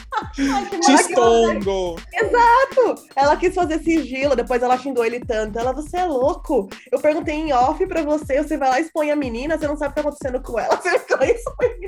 Ai, 0.38 0.66
que 0.66 0.80
Tistongo. 0.80 1.96
Exato! 2.12 3.02
Ela 3.16 3.36
quis 3.36 3.54
fazer 3.54 3.82
sigilo, 3.82 4.36
depois 4.36 4.62
ela 4.62 4.78
xingou 4.78 5.04
ele 5.04 5.20
tanto. 5.20 5.58
Ela, 5.58 5.72
você 5.72 5.98
é 5.98 6.04
louco. 6.04 6.68
Eu 6.90 7.00
perguntei 7.00 7.34
em 7.34 7.52
off 7.52 7.84
pra 7.86 8.02
você, 8.02 8.42
você 8.42 8.56
vai 8.56 8.68
lá 8.68 8.78
e 8.78 8.82
expõe 8.82 9.10
a 9.10 9.16
menina, 9.16 9.58
você 9.58 9.66
não 9.66 9.76
sabe 9.76 9.92
o 9.92 9.94
que 9.94 10.02
tá 10.02 10.08
acontecendo 10.08 10.42
com 10.42 10.58
ela. 10.58 10.80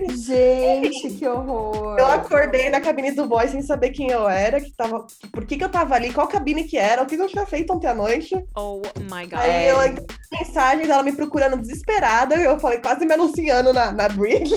Você. 0.02 0.80
Gente, 0.82 1.10
que 1.10 1.26
horror. 1.26 1.96
Eu 1.98 2.06
acordei 2.06 2.68
na 2.70 2.80
cabine 2.80 3.12
do 3.12 3.26
boy 3.26 3.46
sem 3.48 3.62
saber 3.62 3.90
quem 3.90 4.10
eu 4.10 4.28
era, 4.28 4.60
que 4.60 4.70
tava, 4.72 5.06
por 5.32 5.44
que, 5.44 5.56
que 5.56 5.64
eu 5.64 5.68
tava 5.68 5.94
ali, 5.94 6.12
qual 6.12 6.26
cabine 6.26 6.64
que 6.64 6.76
era, 6.76 7.02
o 7.02 7.06
que, 7.06 7.16
que 7.16 7.22
eu 7.22 7.28
tinha 7.28 7.46
feito 7.46 7.72
ontem 7.72 7.86
à 7.86 7.94
noite. 7.94 8.34
Oh 8.56 8.82
my 8.98 9.26
god. 9.26 9.38
Aí 9.40 9.68
eu 9.68 9.78
mensagens, 10.32 10.88
ela 10.88 11.02
me 11.02 11.12
procurando 11.12 11.56
desesperada, 11.56 12.34
eu 12.36 12.58
falei, 12.58 12.78
quase 12.78 13.04
me 13.04 13.12
anunciando 13.14 13.72
na, 13.72 13.92
na 13.92 14.08
bridge. 14.08 14.54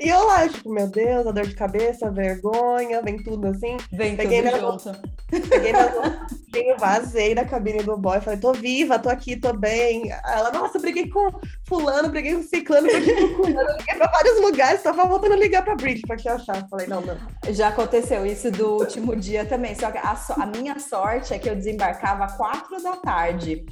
E 0.00 0.08
eu 0.08 0.24
lá, 0.26 0.48
tipo, 0.48 0.70
meu 0.72 0.86
Deus, 0.88 1.26
a 1.26 1.30
dor 1.32 1.46
de 1.46 1.54
cabeça, 1.54 2.08
a 2.08 2.10
vergonha, 2.10 3.00
vem 3.02 3.22
tudo 3.22 3.46
assim. 3.48 3.76
Vem 3.92 4.16
Peguei 4.16 4.42
tudo 4.42 4.56
minha- 4.56 4.70
junto. 4.72 4.92
Peguei 5.30 6.70
eu 6.72 6.76
vazei 6.76 7.34
da 7.34 7.44
cabine 7.46 7.82
do 7.82 7.96
boy, 7.96 8.20
falei, 8.20 8.38
tô 8.38 8.52
viva, 8.52 8.98
tô 8.98 9.08
aqui, 9.08 9.36
tô 9.36 9.54
bem. 9.54 10.10
Ela, 10.24 10.50
nossa, 10.52 10.78
briguei 10.78 11.08
com 11.08 11.30
fulano, 11.66 12.10
briguei 12.10 12.34
com 12.34 12.42
ciclano, 12.42 12.88
briguei 12.88 13.14
com 13.28 13.36
fulano, 13.44 13.70
liguei 13.78 13.94
pra 13.96 14.10
vários 14.10 14.40
lugares, 14.40 14.82
tava 14.82 15.06
voltando 15.06 15.32
a 15.32 15.36
ligar 15.36 15.64
pra 15.64 15.74
Bridge 15.76 16.02
pra 16.06 16.16
te 16.16 16.28
achar. 16.28 16.68
Falei, 16.68 16.86
não, 16.86 17.00
não. 17.00 17.16
Já 17.50 17.68
aconteceu 17.68 18.26
isso 18.26 18.50
do 18.50 18.74
último 18.78 19.16
dia 19.16 19.46
também. 19.46 19.74
Só 19.74 19.90
que 19.90 19.96
a, 19.98 20.14
so- 20.14 20.34
a 20.34 20.44
minha 20.44 20.78
sorte 20.78 21.32
é 21.32 21.38
que 21.38 21.48
eu 21.48 21.56
desembarcava 21.56 22.24
às 22.24 22.36
quatro 22.36 22.82
da 22.82 22.96
tarde. 22.96 23.64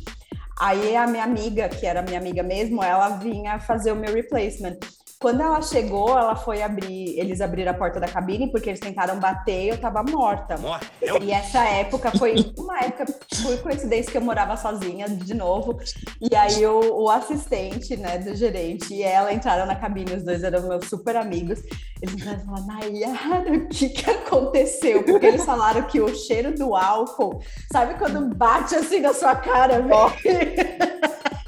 Aí 0.61 0.94
a 0.94 1.07
minha 1.07 1.25
amiga, 1.25 1.70
que 1.70 1.87
era 1.87 2.03
minha 2.03 2.18
amiga 2.18 2.42
mesmo, 2.42 2.83
ela 2.85 3.09
vinha 3.16 3.59
fazer 3.59 3.92
o 3.92 3.96
meu 3.96 4.12
replacement. 4.12 4.77
Quando 5.21 5.43
ela 5.43 5.61
chegou, 5.61 6.19
ela 6.19 6.35
foi 6.35 6.63
abrir, 6.63 7.19
eles 7.19 7.43
abriram 7.43 7.73
a 7.73 7.75
porta 7.75 8.01
da 8.01 8.09
cabine 8.09 8.51
porque 8.51 8.71
eles 8.71 8.81
tentaram 8.81 9.21
bater 9.21 9.65
e 9.65 9.69
eu 9.69 9.79
tava 9.79 10.03
morta. 10.03 10.57
E 11.23 11.31
essa 11.31 11.63
época 11.63 12.11
foi 12.17 12.51
uma 12.57 12.79
época, 12.79 13.05
por 13.43 13.59
coincidência, 13.63 14.11
que 14.11 14.17
eu 14.17 14.23
morava 14.23 14.57
sozinha 14.57 15.07
de 15.11 15.35
novo. 15.35 15.79
E 16.23 16.35
aí 16.35 16.67
o, 16.67 17.03
o 17.03 17.11
assistente, 17.11 17.99
né, 17.99 18.17
do 18.17 18.35
gerente 18.35 18.95
e 18.95 19.03
ela 19.03 19.31
entraram 19.31 19.67
na 19.67 19.77
cabine, 19.77 20.15
os 20.15 20.23
dois 20.23 20.43
eram 20.43 20.67
meus 20.67 20.89
super 20.89 21.15
amigos. 21.17 21.61
Eles 22.01 22.15
entraram 22.15 22.41
e 22.41 22.45
falaram, 22.47 22.67
Nayara, 22.67 23.53
o 23.53 23.69
que 23.69 23.91
que 23.91 24.11
aconteceu? 24.11 25.03
Porque 25.03 25.27
eles 25.27 25.45
falaram 25.45 25.83
que 25.83 26.01
o 26.01 26.15
cheiro 26.15 26.55
do 26.55 26.75
álcool, 26.75 27.43
sabe 27.71 27.99
quando 27.99 28.35
bate 28.35 28.75
assim 28.75 29.01
na 29.01 29.13
sua 29.13 29.37
cara, 29.37 29.83
velho? 29.83 30.91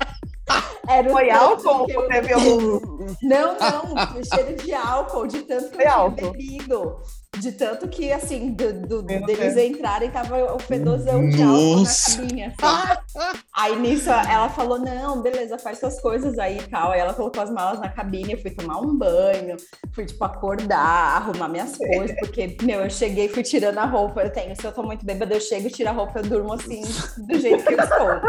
Era 0.99 1.09
o 1.09 1.13
Foi 1.13 1.31
álcool 1.31 1.87
que 1.87 1.97
ou 1.97 2.03
eu- 2.05 2.09
teve 2.09 2.33
algum. 2.33 2.81
não, 3.23 3.57
não, 3.59 4.25
cheiro 4.25 4.57
de 4.63 4.73
álcool, 4.75 5.27
de 5.27 5.43
tanto 5.43 5.71
que 5.71 5.77
Foi 5.77 5.85
eu 5.85 5.89
tinha 5.89 5.93
álcool. 5.95 6.31
bebido. 6.33 6.97
De 7.39 7.51
tanto 7.53 7.89
que, 7.89 8.13
assim, 8.13 8.51
do, 8.53 8.75
do- 8.75 9.03
deles 9.03 9.55
Deus. 9.55 9.57
entrarem, 9.71 10.11
tava 10.11 10.55
o 10.55 10.59
fedozão 10.59 11.27
de 11.31 11.43
álcool 11.43 11.77
na 11.83 11.89
cabine, 11.89 12.45
assim. 12.45 13.33
Aí 13.57 13.77
nisso 13.81 14.11
ela 14.11 14.51
falou: 14.51 14.79
não, 14.79 15.23
beleza, 15.23 15.57
faz 15.59 15.79
suas 15.79 15.99
coisas 15.99 16.39
aí 16.39 16.59
e 16.59 16.67
tal. 16.69 16.91
Aí 16.93 17.01
ela 17.01 17.15
colocou 17.15 17.43
as 17.43 17.51
malas 17.51 17.81
na 17.81 17.89
cabine, 17.89 18.33
eu 18.35 18.39
fui 18.39 18.51
tomar 18.51 18.79
um 18.81 18.95
banho, 18.99 19.57
fui, 19.95 20.05
tipo, 20.05 20.23
acordar, 20.23 21.17
arrumar 21.23 21.49
minhas 21.49 21.75
coisas, 21.75 22.15
porque, 22.21 22.55
meu, 22.63 22.81
eu 22.83 22.91
cheguei, 22.91 23.31
fui 23.31 23.43
tirando 23.43 23.79
a 23.79 23.87
roupa. 23.87 24.21
Eu 24.23 24.31
tenho, 24.31 24.55
se 24.55 24.67
eu 24.67 24.73
tô 24.73 24.83
muito 24.83 25.05
bêbada, 25.07 25.35
eu 25.35 25.41
chego, 25.41 25.71
tiro 25.71 25.89
a 25.89 25.93
roupa, 25.93 26.19
eu 26.19 26.25
durmo 26.25 26.53
assim, 26.53 26.83
do 27.17 27.39
jeito 27.41 27.65
que 27.65 27.73
eu 27.73 27.81
estou. 27.81 28.21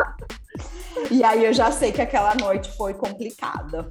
E 1.14 1.24
aí 1.24 1.46
eu 1.46 1.54
já 1.54 1.72
sei 1.72 1.92
que 1.92 2.02
aquela 2.02 2.34
noite 2.34 2.72
foi 2.76 2.96
complicada. 2.96 3.88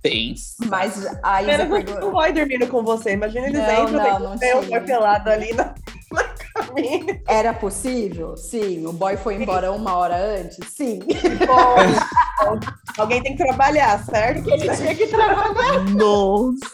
Tenso. 0.00 0.54
Mas 0.66 1.04
a 1.20 1.42
Isa 1.42 1.58
Menos 1.66 1.84
perguntou. 1.84 2.12
boy 2.12 2.32
dormindo 2.32 2.68
com 2.68 2.84
você. 2.84 3.10
Imagina 3.10 3.48
eles 3.48 3.58
Não, 3.58 3.88
entram, 3.88 4.20
não, 4.20 4.38
tem 4.38 4.54
não 4.54 4.60
um 4.60 4.68
boy 4.68 4.80
pelado 4.82 5.30
ali 5.30 5.52
na, 5.52 5.74
na 6.14 6.22
cabine. 6.24 7.20
Era 7.26 7.52
possível? 7.52 8.36
Sim. 8.36 8.86
O 8.86 8.92
boy 8.92 9.16
foi 9.16 9.34
embora 9.34 9.72
uma 9.72 9.96
hora 9.96 10.16
antes? 10.16 10.60
Sim. 10.72 11.00
Bom, 11.44 12.60
alguém 12.96 13.20
tem 13.20 13.36
que 13.36 13.44
trabalhar, 13.44 14.04
certo? 14.04 14.48
Ele 14.48 14.76
tinha 14.76 14.94
que 14.94 15.08
trabalhar. 15.08 15.80
Nossa. 15.90 16.70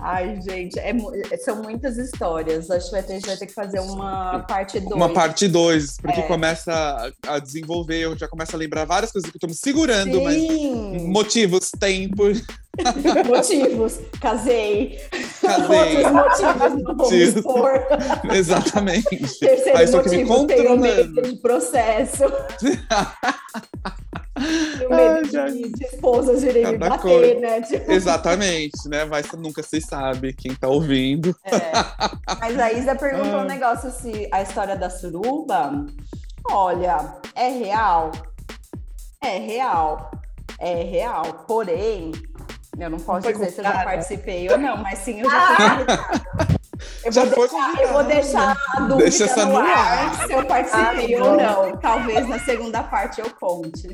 Ai, 0.00 0.38
gente, 0.42 0.78
é 0.78 0.92
mu- 0.92 1.12
são 1.44 1.62
muitas 1.62 1.96
histórias. 1.98 2.70
Acho 2.70 2.90
que 2.90 2.96
a 2.96 3.02
gente 3.02 3.26
vai 3.26 3.36
ter 3.36 3.46
que 3.46 3.52
fazer 3.54 3.80
uma 3.80 4.40
parte 4.40 4.80
2. 4.80 4.92
Uma 4.94 5.12
parte 5.12 5.48
2, 5.48 5.96
porque 6.00 6.20
É. 6.20 6.26
começa 6.26 7.12
a- 7.26 7.38
desenvolver, 7.38 7.98
eu 8.00 8.16
já 8.18 8.26
começo 8.28 8.54
a 8.54 8.58
lembrar 8.58 8.84
várias 8.84 9.12
coisas 9.12 9.30
que 9.30 9.36
eu 9.36 9.40
tô 9.40 9.46
me 9.46 9.54
segurando, 9.54 10.22
mas 10.22 10.34
Sim. 10.36 11.08
motivos 11.08 11.70
tem 11.78 12.08
por 12.08 12.32
Motivos. 13.28 14.00
Casei. 14.20 14.98
casei. 15.40 15.96
Outros 16.04 16.12
motivos 16.12 16.82
não 16.82 16.96
vou 16.96 16.96
Motivos. 16.96 17.36
expor. 17.36 17.70
Exatamente. 18.34 19.38
Terceiro 19.38 19.78
Aí 19.78 19.84
estou 19.84 20.00
aqui 20.00 20.16
me 20.16 20.24
motivo, 20.24 20.46
tenho 20.46 20.78
medo 20.78 21.04
controlando. 21.14 21.22
de 21.22 21.36
processo. 21.36 22.24
Tenho 24.34 25.70
de, 25.72 25.84
esposas 25.84 26.42
irem 26.42 26.66
me 26.66 26.78
bater, 26.78 27.00
coisa. 27.00 27.40
né? 27.40 27.60
Tipo, 27.62 27.92
Exatamente, 27.92 28.88
né? 28.88 29.04
Mas 29.04 29.30
nunca 29.32 29.62
se 29.62 29.80
sabe 29.80 30.32
quem 30.32 30.54
tá 30.54 30.68
ouvindo. 30.68 31.36
É. 31.44 31.72
Mas 32.40 32.58
a 32.58 32.72
Isa 32.72 32.94
perguntou 32.94 33.40
um 33.40 33.40
Ai. 33.40 33.48
negócio 33.48 33.90
se 33.90 34.28
a 34.32 34.42
história 34.42 34.76
da 34.76 34.88
suruba. 34.88 35.86
Olha, 36.50 37.18
é 37.34 37.48
real? 37.48 38.10
É 39.20 39.38
real. 39.38 40.10
É 40.58 40.82
real. 40.82 41.44
Porém, 41.46 42.12
eu 42.78 42.90
não 42.90 42.98
posso 42.98 43.22
Foi 43.22 43.32
dizer 43.32 43.50
se 43.50 43.60
eu 43.60 43.64
já 43.64 43.84
participei 43.84 44.50
ou 44.50 44.58
não, 44.58 44.76
mas 44.78 44.98
sim, 45.00 45.20
eu 45.20 45.30
já 45.30 45.46
fui 45.46 45.56
convidada. 45.56 46.61
Eu 47.04 47.12
Já 47.12 47.24
vou, 47.26 47.34
foi 47.34 47.48
deixar, 47.48 47.82
eu 47.82 47.92
vou 47.92 48.04
deixar 48.04 48.56
a 48.74 48.80
dúvida 48.80 48.96
Deixa 49.10 49.24
essa 49.24 49.44
no 49.44 49.56
ar 49.56 49.66
ar. 49.68 50.26
se 50.26 50.32
eu 50.32 50.44
participei 50.46 51.14
Ah, 51.16 51.24
ou 51.24 51.36
não. 51.36 51.76
Talvez 51.78 52.28
na 52.28 52.38
segunda 52.40 52.82
parte 52.82 53.20
eu 53.20 53.30
conte. 53.38 53.88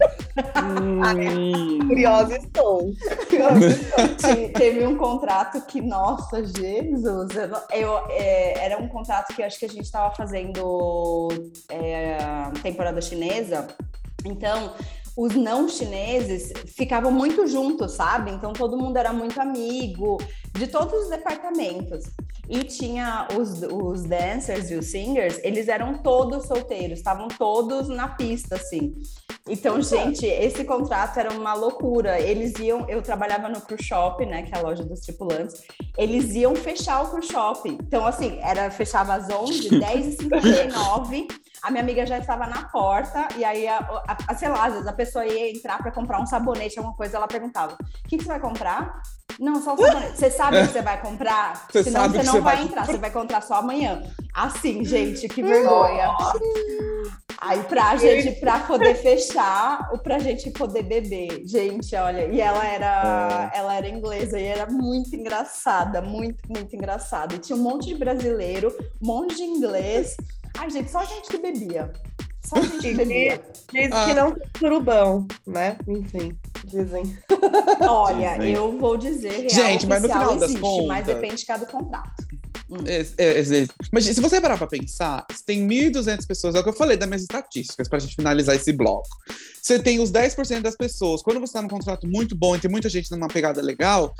Curiosa 1.86 2.36
estou. 2.36 2.92
Te- 4.18 4.48
Teve 4.52 4.86
um 4.86 4.96
contrato 4.96 5.60
que, 5.66 5.80
nossa, 5.80 6.44
Jesus, 6.44 7.28
eu, 7.34 7.78
eu, 7.80 7.98
é, 8.10 8.64
era 8.66 8.78
um 8.78 8.88
contrato 8.88 9.34
que 9.34 9.42
eu 9.42 9.46
acho 9.46 9.58
que 9.58 9.64
a 9.64 9.68
gente 9.68 9.84
estava 9.84 10.14
fazendo 10.14 11.28
é, 11.70 12.16
temporada 12.62 13.00
chinesa, 13.00 13.66
então 14.24 14.72
os 15.16 15.34
não 15.34 15.68
chineses 15.68 16.52
ficavam 16.76 17.10
muito 17.10 17.44
juntos, 17.48 17.92
sabe? 17.92 18.30
Então 18.30 18.52
todo 18.52 18.78
mundo 18.78 18.96
era 18.96 19.12
muito 19.12 19.40
amigo 19.40 20.16
de 20.58 20.66
todos 20.66 21.04
os 21.04 21.10
departamentos. 21.10 22.04
E 22.48 22.64
tinha 22.64 23.28
os, 23.38 23.62
os 23.62 24.04
dancers 24.04 24.70
e 24.70 24.74
os 24.74 24.86
singers, 24.86 25.38
eles 25.42 25.68
eram 25.68 25.98
todos 25.98 26.46
solteiros, 26.46 26.98
estavam 26.98 27.28
todos 27.28 27.88
na 27.88 28.08
pista, 28.08 28.56
assim. 28.56 28.94
Então, 29.46 29.80
gente, 29.80 30.26
esse 30.26 30.64
contrato 30.64 31.18
era 31.18 31.32
uma 31.32 31.54
loucura. 31.54 32.20
Eles 32.20 32.58
iam, 32.58 32.88
eu 32.88 33.00
trabalhava 33.02 33.48
no 33.48 33.60
cruise 33.60 33.84
shop, 33.84 34.24
né, 34.26 34.42
que 34.42 34.54
é 34.54 34.58
a 34.58 34.62
loja 34.62 34.84
dos 34.84 35.00
tripulantes. 35.00 35.62
Eles 35.96 36.34
iam 36.34 36.54
fechar 36.54 37.02
o 37.02 37.10
cruise 37.10 37.32
shop. 37.32 37.68
Então, 37.68 38.06
assim, 38.06 38.38
era 38.42 38.70
fechava 38.70 39.14
às 39.14 39.30
11, 39.30 39.70
10h59. 39.70 41.26
A 41.62 41.70
minha 41.70 41.82
amiga 41.82 42.06
já 42.06 42.18
estava 42.18 42.46
na 42.46 42.64
porta 42.68 43.28
e 43.36 43.44
aí, 43.44 43.66
a, 43.66 43.78
a, 43.78 44.16
a- 44.28 44.34
sei 44.34 44.48
lá, 44.48 44.66
às 44.66 44.72
vezes 44.74 44.88
a 44.88 44.92
pessoa 44.92 45.26
ia 45.26 45.50
entrar 45.50 45.78
para 45.78 45.90
comprar 45.90 46.20
um 46.20 46.26
sabonete, 46.26 46.78
alguma 46.78 46.96
coisa, 46.96 47.16
ela 47.16 47.26
perguntava: 47.28 47.74
"O 47.74 48.08
que, 48.08 48.16
que 48.16 48.22
você 48.24 48.28
vai 48.28 48.40
comprar?" 48.40 49.00
Não, 49.38 49.62
só 49.62 49.74
o 49.74 49.76
sabonete. 49.76 50.18
Você 50.18 50.30
sabe 50.30 50.58
o 50.58 50.66
que 50.66 50.72
você 50.72 50.82
vai 50.82 51.00
comprar? 51.00 51.66
Você 51.70 51.84
Senão 51.84 52.00
sabe 52.02 52.16
você 52.16 52.22
não 52.24 52.32
você 52.32 52.40
vai 52.40 52.56
vai 52.56 52.64
entrar, 52.64 52.86
você 52.86 52.96
vai 52.98 53.10
comprar 53.10 53.40
só 53.42 53.54
amanhã. 53.54 54.02
Assim, 54.34 54.84
gente, 54.84 55.28
que 55.28 55.42
vergonha. 55.42 56.08
Aí 57.40 57.62
pra 57.64 57.96
gente, 57.96 58.32
pra 58.40 58.58
poder 58.60 58.96
fechar, 58.96 59.88
ou 59.92 59.98
pra 59.98 60.18
gente 60.18 60.50
poder 60.50 60.82
beber. 60.82 61.42
Gente, 61.46 61.94
olha, 61.94 62.26
e 62.26 62.40
ela 62.40 62.66
era, 62.66 63.50
ela 63.54 63.74
era 63.74 63.88
inglesa 63.88 64.40
e 64.40 64.44
era 64.44 64.66
muito 64.66 65.14
engraçada, 65.14 66.02
muito, 66.02 66.42
muito 66.48 66.74
engraçada. 66.74 67.36
E 67.36 67.38
tinha 67.38 67.56
um 67.56 67.62
monte 67.62 67.86
de 67.86 67.94
brasileiro, 67.94 68.76
um 69.00 69.06
monte 69.06 69.36
de 69.36 69.42
inglês. 69.44 70.16
Ai, 70.58 70.70
gente, 70.70 70.90
só 70.90 71.04
gente 71.04 71.28
que 71.28 71.38
bebia. 71.38 71.92
Só 72.44 72.60
gente 72.62 72.78
que 72.78 72.94
bebia. 72.94 73.40
Diz 73.72 73.90
Ah. 73.92 74.06
que 74.06 74.14
não 74.14 74.32
tem 74.32 74.46
surubão, 74.58 75.26
né? 75.46 75.76
Enfim, 75.86 76.36
dizem. 76.64 77.18
Olha, 77.80 78.36
Dizem. 78.38 78.54
eu 78.54 78.78
vou 78.78 78.96
dizer 78.96 79.30
real 79.32 79.50
Gente, 79.50 79.86
mas 79.86 80.02
no 80.02 80.08
final 80.08 80.36
das 80.36 80.50
existe, 80.50 80.60
mas 80.86 81.00
contas- 81.00 81.06
depende 81.06 81.36
de 81.36 81.46
cada 81.46 81.66
contrato. 81.66 82.10
É, 82.86 83.00
é, 83.24 83.40
é, 83.40 83.66
Mas 83.90 84.04
se 84.04 84.20
você 84.20 84.40
parar 84.42 84.58
pra 84.58 84.66
pensar, 84.66 85.26
tem 85.46 85.66
1.200 85.66 86.26
pessoas, 86.26 86.54
é 86.54 86.60
o 86.60 86.62
que 86.62 86.68
eu 86.68 86.74
falei 86.74 86.98
das 86.98 87.08
minhas 87.08 87.22
estatísticas, 87.22 87.88
pra 87.88 87.98
gente 87.98 88.14
finalizar 88.14 88.54
esse 88.56 88.72
bloco. 88.72 89.08
Você 89.62 89.78
tem 89.78 90.00
os 90.00 90.10
10% 90.10 90.62
das 90.62 90.76
pessoas. 90.76 91.22
Quando 91.22 91.40
você 91.40 91.54
tá 91.54 91.62
num 91.62 91.68
contrato 91.68 92.06
muito 92.06 92.36
bom 92.36 92.54
e 92.56 92.60
tem 92.60 92.70
muita 92.70 92.88
gente 92.90 93.10
numa 93.10 93.28
pegada 93.28 93.62
legal, 93.62 94.14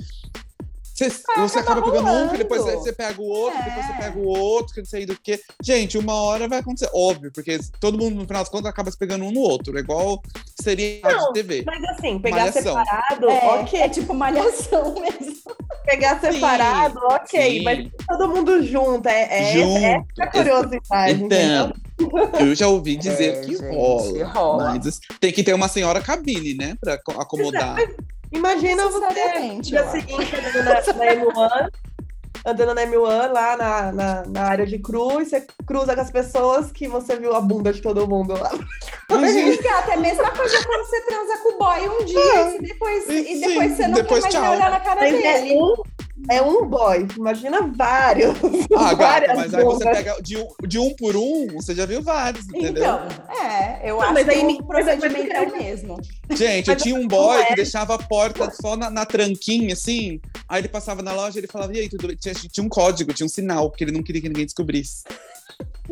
você, 0.99 1.23
você 1.37 1.59
acaba 1.59 1.83
pegando 1.83 2.09
um, 2.11 2.29
que 2.29 2.39
depois 2.39 2.61
rolando. 2.63 2.81
você 2.83 2.93
pega 2.93 3.21
o 3.21 3.25
outro, 3.27 3.63
depois 3.65 3.87
você 3.87 3.93
É. 3.93 3.97
pega 3.97 4.19
o 4.19 4.27
outro, 4.27 4.75
que 4.75 4.81
não 4.81 4.87
sei 4.87 5.07
do 5.07 5.19
que. 5.19 5.41
Gente, 5.63 5.97
uma 5.99 6.15
hora 6.15 6.49
vai 6.49 6.59
acontecer. 6.59 6.91
Óbvio, 6.93 7.31
porque 7.33 7.59
todo 7.81 7.97
mundo, 7.99 8.17
no 8.17 8.27
final 8.27 8.43
das 8.43 8.49
contas, 8.49 8.67
acaba 8.71 8.91
se 8.91 8.99
pegando 8.99 9.25
um 9.25 9.31
no 9.33 9.41
outro. 9.41 9.77
É 9.77 9.81
igual 9.81 10.21
seria 10.61 11.01
Não, 11.03 11.29
de 11.29 11.35
TV. 11.35 11.63
Mas 11.67 11.83
assim, 11.91 12.19
pegar 12.19 12.37
Malhação. 12.39 12.63
separado, 12.63 13.29
É, 13.31 13.47
ok. 13.61 13.81
é 13.81 13.89
tipo 13.89 14.13
malhação 14.15 14.95
mesmo. 15.01 15.37
pegar 15.85 16.21
separado, 16.21 16.99
ok, 17.05 17.59
sim. 17.59 17.63
mas 17.65 17.89
todo 18.07 18.29
mundo 18.29 18.63
junto, 18.63 19.09
é, 19.09 19.51
é, 19.51 19.53
Junto. 19.55 19.77
essa 19.79 20.23
é 20.23 20.27
curiosidade. 20.27 21.23
Então, 21.25 21.73
eu 22.41 22.55
já 22.55 22.69
ouvi 22.69 22.97
dizer 22.97 23.37
É, 23.37 23.41
que 23.41 23.57
gente, 23.57 23.75
rola, 23.75 24.27
rola. 24.27 24.65
Mas 24.85 25.01
tem 25.19 25.33
que 25.33 25.43
ter 25.43 25.55
uma 25.55 25.67
senhora 25.69 26.01
cabine, 26.01 26.55
né? 26.55 26.77
Pra 26.81 26.99
co- 27.03 27.13
acomodar. 27.21 27.77
Imagina 28.33 28.89
você 28.89 29.61
dia 29.61 29.89
seguinte 29.91 30.37
andando 30.37 30.65
na, 30.65 30.75
na 30.75 31.15
M1, 31.15 31.71
andando 32.47 32.75
na 32.75 32.87
M1 32.87 33.33
lá 33.33 33.57
na, 33.57 33.93
na, 33.93 34.23
na 34.27 34.43
área 34.43 34.67
de 34.67 34.79
cruz, 34.79 35.29
você 35.29 35.47
cruza 35.67 35.95
com 35.95 36.01
as 36.01 36.11
pessoas 36.11 36.71
que 36.71 36.87
você 36.89 37.17
viu 37.17 37.35
a 37.35 37.41
bunda 37.41 37.73
de 37.73 37.81
todo 37.81 38.07
mundo 38.09 38.35
lá. 38.35 38.51
Mas, 39.11 39.57
gata, 39.61 39.93
é 39.93 39.95
a 39.95 39.97
mesma 39.97 40.31
coisa 40.31 40.63
quando 40.65 40.85
você 40.85 41.01
transa 41.03 41.39
com 41.39 41.55
o 41.55 41.59
boy 41.59 41.89
um 41.89 42.05
dia 42.05 42.57
e 42.57 42.61
depois, 42.61 43.09
e 43.09 43.25
Sim, 43.25 43.41
depois 43.41 43.73
você 43.73 43.89
não 43.89 43.95
depois 43.95 44.25
quer 44.25 44.33
mais 44.33 44.45
tchau. 44.45 44.55
olhar 44.57 44.71
na 44.71 44.81
cara 44.81 45.01
Mas 45.01 45.15
é 45.15 45.41
dele. 45.41 45.55
um, 45.57 45.75
é 46.31 46.43
um 46.43 46.67
boy, 46.67 47.07
imagina 47.17 47.61
vários. 47.75 48.37
Ah, 48.77 48.95
gata, 48.95 48.97
várias 48.97 49.37
mas 49.37 49.55
aí 49.55 49.65
você 49.65 49.85
pega 49.85 50.17
de 50.23 50.37
um, 50.37 50.47
de 50.67 50.79
um 50.79 50.95
por 50.95 51.17
um, 51.17 51.47
você 51.55 51.75
já 51.75 51.85
viu 51.87 52.03
vários, 52.03 52.47
entendeu? 52.49 52.85
Então, 52.85 53.09
é, 53.45 53.81
eu 53.91 53.97
Não, 53.97 54.03
acho 54.03 54.15
mas 54.15 54.25
que 54.25 54.31
aí 54.31 54.43
o 54.43 54.47
me- 54.47 54.59
mas 54.69 54.87
aí- 54.89 54.97
procedimento 54.99 55.33
é 55.37 55.41
o 55.43 55.53
mesmo. 55.57 55.97
Gente, 56.31 56.69
eu 56.71 56.77
tinha 56.77 56.95
um 56.95 57.07
boy 57.09 57.41
é. 57.41 57.45
que 57.47 57.55
deixava 57.57 57.95
a 57.95 57.99
porta 57.99 58.51
só 58.51 58.77
na, 58.77 58.89
na 58.91 59.05
tranquinha, 59.07 59.73
assim. 59.73 60.21
Aí 60.49 60.61
ele 60.61 60.69
passava 60.69 61.03
na 61.03 61.13
loja 61.13 61.39
e 61.39 61.41
ele 61.41 61.49
falava, 61.49 61.75
e 61.75 61.81
aí, 61.81 61.89
tudo 61.89 62.07
bem? 62.09 62.17
Tinha, 62.17 62.35
tinha 62.35 62.65
um 62.65 62.69
código, 62.69 63.13
tinha 63.13 63.27
um 63.27 63.31
sinal, 63.31 63.69
porque 63.71 63.85
ele 63.85 63.93
não 63.93 64.03
queria 64.03 64.21
que 64.23 64.29
ninguém 64.29 64.45
descobrisse. 64.45 65.03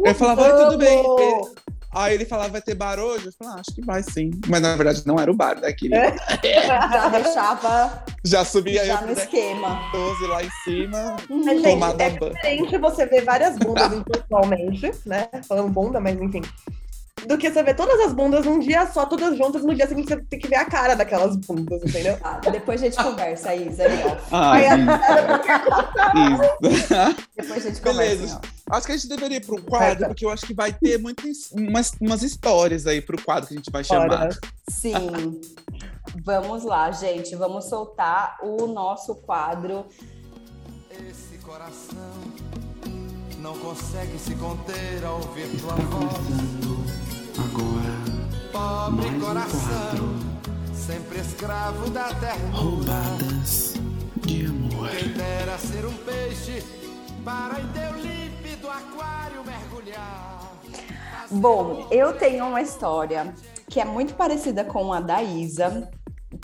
Eu 0.04 0.14
falava, 0.14 0.42
oi, 0.42 0.64
tudo 0.64 0.78
bem. 0.78 1.02
Vamos! 1.02 1.52
Aí 1.92 2.12
ele 2.14 2.26
falava, 2.26 2.50
vai 2.50 2.60
ter 2.60 2.74
bar 2.74 2.98
hoje? 2.98 3.26
Eu 3.26 3.32
falava, 3.32 3.56
ah, 3.56 3.60
acho 3.66 3.74
que 3.74 3.80
vai 3.84 4.02
sim. 4.02 4.30
Mas 4.48 4.60
na 4.60 4.76
verdade 4.76 5.02
não 5.06 5.18
era 5.18 5.30
o 5.30 5.34
bar, 5.34 5.58
né, 5.58 5.72
querida? 5.72 6.14
É. 6.42 6.66
Já 6.66 7.08
deixava 7.08 8.04
Já 8.26 8.44
subia 8.44 8.84
já 8.84 9.00
eu 9.00 9.06
no 9.06 9.12
esquema. 9.12 9.80
12 9.92 10.26
lá 10.26 10.42
em 10.42 10.50
cima, 10.64 11.16
Mas, 11.28 11.62
gente, 11.62 12.02
é 12.02 12.10
diferente 12.10 12.78
você 12.78 13.06
ver 13.06 13.24
várias 13.24 13.56
bundas 13.56 13.92
individualmente, 13.92 14.92
né? 15.06 15.28
Falando 15.48 15.68
bunda, 15.70 16.00
mas 16.00 16.20
enfim. 16.20 16.42
Do 17.26 17.36
que 17.38 17.50
você 17.50 17.62
ver 17.62 17.74
todas 17.74 17.98
as 18.00 18.12
bundas 18.12 18.44
num 18.44 18.58
dia 18.60 18.86
só, 18.86 19.04
todas 19.06 19.36
juntas, 19.36 19.64
no 19.64 19.74
dia 19.74 19.88
seguinte 19.88 20.08
você 20.08 20.16
tem 20.28 20.38
que 20.38 20.46
ver 20.46 20.56
a 20.56 20.64
cara 20.64 20.94
daquelas 20.94 21.34
bundas, 21.36 21.82
entendeu? 21.82 22.16
Tá, 22.18 22.38
depois 22.50 22.80
a 22.80 22.84
gente 22.84 22.96
conversa, 23.02 23.54
Isa. 23.54 23.84
aí, 23.84 24.02
ó. 24.04 24.16
Ai, 24.30 24.66
Aí, 24.66 24.80
isso. 26.32 27.16
Depois 27.36 27.66
a 27.66 27.68
gente 27.68 27.82
Beleza. 27.82 28.16
conversa. 28.20 28.40
ó. 28.70 28.76
Acho 28.76 28.86
que 28.86 28.92
a 28.92 28.96
gente 28.96 29.08
deveria 29.08 29.36
ir 29.38 29.46
pro 29.46 29.60
quadro, 29.62 30.06
porque 30.08 30.24
eu 30.24 30.30
acho 30.30 30.46
que 30.46 30.54
vai 30.54 30.72
ter 30.72 30.98
muitas 30.98 31.50
umas, 31.52 31.92
umas 32.00 32.22
histórias 32.22 32.86
aí 32.86 33.00
pro 33.00 33.20
quadro 33.20 33.48
que 33.48 33.54
a 33.54 33.56
gente 33.56 33.70
vai 33.70 33.82
chamar. 33.82 34.28
Sim. 34.68 35.40
Vamos 36.24 36.64
lá, 36.64 36.90
gente. 36.90 37.34
Vamos 37.36 37.66
soltar 37.66 38.38
o 38.42 38.66
nosso 38.66 39.14
quadro. 39.16 39.86
Esse 40.90 41.38
coração 41.38 41.96
não 43.38 43.56
consegue 43.58 44.18
se 44.18 44.34
conter 44.36 45.04
ao 45.04 45.16
ouvir 45.16 45.48
tua 45.60 45.74
voz. 45.74 46.14
Agora, 47.38 48.16
Pobre 48.52 49.10
Mais 49.10 49.22
um 49.22 49.26
coração, 49.26 50.74
sempre 50.74 51.18
escravo 51.18 51.90
da 51.90 52.08
ternura. 52.14 52.56
roubadas 52.56 53.74
de 54.16 54.46
amor. 54.46 54.88
Quem 54.90 55.12
dera 55.12 55.58
ser 55.58 55.84
um 55.84 55.92
peixe 55.98 56.64
para 57.24 57.60
em 57.60 57.66
teu 57.68 57.92
límpido 58.00 58.70
aquário 58.70 59.44
mergulhar. 59.44 60.52
Bom, 61.30 61.86
eu 61.90 62.16
tenho 62.16 62.46
uma 62.46 62.62
história 62.62 63.34
que 63.68 63.80
é 63.80 63.84
muito 63.84 64.14
parecida 64.14 64.64
com 64.64 64.92
a 64.92 65.00
da 65.00 65.22
Isa, 65.22 65.90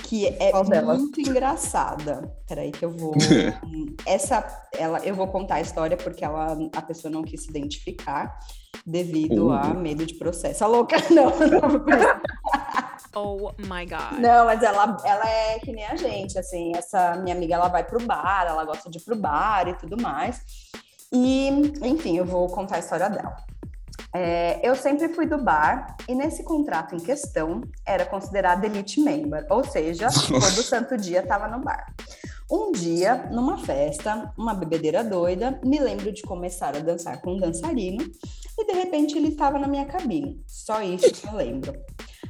que 0.05 0.27
é 0.29 0.51
Qual 0.51 0.65
delas? 0.65 0.99
muito 0.99 1.21
engraçada. 1.21 2.33
Peraí 2.49 2.71
que 2.71 2.85
eu 2.85 2.91
vou. 2.91 3.15
Essa, 4.07 4.45
ela, 4.77 4.99
eu 5.01 5.15
vou 5.15 5.27
contar 5.29 5.57
a 5.57 5.61
história 5.61 5.97
porque 5.97 6.25
ela, 6.25 6.57
a 6.75 6.83
pessoa 6.83 7.11
não 7.11 7.23
quis 7.23 7.43
se 7.43 7.51
identificar 7.51 8.39
devido 8.87 9.47
Uhum. 9.47 9.53
a 9.53 9.75
medo 9.75 10.05
de 10.07 10.15
processo. 10.15 10.65
A 10.65 10.67
louca, 10.67 10.97
não, 11.11 11.31
não. 11.31 11.85
Oh 13.15 13.51
my 13.59 13.85
god. 13.87 14.19
Não, 14.19 14.47
mas 14.47 14.63
ela, 14.63 14.97
ela 15.05 15.29
é 15.29 15.59
que 15.59 15.71
nem 15.73 15.85
a 15.87 15.97
gente, 15.97 16.39
assim, 16.39 16.73
essa 16.75 17.17
minha 17.17 17.35
amiga, 17.37 17.55
ela 17.55 17.69
vai 17.69 17.85
pro 17.85 18.05
bar, 18.05 18.47
ela 18.49 18.65
gosta 18.65 18.89
de 18.89 18.99
ir 18.99 19.03
pro 19.03 19.15
bar 19.17 19.69
e 19.69 19.75
tudo 19.75 20.01
mais. 20.01 20.41
E, 21.13 21.49
enfim, 21.83 22.17
eu 22.17 22.25
vou 22.25 22.49
contar 22.49 22.77
a 22.77 22.79
história 22.79 23.11
dela. 23.11 23.37
É, 24.15 24.61
eu 24.63 24.77
sempre 24.77 25.09
fui 25.09 25.27
do 25.27 25.39
bar 25.43 25.97
e 26.07 26.15
nesse 26.15 26.45
contrato 26.45 26.95
em 26.95 26.99
questão 26.99 27.63
era 27.87 28.05
considerada 28.05 28.67
elite 28.67 29.01
member, 29.01 29.47
ou 29.51 29.65
seja, 29.65 30.09
todo 30.29 30.63
santo 30.63 30.97
dia 30.97 31.21
estava 31.21 31.49
no 31.49 31.63
bar. 31.65 31.87
Um 32.51 32.71
dia, 32.73 33.31
numa 33.33 33.57
festa, 33.57 34.31
uma 34.37 34.53
bebedeira 34.53 35.03
doida, 35.03 35.59
me 35.65 35.79
lembro 35.79 36.13
de 36.13 36.21
começar 36.21 36.77
a 36.77 36.81
dançar 36.81 37.19
com 37.23 37.33
um 37.33 37.39
dançarino 37.39 38.05
e 38.59 38.67
de 38.67 38.73
repente 38.75 39.17
ele 39.17 39.29
estava 39.29 39.59
na 39.59 39.67
minha 39.67 39.87
cabine. 39.87 40.43
Só 40.47 40.83
isso 40.83 41.11
que 41.11 41.27
eu 41.27 41.35
lembro. 41.35 41.73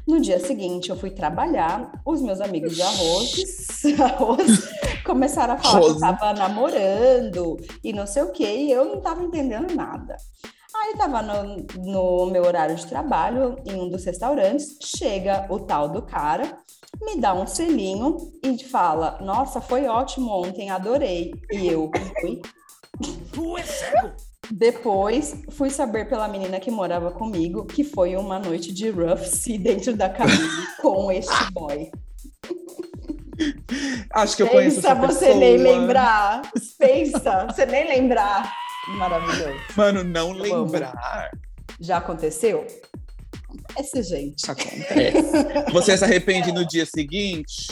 No 0.06 0.20
dia 0.20 0.38
seguinte, 0.38 0.90
eu 0.90 0.96
fui 0.96 1.10
trabalhar, 1.10 1.90
os 2.06 2.22
meus 2.22 2.40
amigos 2.40 2.76
de 2.76 2.82
arroz, 2.82 3.82
arroz 4.00 4.68
começaram 5.04 5.54
a 5.54 5.58
falar 5.58 5.80
que 5.80 5.86
eu 5.86 5.88
Arroz. 5.90 6.00
tava 6.00 6.32
namorando 6.34 7.56
e 7.82 7.92
não 7.92 8.06
sei 8.06 8.22
o 8.22 8.30
que, 8.30 8.46
e 8.46 8.70
eu 8.70 8.84
não 8.84 9.00
tava 9.00 9.22
entendendo 9.24 9.74
nada. 9.74 10.16
Aí 10.82 10.96
tava 10.96 11.22
no, 11.22 11.64
no 11.78 12.26
meu 12.26 12.44
horário 12.44 12.74
de 12.74 12.86
trabalho, 12.86 13.56
em 13.64 13.74
um 13.80 13.88
dos 13.88 14.04
restaurantes, 14.04 14.78
chega 14.80 15.46
o 15.48 15.60
tal 15.60 15.88
do 15.88 16.02
cara, 16.02 16.58
me 17.00 17.20
dá 17.20 17.32
um 17.34 17.46
selinho 17.46 18.16
e 18.42 18.58
fala: 18.64 19.18
Nossa, 19.20 19.60
foi 19.60 19.86
ótimo 19.86 20.30
ontem, 20.30 20.70
adorei. 20.70 21.32
E 21.52 21.68
eu 21.68 21.88
fui. 22.20 22.42
Depois 24.50 25.42
fui 25.50 25.70
saber 25.70 26.08
pela 26.08 26.28
menina 26.28 26.60
que 26.60 26.70
morava 26.70 27.10
comigo 27.10 27.64
que 27.64 27.84
foi 27.84 28.16
uma 28.16 28.38
noite 28.38 28.72
de 28.72 28.90
rough 28.90 29.24
sea 29.24 29.58
dentro 29.58 29.96
da 29.96 30.10
cabine 30.10 30.48
com 30.82 31.10
este 31.10 31.52
boy. 31.52 31.90
Acho 34.12 34.36
que 34.36 34.42
eu 34.42 34.48
conheço 34.48 34.76
Pensa 34.76 34.88
essa 34.90 35.00
você 35.00 35.26
pessoa. 35.26 35.40
nem 35.40 35.56
lembrar. 35.56 36.42
Pensa, 36.78 37.46
você 37.46 37.64
nem 37.64 37.88
lembrar. 37.88 38.52
Maravilhoso. 38.88 39.60
Mano, 39.76 40.04
não 40.04 40.30
amo. 40.32 40.42
lembrar. 40.42 41.30
Já 41.80 41.98
aconteceu? 41.98 42.66
Acontece, 43.48 44.02
gente. 44.02 44.50
Acontece. 44.50 45.72
Você 45.72 45.96
se 45.96 46.04
arrepende 46.04 46.52
no 46.52 46.66
dia 46.66 46.86
seguinte? 46.86 47.66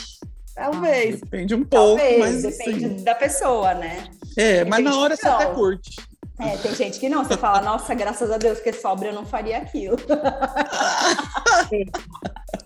Talvez. 0.55 1.21
Depende 1.21 1.55
um 1.55 1.63
pouco, 1.63 1.97
Talvez, 1.97 2.19
mas 2.19 2.41
depende 2.43 2.85
assim, 2.85 3.03
da 3.03 3.15
pessoa, 3.15 3.73
né? 3.73 4.09
É, 4.37 4.63
mas 4.63 4.83
na 4.83 4.91
Depende 4.91 4.97
hora 4.97 5.15
você 5.15 5.27
até 5.27 5.45
curte. 5.47 5.95
É, 6.43 6.57
tem 6.57 6.73
gente 6.75 6.99
que 6.99 7.07
não. 7.09 7.23
Você 7.23 7.37
fala, 7.37 7.61
nossa, 7.61 7.93
graças 7.93 8.31
a 8.31 8.37
Deus, 8.37 8.59
que 8.59 8.73
sobra 8.73 9.09
eu 9.09 9.13
não 9.13 9.25
faria 9.25 9.57
aquilo. 9.57 9.95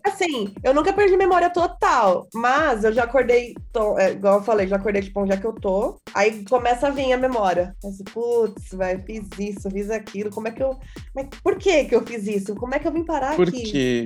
Assim, 0.03 0.53
eu 0.63 0.73
nunca 0.73 0.93
perdi 0.93 1.17
memória 1.17 1.49
total, 1.49 2.27
mas 2.33 2.83
eu 2.83 2.93
já 2.93 3.03
acordei, 3.03 3.53
tô- 3.71 3.97
é, 3.99 4.11
igual 4.11 4.35
eu 4.37 4.43
falei, 4.43 4.67
já 4.67 4.75
acordei, 4.77 5.01
tipo, 5.01 5.19
onde 5.21 5.33
é 5.33 5.37
que 5.37 5.45
eu 5.45 5.53
tô. 5.53 5.99
Aí 6.13 6.43
começa 6.45 6.87
a 6.87 6.91
vir 6.91 7.11
a 7.13 7.17
memória. 7.17 7.75
Mas, 7.83 8.01
putz, 8.13 8.71
vai, 8.73 8.97
fiz 9.03 9.27
isso, 9.39 9.69
fiz 9.69 9.89
aquilo. 9.89 10.29
Como 10.31 10.47
é 10.47 10.51
que 10.51 10.63
eu. 10.63 10.77
Mas 11.13 11.27
por 11.43 11.57
que 11.57 11.85
que 11.85 11.95
eu 11.95 12.05
fiz 12.05 12.25
isso? 12.27 12.55
Como 12.55 12.73
é 12.73 12.79
que 12.79 12.87
eu 12.87 12.91
vim 12.93 13.03
parar 13.03 13.35
Por 13.35 13.49
aqui? 13.49 13.63
quê? 13.63 14.05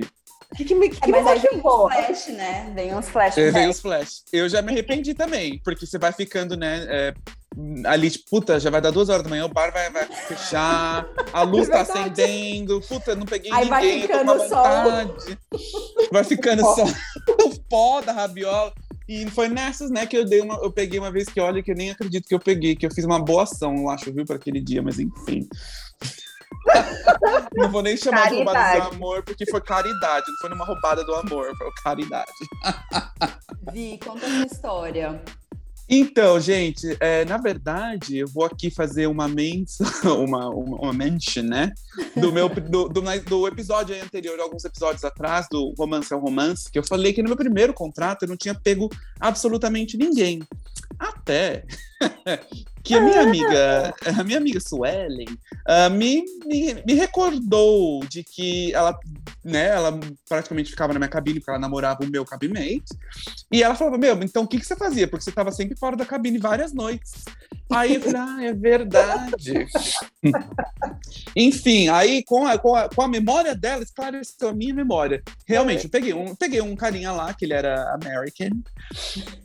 O 0.52 0.56
que, 0.56 0.64
que 0.64 0.74
me, 0.74 0.88
que 0.88 1.04
É, 1.04 1.06
me 1.06 1.12
mas 1.12 1.26
aí 1.28 1.38
vem 1.38 1.50
uns 1.50 1.62
motivou? 1.62 1.88
flash, 1.90 2.26
né? 2.28 2.72
Vem 2.74 2.94
uns 2.94 3.08
flash. 3.08 3.38
É, 3.38 3.50
vem 3.50 3.68
os 3.68 3.80
flash. 3.80 4.24
Eu 4.32 4.48
já 4.48 4.60
me 4.62 4.72
arrependi 4.72 5.14
também, 5.14 5.60
porque 5.64 5.86
você 5.86 5.98
vai 5.98 6.12
ficando, 6.12 6.56
né? 6.56 6.86
é, 6.88 7.14
ali, 7.86 8.10
tipo, 8.10 8.24
puta, 8.30 8.58
já 8.60 8.70
vai 8.70 8.80
dar 8.80 8.90
duas 8.90 9.08
horas 9.08 9.22
da 9.24 9.28
manhã, 9.28 9.44
o 9.44 9.48
bar 9.48 9.72
vai, 9.72 9.90
vai 9.90 10.06
fechar, 10.06 11.06
a 11.32 11.42
luz 11.42 11.68
tá 11.68 11.82
verdade. 11.82 12.00
acendendo, 12.22 12.80
puta, 12.80 13.14
não 13.16 13.26
peguei 13.26 13.50
Aí 13.52 13.68
vai 13.68 13.82
ninguém, 13.84 14.02
eu 14.02 14.08
tô 14.08 14.12
com 14.14 14.18
ficando 14.40 14.48
só 14.48 14.62
o- 14.62 14.82
vontade. 14.84 15.38
Vai 16.12 16.24
ficando 16.24 16.62
só 16.74 16.84
o 17.44 17.60
pó 17.68 18.00
da 18.00 18.12
rabiola. 18.12 18.72
E 19.08 19.28
foi 19.30 19.48
nessas, 19.48 19.90
né, 19.90 20.06
que 20.06 20.16
eu 20.16 20.24
dei 20.24 20.40
uma, 20.40 20.54
eu 20.62 20.70
peguei 20.70 21.00
uma 21.00 21.10
vez 21.10 21.28
que 21.28 21.40
olha 21.40 21.60
que 21.62 21.72
eu 21.72 21.76
nem 21.76 21.90
acredito 21.90 22.28
que 22.28 22.34
eu 22.34 22.38
peguei, 22.38 22.76
que 22.76 22.86
eu 22.86 22.90
fiz 22.94 23.04
uma 23.04 23.18
boa 23.18 23.42
ação, 23.42 23.74
eu 23.76 23.90
acho, 23.90 24.12
viu, 24.12 24.24
para 24.24 24.36
aquele 24.36 24.60
dia, 24.60 24.80
mas 24.80 25.00
enfim. 25.00 25.48
não 27.54 27.70
vou 27.70 27.82
nem 27.82 27.96
chamar 27.96 28.28
de 28.28 28.36
roubada 28.36 28.58
Caridade. 28.58 28.90
do 28.90 28.94
amor, 28.96 29.22
porque 29.24 29.50
foi 29.50 29.60
caridade, 29.60 30.26
não 30.30 30.36
foi 30.40 30.50
numa 30.50 30.64
roubada 30.64 31.04
do 31.04 31.14
amor, 31.14 31.50
foi 31.56 31.68
caridade. 31.82 32.30
Vi, 33.72 33.98
conta 34.04 34.26
a 34.26 34.28
sua 34.30 34.46
história. 34.46 35.20
Então, 35.92 36.38
gente, 36.38 36.96
é, 37.00 37.24
na 37.24 37.36
verdade, 37.36 38.18
eu 38.18 38.28
vou 38.28 38.44
aqui 38.44 38.70
fazer 38.70 39.08
uma 39.08 39.26
mention, 39.26 39.84
uma, 40.24 40.48
uma, 40.48 40.76
uma 40.76 40.92
mention, 40.92 41.42
né? 41.42 41.72
Do 42.16 42.32
meu 42.32 42.48
do, 42.48 42.88
do, 42.88 43.02
do 43.02 43.48
episódio 43.48 44.00
anterior, 44.00 44.38
alguns 44.38 44.64
episódios 44.64 45.04
atrás, 45.04 45.48
do 45.50 45.74
Romance 45.76 46.12
é 46.12 46.16
um 46.16 46.20
Romance, 46.20 46.70
que 46.70 46.78
eu 46.78 46.86
falei 46.86 47.12
que 47.12 47.20
no 47.20 47.28
meu 47.28 47.36
primeiro 47.36 47.74
contrato 47.74 48.22
eu 48.22 48.28
não 48.28 48.36
tinha 48.36 48.54
pego 48.54 48.88
absolutamente 49.18 49.96
ninguém. 49.96 50.40
Até 50.96 51.64
que 52.82 52.94
a 52.94 53.00
minha 53.00 53.20
amiga, 53.20 53.94
a 54.18 54.24
minha 54.24 54.38
amiga 54.38 54.60
Suelen, 54.60 55.26
ah, 55.66 55.88
me, 55.88 56.24
me, 56.46 56.74
me 56.86 56.94
recordou 56.94 58.00
de 58.04 58.24
que 58.24 58.74
ela, 58.74 58.98
né, 59.44 59.68
ela 59.68 59.98
praticamente 60.28 60.70
ficava 60.70 60.92
na 60.92 60.98
minha 60.98 61.08
cabine, 61.08 61.40
porque 61.40 61.50
ela 61.50 61.58
namorava 61.58 62.02
o 62.02 62.10
meu 62.10 62.24
cabinmate. 62.24 62.84
E 63.52 63.62
ela 63.62 63.74
falava, 63.74 63.98
meu, 63.98 64.20
então 64.22 64.44
o 64.44 64.48
que, 64.48 64.58
que 64.58 64.66
você 64.66 64.76
fazia? 64.76 65.06
Porque 65.06 65.24
você 65.24 65.30
estava 65.30 65.52
sempre 65.52 65.76
fora 65.76 65.96
da 65.96 66.06
cabine 66.06 66.38
várias 66.38 66.72
noites. 66.72 67.24
Aí 67.70 67.94
eu 67.94 68.00
falei, 68.00 68.20
ah, 68.20 68.44
é 68.44 68.52
verdade. 68.52 69.66
Enfim, 71.36 71.88
aí 71.88 72.24
com 72.24 72.46
a, 72.46 72.58
com, 72.58 72.74
a, 72.74 72.88
com 72.88 73.02
a 73.02 73.08
memória 73.08 73.54
dela, 73.54 73.82
esclareceu 73.82 74.48
a 74.48 74.52
minha 74.52 74.74
memória. 74.74 75.22
Realmente, 75.46 75.84
eu 75.84 75.90
peguei 75.90 76.12
um, 76.12 76.34
peguei 76.34 76.60
um 76.60 76.74
carinha 76.74 77.12
lá, 77.12 77.32
que 77.32 77.44
ele 77.44 77.54
era 77.54 77.94
American, 77.94 78.50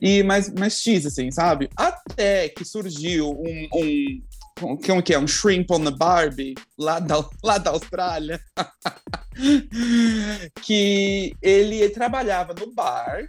e 0.01 0.23
mais, 0.23 0.51
mais 0.53 0.79
X, 0.79 1.05
assim, 1.05 1.29
sabe? 1.31 1.69
Até 1.75 2.49
que 2.49 2.65
surgiu 2.65 3.29
um, 3.29 3.67
um 3.73 4.21
como 4.57 5.03
que 5.03 5.13
é? 5.13 5.19
Um 5.19 5.27
shrimp 5.27 5.69
on 5.69 5.83
the 5.83 5.91
Barbie, 5.91 6.55
lá 6.77 6.99
da, 6.99 7.25
lá 7.43 7.57
da 7.57 7.71
Austrália. 7.71 8.39
que 10.63 11.35
ele 11.41 11.89
trabalhava 11.89 12.53
no 12.53 12.73
bar. 12.73 13.27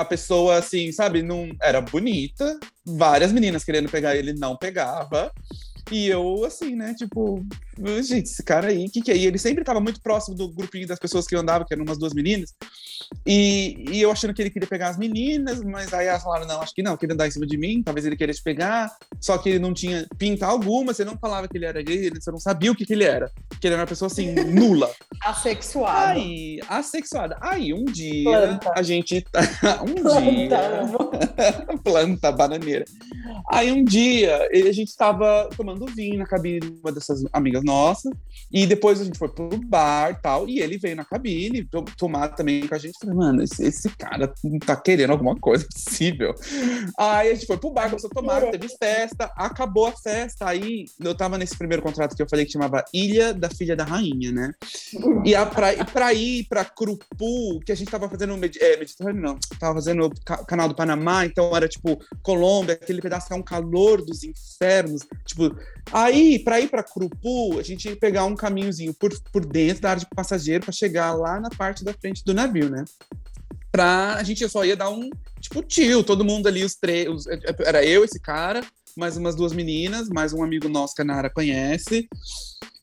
A 0.00 0.04
pessoa, 0.04 0.56
assim, 0.56 0.90
sabe, 0.92 1.22
não 1.22 1.50
era 1.60 1.80
bonita. 1.80 2.58
Várias 2.86 3.32
meninas 3.32 3.64
querendo 3.64 3.90
pegar 3.90 4.16
ele, 4.16 4.32
não 4.32 4.56
pegava. 4.56 5.30
E 5.92 6.08
eu, 6.08 6.42
assim, 6.44 6.74
né, 6.74 6.94
tipo, 6.94 7.44
gente, 8.02 8.26
esse 8.26 8.42
cara 8.42 8.68
aí, 8.68 8.86
o 8.86 8.90
que, 8.90 9.00
que 9.00 9.10
é? 9.10 9.16
E 9.16 9.26
ele 9.26 9.38
sempre 9.38 9.64
tava 9.64 9.80
muito 9.80 10.00
próximo 10.00 10.36
do 10.36 10.48
grupinho 10.48 10.86
das 10.86 10.98
pessoas 10.98 11.26
que 11.26 11.34
eu 11.34 11.40
andava, 11.40 11.64
que 11.64 11.72
eram 11.72 11.84
umas 11.84 11.98
duas 11.98 12.12
meninas. 12.12 12.54
E, 13.26 13.84
e 13.90 14.02
eu 14.02 14.10
achando 14.10 14.32
que 14.32 14.42
ele 14.42 14.50
queria 14.50 14.68
pegar 14.68 14.88
as 14.88 14.98
meninas, 14.98 15.62
mas 15.62 15.92
aí 15.92 16.06
elas 16.06 16.22
falaram: 16.22 16.46
não, 16.46 16.60
acho 16.60 16.74
que 16.74 16.82
não, 16.82 16.96
queria 16.96 17.14
andar 17.14 17.26
em 17.26 17.30
cima 17.30 17.46
de 17.46 17.56
mim, 17.56 17.82
talvez 17.82 18.06
ele 18.06 18.16
queria 18.16 18.34
te 18.34 18.42
pegar. 18.42 18.94
Só 19.20 19.36
que 19.38 19.48
ele 19.48 19.58
não 19.58 19.74
tinha 19.74 20.06
pinta 20.18 20.46
alguma, 20.46 20.92
você 20.92 21.04
não 21.04 21.18
falava 21.18 21.48
que 21.48 21.56
ele 21.56 21.66
era 21.66 21.82
gay, 21.82 22.10
você 22.10 22.30
não 22.30 22.38
sabia 22.38 22.70
o 22.70 22.74
que, 22.74 22.84
que 22.84 22.92
ele 22.92 23.04
era. 23.04 23.30
Que 23.60 23.66
ele 23.66 23.74
era 23.74 23.82
uma 23.82 23.88
pessoa 23.88 24.06
assim, 24.06 24.32
nula. 24.32 24.90
Assexuado. 25.24 26.18
Aí, 26.18 26.60
assexuada. 26.68 27.36
Aí 27.40 27.74
um 27.74 27.84
dia 27.84 28.24
Planta. 28.24 28.72
a 28.74 28.82
gente. 28.82 29.24
um 29.82 29.94
Planta, 30.02 30.30
dia. 30.30 30.60
planta 31.84 32.32
bananeira. 32.32 32.84
Aí 33.50 33.70
um 33.72 33.84
dia 33.84 34.48
a 34.50 34.72
gente 34.72 34.96
tava 34.96 35.48
tomando 35.56 35.86
vinho 35.86 36.18
na 36.18 36.26
cabine 36.26 36.60
de 36.60 36.80
uma 36.82 36.92
dessas 36.92 37.22
amigas 37.32 37.62
nossas, 37.70 38.12
e 38.52 38.66
depois 38.66 39.00
a 39.00 39.04
gente 39.04 39.16
foi 39.18 39.28
pro 39.28 39.48
bar 39.64 40.10
e 40.10 40.14
tal, 40.20 40.48
e 40.48 40.60
ele 40.60 40.76
veio 40.76 40.96
na 40.96 41.04
cabine 41.04 41.64
to- 41.64 41.84
tomar 41.96 42.28
também 42.30 42.66
com 42.66 42.74
a 42.74 42.78
gente. 42.78 42.98
Falei, 42.98 43.14
mano, 43.14 43.42
esse, 43.42 43.62
esse 43.64 43.88
cara 43.90 44.32
tá 44.66 44.74
querendo 44.76 45.10
alguma 45.12 45.36
coisa 45.36 45.64
possível. 45.72 46.34
Aí 46.98 47.30
a 47.30 47.34
gente 47.34 47.46
foi 47.46 47.56
pro 47.58 47.70
bar, 47.70 47.88
começou 47.88 48.10
a 48.10 48.14
tomar, 48.14 48.50
teve 48.50 48.68
festa, 48.76 49.30
acabou 49.36 49.86
a 49.86 49.92
festa. 49.92 50.48
Aí 50.48 50.86
eu 51.00 51.14
tava 51.14 51.38
nesse 51.38 51.56
primeiro 51.56 51.80
contrato 51.82 52.16
que 52.16 52.22
eu 52.22 52.28
falei 52.28 52.44
que 52.44 52.52
chamava 52.52 52.84
Ilha 52.92 53.32
da 53.32 53.48
Filha 53.48 53.76
da 53.76 53.84
Rainha, 53.84 54.32
né? 54.32 54.52
E 55.24 55.32
a, 55.34 55.46
pra, 55.46 55.84
pra 55.84 56.12
ir 56.12 56.44
pra 56.48 56.64
Crupu, 56.64 57.60
que 57.64 57.70
a 57.70 57.74
gente 57.76 57.90
tava 57.90 58.08
fazendo 58.08 58.36
Medi 58.36 58.58
é, 58.60 58.76
Mediterrâneo, 58.76 59.22
não, 59.22 59.38
tava 59.60 59.74
fazendo 59.74 60.06
o 60.06 60.10
ca- 60.24 60.44
canal 60.44 60.68
do 60.68 60.74
Panamá, 60.74 61.24
então 61.24 61.56
era 61.56 61.68
tipo 61.68 62.00
Colômbia, 62.22 62.74
aquele 62.74 63.00
pedaço 63.00 63.28
que 63.28 63.32
é 63.32 63.36
um 63.36 63.42
calor 63.42 64.04
dos 64.04 64.24
infernos. 64.24 65.06
Tipo, 65.24 65.54
aí 65.92 66.38
pra 66.40 66.60
ir 66.60 66.68
pra 66.68 66.82
Crupu, 66.82 67.59
a 67.60 67.64
gente 67.64 67.94
pegar 67.96 68.24
um 68.24 68.34
caminhozinho 68.34 68.94
por, 68.94 69.10
por 69.32 69.44
dentro 69.44 69.82
da 69.82 69.90
área 69.90 70.00
de 70.00 70.08
passageiro 70.14 70.64
pra 70.64 70.72
chegar 70.72 71.14
lá 71.14 71.38
na 71.38 71.50
parte 71.50 71.84
da 71.84 71.92
frente 71.92 72.24
do 72.24 72.34
navio, 72.34 72.70
né? 72.70 72.84
Pra 73.70 74.14
a 74.14 74.22
gente 74.22 74.48
só 74.48 74.64
ia 74.64 74.76
dar 74.76 74.90
um 74.90 75.08
tipo 75.40 75.62
tio, 75.62 76.02
todo 76.02 76.24
mundo 76.24 76.48
ali, 76.48 76.64
os 76.64 76.74
três. 76.74 77.24
Era 77.64 77.84
eu, 77.84 78.04
esse 78.04 78.18
cara, 78.18 78.64
mais 78.96 79.16
umas 79.16 79.36
duas 79.36 79.52
meninas, 79.52 80.08
mais 80.08 80.32
um 80.32 80.42
amigo 80.42 80.68
nosso 80.68 80.94
que 80.94 81.02
a 81.02 81.04
Nara 81.04 81.30
conhece. 81.30 82.08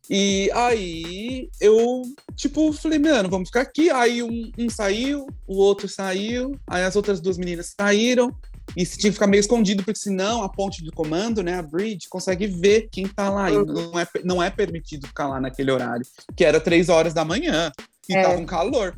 E 0.09 0.49
aí 0.53 1.49
eu, 1.59 2.03
tipo, 2.35 2.71
falei, 2.71 2.97
mano, 2.97 3.29
vamos 3.29 3.49
ficar 3.49 3.61
aqui. 3.61 3.89
Aí 3.89 4.23
um, 4.23 4.51
um 4.57 4.69
saiu, 4.69 5.27
o 5.45 5.57
outro 5.57 5.89
saiu, 5.89 6.57
aí 6.65 6.83
as 6.83 6.95
outras 6.95 7.19
duas 7.19 7.37
meninas 7.37 7.73
saíram. 7.79 8.33
E 8.77 8.85
se 8.85 8.95
tinha 8.95 9.09
que 9.09 9.15
ficar 9.15 9.25
meio 9.25 9.41
escondido, 9.41 9.83
porque 9.83 9.99
senão 9.99 10.43
a 10.43 10.49
ponte 10.49 10.83
de 10.83 10.91
comando, 10.91 11.41
né, 11.41 11.55
a 11.55 11.63
bridge, 11.63 12.07
consegue 12.07 12.45
ver 12.45 12.87
quem 12.91 13.07
tá 13.07 13.27
lá. 13.27 13.49
E 13.49 13.55
não 13.65 13.99
é, 13.99 14.07
não 14.23 14.43
é 14.43 14.51
permitido 14.51 15.07
ficar 15.07 15.27
lá 15.27 15.41
naquele 15.41 15.71
horário, 15.71 16.05
que 16.35 16.45
era 16.45 16.61
três 16.61 16.87
horas 16.87 17.11
da 17.11 17.25
manhã. 17.25 17.71
E 18.07 18.15
É. 18.15 18.21
tava 18.21 18.39
um 18.39 18.45
calor. 18.45 18.95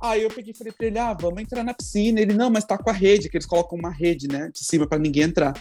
Aí 0.00 0.22
eu 0.22 0.30
peguei 0.30 0.52
e 0.52 0.56
falei 0.56 0.72
pra 0.72 0.86
ele, 0.86 0.98
ah, 0.98 1.12
vamos 1.12 1.42
entrar 1.42 1.62
na 1.62 1.74
piscina. 1.74 2.20
Ele, 2.20 2.32
não, 2.32 2.48
mas 2.48 2.64
tá 2.64 2.78
com 2.78 2.88
a 2.88 2.92
rede, 2.92 3.28
que 3.28 3.36
eles 3.36 3.46
colocam 3.46 3.78
uma 3.78 3.90
rede, 3.90 4.26
né, 4.26 4.50
de 4.50 4.64
cima 4.64 4.86
pra 4.86 4.98
ninguém 4.98 5.24
entrar. 5.24 5.52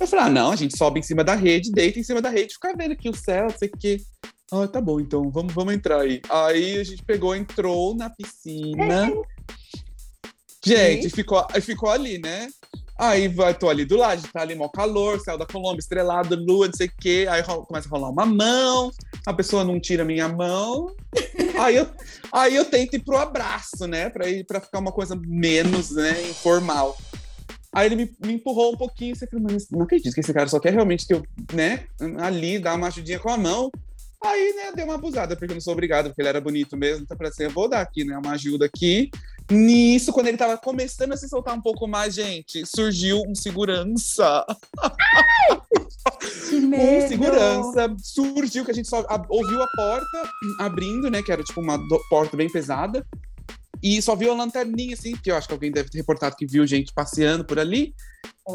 Eu 0.00 0.06
falei, 0.08 0.24
ah, 0.24 0.28
não, 0.28 0.50
a 0.50 0.56
gente 0.56 0.76
sobe 0.76 0.98
em 0.98 1.02
cima 1.02 1.22
da 1.22 1.36
rede, 1.36 1.70
deita 1.70 2.00
em 2.00 2.02
cima 2.02 2.20
da 2.20 2.28
rede, 2.28 2.54
fica 2.54 2.74
vendo 2.76 2.90
aqui 2.90 3.08
o 3.08 3.14
céu, 3.14 3.44
não 3.44 3.56
sei 3.56 3.68
o 3.68 3.78
quê. 3.78 4.02
Ah, 4.50 4.66
tá 4.66 4.80
bom, 4.80 4.98
então, 4.98 5.30
vamos, 5.30 5.54
vamos 5.54 5.72
entrar 5.72 6.00
aí. 6.00 6.20
Aí 6.28 6.76
a 6.76 6.82
gente 6.84 7.04
pegou, 7.04 7.36
entrou 7.36 7.94
na 7.94 8.10
piscina. 8.10 9.12
Gente, 10.64 11.08
ficou, 11.08 11.46
ficou 11.60 11.88
ali, 11.88 12.18
né? 12.18 12.48
Aí 13.02 13.26
vai, 13.26 13.52
tô 13.52 13.68
ali 13.68 13.84
do 13.84 13.96
lado, 13.96 14.22
tá 14.32 14.42
ali 14.42 14.54
mó 14.54 14.68
calor, 14.68 15.18
céu 15.18 15.36
da 15.36 15.44
Colômbia, 15.44 15.80
estrelado, 15.80 16.36
lua, 16.36 16.68
não 16.68 16.72
sei 16.72 16.86
o 16.86 16.92
quê. 17.00 17.26
Aí 17.28 17.42
ro- 17.42 17.66
começa 17.66 17.88
a 17.88 17.90
rolar 17.90 18.10
uma 18.10 18.24
mão, 18.24 18.92
a 19.26 19.34
pessoa 19.34 19.64
não 19.64 19.80
tira 19.80 20.04
minha 20.04 20.28
mão. 20.28 20.86
aí, 21.60 21.74
eu, 21.76 21.88
aí 22.32 22.54
eu 22.54 22.64
tento 22.64 22.94
ir 22.94 23.00
pro 23.02 23.16
abraço, 23.16 23.88
né? 23.88 24.08
Pra, 24.08 24.28
ir, 24.28 24.44
pra 24.46 24.60
ficar 24.60 24.78
uma 24.78 24.92
coisa 24.92 25.16
menos, 25.26 25.90
né, 25.90 26.12
informal. 26.30 26.96
Aí 27.74 27.86
ele 27.88 27.96
me, 27.96 28.16
me 28.24 28.34
empurrou 28.34 28.72
um 28.72 28.76
pouquinho, 28.76 29.16
você 29.16 29.26
falou, 29.26 29.48
mas 29.50 29.68
não 29.68 29.82
acredito 29.82 30.14
que 30.14 30.20
esse 30.20 30.32
cara 30.32 30.46
só 30.46 30.60
quer 30.60 30.72
realmente 30.72 31.04
que 31.04 31.14
eu, 31.14 31.24
né, 31.52 31.86
ali, 32.20 32.60
dar 32.60 32.76
uma 32.76 32.86
ajudinha 32.86 33.18
com 33.18 33.30
a 33.30 33.36
mão. 33.36 33.68
Aí, 34.24 34.52
né, 34.52 34.70
deu 34.76 34.84
uma 34.84 34.94
abusada, 34.94 35.34
porque 35.34 35.50
eu 35.50 35.56
não 35.56 35.60
sou 35.60 35.72
obrigado, 35.72 36.06
porque 36.06 36.22
ele 36.22 36.28
era 36.28 36.40
bonito 36.40 36.76
mesmo. 36.76 37.02
Então, 37.02 37.16
eu 37.16 37.18
falei 37.18 37.32
assim, 37.32 37.42
eu 37.42 37.50
vou 37.50 37.68
dar 37.68 37.80
aqui, 37.80 38.04
né, 38.04 38.16
uma 38.16 38.34
ajuda 38.34 38.66
aqui. 38.66 39.10
Nisso, 39.52 40.12
quando 40.12 40.28
ele 40.28 40.36
tava 40.36 40.56
começando 40.56 41.12
a 41.12 41.16
se 41.16 41.28
soltar 41.28 41.54
um 41.54 41.60
pouco 41.60 41.86
mais, 41.86 42.14
gente, 42.14 42.64
surgiu 42.66 43.22
um 43.28 43.34
segurança. 43.34 44.44
Que 46.48 46.56
Um 46.56 46.68
medo. 46.68 47.08
segurança 47.08 47.94
surgiu, 48.02 48.64
que 48.64 48.70
a 48.70 48.74
gente 48.74 48.88
só 48.88 49.00
a- 49.08 49.24
ouviu 49.28 49.62
a 49.62 49.66
porta 49.76 50.28
abrindo, 50.60 51.10
né, 51.10 51.22
que 51.22 51.30
era 51.32 51.42
tipo 51.42 51.60
uma 51.60 51.76
do- 51.76 52.00
porta 52.08 52.36
bem 52.36 52.50
pesada. 52.50 53.06
E 53.82 54.00
só 54.00 54.14
viu 54.14 54.30
a 54.32 54.36
lanterninha, 54.36 54.94
assim, 54.94 55.12
que 55.16 55.30
eu 55.30 55.36
acho 55.36 55.48
que 55.48 55.54
alguém 55.54 55.70
deve 55.72 55.90
ter 55.90 55.98
reportado 55.98 56.36
que 56.36 56.46
viu 56.46 56.66
gente 56.66 56.92
passeando 56.92 57.44
por 57.44 57.58
ali. 57.58 57.94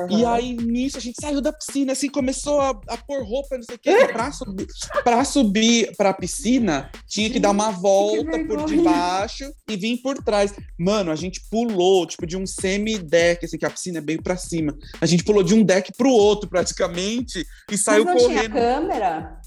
E 0.09 0.25
aí, 0.25 0.53
nisso, 0.53 0.97
a 0.97 0.99
gente 1.01 1.15
saiu 1.19 1.39
da 1.39 1.53
piscina, 1.53 1.93
assim, 1.93 2.09
começou 2.09 2.59
a, 2.59 2.71
a 2.89 2.97
pôr 2.97 3.23
roupa, 3.23 3.55
não 3.55 3.63
sei 3.63 3.75
o 3.75 3.79
quê. 3.79 4.07
Pra 4.11 4.31
subir, 4.33 4.67
pra 5.03 5.23
subir 5.23 5.95
pra 5.95 6.13
piscina, 6.13 6.91
tinha 7.07 7.29
que 7.29 7.39
dar 7.39 7.51
uma 7.51 7.71
volta 7.71 8.38
por 8.45 8.65
debaixo 8.65 9.49
e 9.69 9.77
vir 9.77 9.97
por 10.01 10.21
trás. 10.21 10.53
Mano, 10.77 11.09
a 11.09 11.15
gente 11.15 11.41
pulou, 11.49 12.05
tipo, 12.05 12.27
de 12.27 12.35
um 12.35 12.45
semi-deck, 12.45 13.45
assim, 13.45 13.57
que 13.57 13.65
a 13.65 13.69
piscina 13.69 13.99
é 13.99 14.01
bem 14.01 14.17
pra 14.17 14.35
cima. 14.35 14.77
A 14.99 15.05
gente 15.05 15.23
pulou 15.23 15.41
de 15.41 15.53
um 15.53 15.63
deck 15.63 15.93
pro 15.97 16.09
outro, 16.09 16.49
praticamente, 16.49 17.45
e 17.71 17.77
saiu 17.77 18.03
Mas 18.03 18.15
não 18.15 18.21
correndo. 18.23 18.41
tinha 18.41 18.49
câmera? 18.49 19.41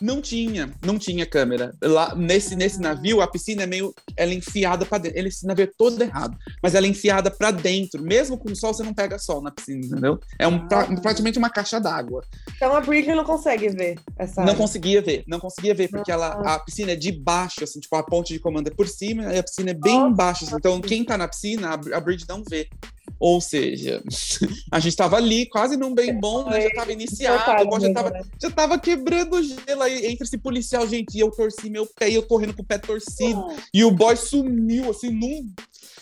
Não 0.00 0.20
tinha, 0.20 0.70
não 0.84 0.98
tinha 0.98 1.24
câmera. 1.24 1.74
Lá 1.82 2.14
nesse, 2.14 2.54
nesse 2.54 2.78
navio, 2.80 3.20
a 3.22 3.26
piscina 3.26 3.62
é 3.62 3.66
meio. 3.66 3.94
Ela 4.16 4.32
é 4.32 4.34
enfiada 4.34 4.84
pra 4.84 4.98
dentro. 4.98 5.18
Ele- 5.18 5.28
Esse 5.28 5.46
navio 5.46 5.64
é 5.64 5.70
todo 5.76 6.00
errado, 6.02 6.36
mas 6.62 6.74
ela 6.74 6.86
é 6.86 6.90
enfiada 6.90 7.30
pra 7.30 7.50
dentro. 7.50 8.02
Mesmo 8.02 8.36
com 8.38 8.54
sol, 8.54 8.74
você 8.74 8.82
não 8.82 8.92
pega 8.94 9.18
sol 9.18 9.40
na 9.42 9.50
piscina, 9.50 9.86
entendeu? 9.86 10.18
É 10.38 10.46
um, 10.46 10.66
pra- 10.68 10.86
praticamente 11.00 11.38
uma 11.38 11.48
caixa 11.50 11.80
d'água. 11.80 12.22
Então 12.56 12.74
a 12.76 12.80
Bridget 12.80 13.14
não 13.14 13.24
consegue 13.24 13.68
ver 13.70 13.98
essa. 14.18 14.44
Não 14.44 14.54
conseguia 14.54 15.00
ver, 15.00 15.24
não 15.26 15.40
conseguia 15.40 15.74
ver, 15.74 15.88
porque 15.88 16.10
ela, 16.12 16.28
a 16.54 16.58
piscina 16.58 16.92
é 16.92 16.96
de 16.96 17.12
baixo, 17.12 17.64
assim, 17.64 17.80
tipo, 17.80 17.96
a 17.96 18.02
ponte 18.02 18.32
de 18.34 18.38
comando 18.38 18.68
é 18.68 18.70
por 18.70 18.86
cima 18.88 19.32
e 19.34 19.38
a 19.38 19.42
piscina 19.42 19.70
é 19.70 19.74
bem 19.74 19.94
Nossa. 19.98 20.10
embaixo. 20.10 20.44
assim. 20.44 20.56
Então, 20.56 20.80
quem 20.80 21.04
tá 21.04 21.16
na 21.16 21.26
piscina, 21.28 21.68
a, 21.70 21.96
a 21.96 22.00
Bridge 22.00 22.24
não 22.28 22.42
vê. 22.48 22.68
Ou 23.18 23.40
seja, 23.40 24.02
a 24.70 24.78
gente 24.78 24.96
tava 24.96 25.16
ali, 25.16 25.46
quase 25.46 25.76
num 25.76 25.94
bem 25.94 26.18
bom, 26.18 26.48
né? 26.48 26.60
Já 26.62 26.70
tava 26.70 26.92
iniciado, 26.92 27.44
pau 27.44 27.80
já 27.80 27.88
mesmo, 27.88 27.94
tava 27.94 28.10
né? 28.10 28.22
já 28.40 28.50
tava 28.50 28.78
quebrando 28.78 29.42
gelo 29.42 29.82
aí 29.82 30.06
entre 30.06 30.24
esse 30.26 30.38
policial, 30.38 30.86
gente, 30.86 31.16
e 31.16 31.20
eu 31.20 31.30
torci 31.30 31.70
meu 31.70 31.86
pé, 31.86 32.10
e 32.10 32.14
eu 32.14 32.22
correndo 32.22 32.54
com 32.54 32.62
o 32.62 32.66
pé 32.66 32.78
torcido, 32.78 33.46
e 33.72 33.84
o 33.84 33.90
boy 33.90 34.16
sumiu, 34.16 34.90
assim, 34.90 35.10
num... 35.10 35.50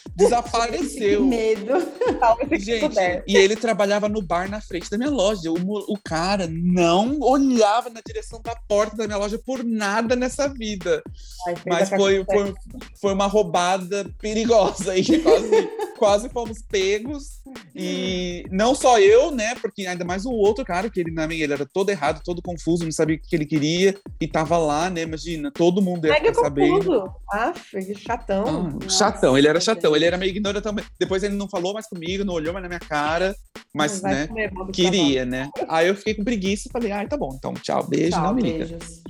Que 0.05 0.25
desapareceu. 0.25 1.25
medo. 1.25 1.73
Talvez 2.21 2.63
se 2.63 2.67
Gente, 2.67 2.97
e 3.27 3.37
ele 3.37 3.57
trabalhava 3.57 4.09
no 4.09 4.23
bar 4.23 4.49
na 4.51 4.61
frente 4.61 4.91
da 4.91 4.99
minha 4.99 5.11
loja. 5.11 5.51
O, 5.51 5.57
o 5.57 5.99
cara 6.03 6.47
não 6.47 7.19
olhava 7.21 7.89
na 7.91 8.01
direção 8.05 8.41
da 8.43 8.55
porta 8.69 8.97
da 8.97 9.07
minha 9.07 9.19
loja 9.19 9.39
por 9.39 9.65
nada 9.65 10.15
nessa 10.15 10.47
vida. 10.47 11.03
Ai, 11.47 11.55
Mas 11.67 11.89
foi, 11.89 12.25
foi, 12.25 12.55
foi 13.01 13.13
uma 13.15 13.27
roubada 13.27 14.07
perigosa 14.21 14.93
aí. 14.93 15.05
Quase, 15.23 15.71
quase 16.05 16.29
fomos 16.29 16.61
pegos. 16.61 17.41
E 17.75 18.45
não 18.51 18.75
só 18.75 19.01
eu, 19.01 19.31
né? 19.31 19.55
Porque 19.55 19.87
ainda 19.87 20.05
mais 20.05 20.27
o 20.27 20.31
outro 20.31 20.65
cara, 20.65 20.91
que 20.91 21.01
ele, 21.01 21.11
na 21.11 21.27
minha, 21.27 21.43
ele 21.43 21.53
era 21.55 21.67
todo 21.67 21.89
errado, 21.89 22.21
todo 22.23 22.43
confuso, 22.43 22.85
não 22.85 22.93
sabia 22.93 23.17
o 23.17 23.19
que 23.19 23.35
ele 23.35 23.47
queria 23.47 23.97
e 24.21 24.29
tava 24.29 24.59
lá, 24.59 24.91
né? 24.91 25.03
Imagina, 25.03 25.51
todo 25.51 25.81
mundo 25.81 26.07
ia 26.07 26.15
ficar 26.15 26.35
sabendo. 26.35 27.11
Aff, 27.33 27.95
chatão. 27.95 28.79
Ah, 28.85 28.89
chatão, 28.91 29.39
ele 29.39 29.49
era 29.49 29.61
chatão, 29.61 29.97
ele 29.97 30.05
era 30.05 30.19
meio 30.19 30.31
ignorante 30.31 30.63
também. 30.63 30.85
Depois 31.01 31.23
ele 31.23 31.35
não 31.35 31.49
falou 31.49 31.73
mais 31.73 31.87
comigo, 31.87 32.23
não 32.23 32.35
olhou 32.35 32.53
mais 32.53 32.63
na 32.63 32.69
minha 32.69 32.81
cara, 32.81 33.35
mas, 33.75 34.03
né, 34.03 34.27
comer, 34.27 34.53
queria, 34.73 35.25
né? 35.25 35.49
Aí 35.69 35.89
eu 35.89 35.97
fiquei 35.97 36.15
com 36.15 36.23
preguiça 36.23 36.69
e 36.69 36.73
falei, 36.73 36.93
ai, 36.93 37.09
tá 37.09 37.17
bom, 37.17 37.35
então 37.35 37.55
tchau, 37.55 37.87
beijo, 37.89 38.11
Tchau, 38.11 38.23
não 38.25 38.35
me 38.35 38.43
liga. 38.43 38.67
beijos. 38.67 39.03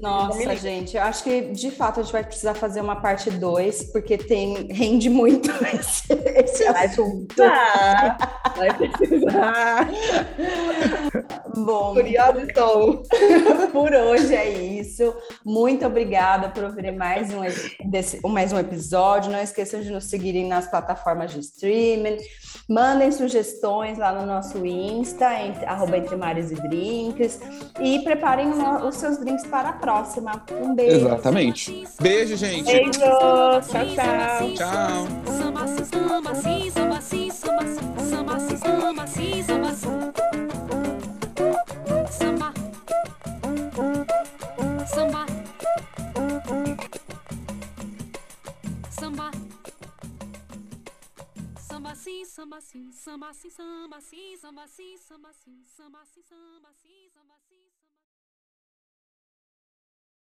Nossa, 0.00 0.56
gente, 0.56 0.96
eu 0.96 1.02
acho 1.02 1.24
que 1.24 1.40
de 1.52 1.70
fato 1.70 2.00
a 2.00 2.02
gente 2.02 2.12
vai 2.12 2.24
precisar 2.24 2.54
fazer 2.54 2.80
uma 2.80 2.96
parte 2.96 3.30
2, 3.30 3.92
porque 3.92 4.16
tem 4.18 4.68
rende 4.72 5.08
muito 5.10 5.50
esse, 5.74 6.12
esse 6.12 6.64
assunto. 6.64 7.34
Tá. 7.34 8.16
Vai 8.56 8.76
precisar. 8.76 9.88
Bom, 11.56 11.94
Curiosa 11.94 12.42
estou. 12.42 13.02
por 13.72 13.92
hoje 13.92 14.34
é 14.34 14.48
isso. 14.48 15.14
Muito 15.44 15.86
obrigada 15.86 16.48
por 16.48 16.64
ouvirem 16.64 16.96
mais 16.96 17.32
um, 17.32 17.40
desse, 17.88 18.20
mais 18.26 18.52
um 18.52 18.58
episódio. 18.58 19.30
Não 19.30 19.40
esqueçam 19.40 19.80
de 19.80 19.90
nos 19.90 20.04
seguirem 20.04 20.46
nas 20.46 20.68
plataformas 20.68 21.32
de 21.32 21.40
streaming. 21.40 22.18
Mandem 22.68 23.10
sugestões 23.10 23.98
lá 23.98 24.12
no 24.12 24.26
nosso 24.26 24.64
Insta, 24.64 25.40
entre, 25.40 25.64
arroba 25.64 25.96
entre 25.96 26.16
mares 26.16 26.50
e 26.50 26.54
drinks. 26.54 27.40
E 27.80 28.00
preparem 28.00 28.50
os 28.86 28.96
seus 28.96 29.18
drinks 29.18 29.46
para 29.48 29.70
a 29.70 29.72
próxima. 29.72 30.44
Um 30.52 30.74
beijo. 30.74 31.06
Exatamente. 31.06 31.84
Beijo, 32.00 32.36
gente. 32.36 32.64
Beijo. 32.64 32.90
Tchau, 32.92 33.60
tchau. 33.62 34.54
Tchau. 34.54 35.28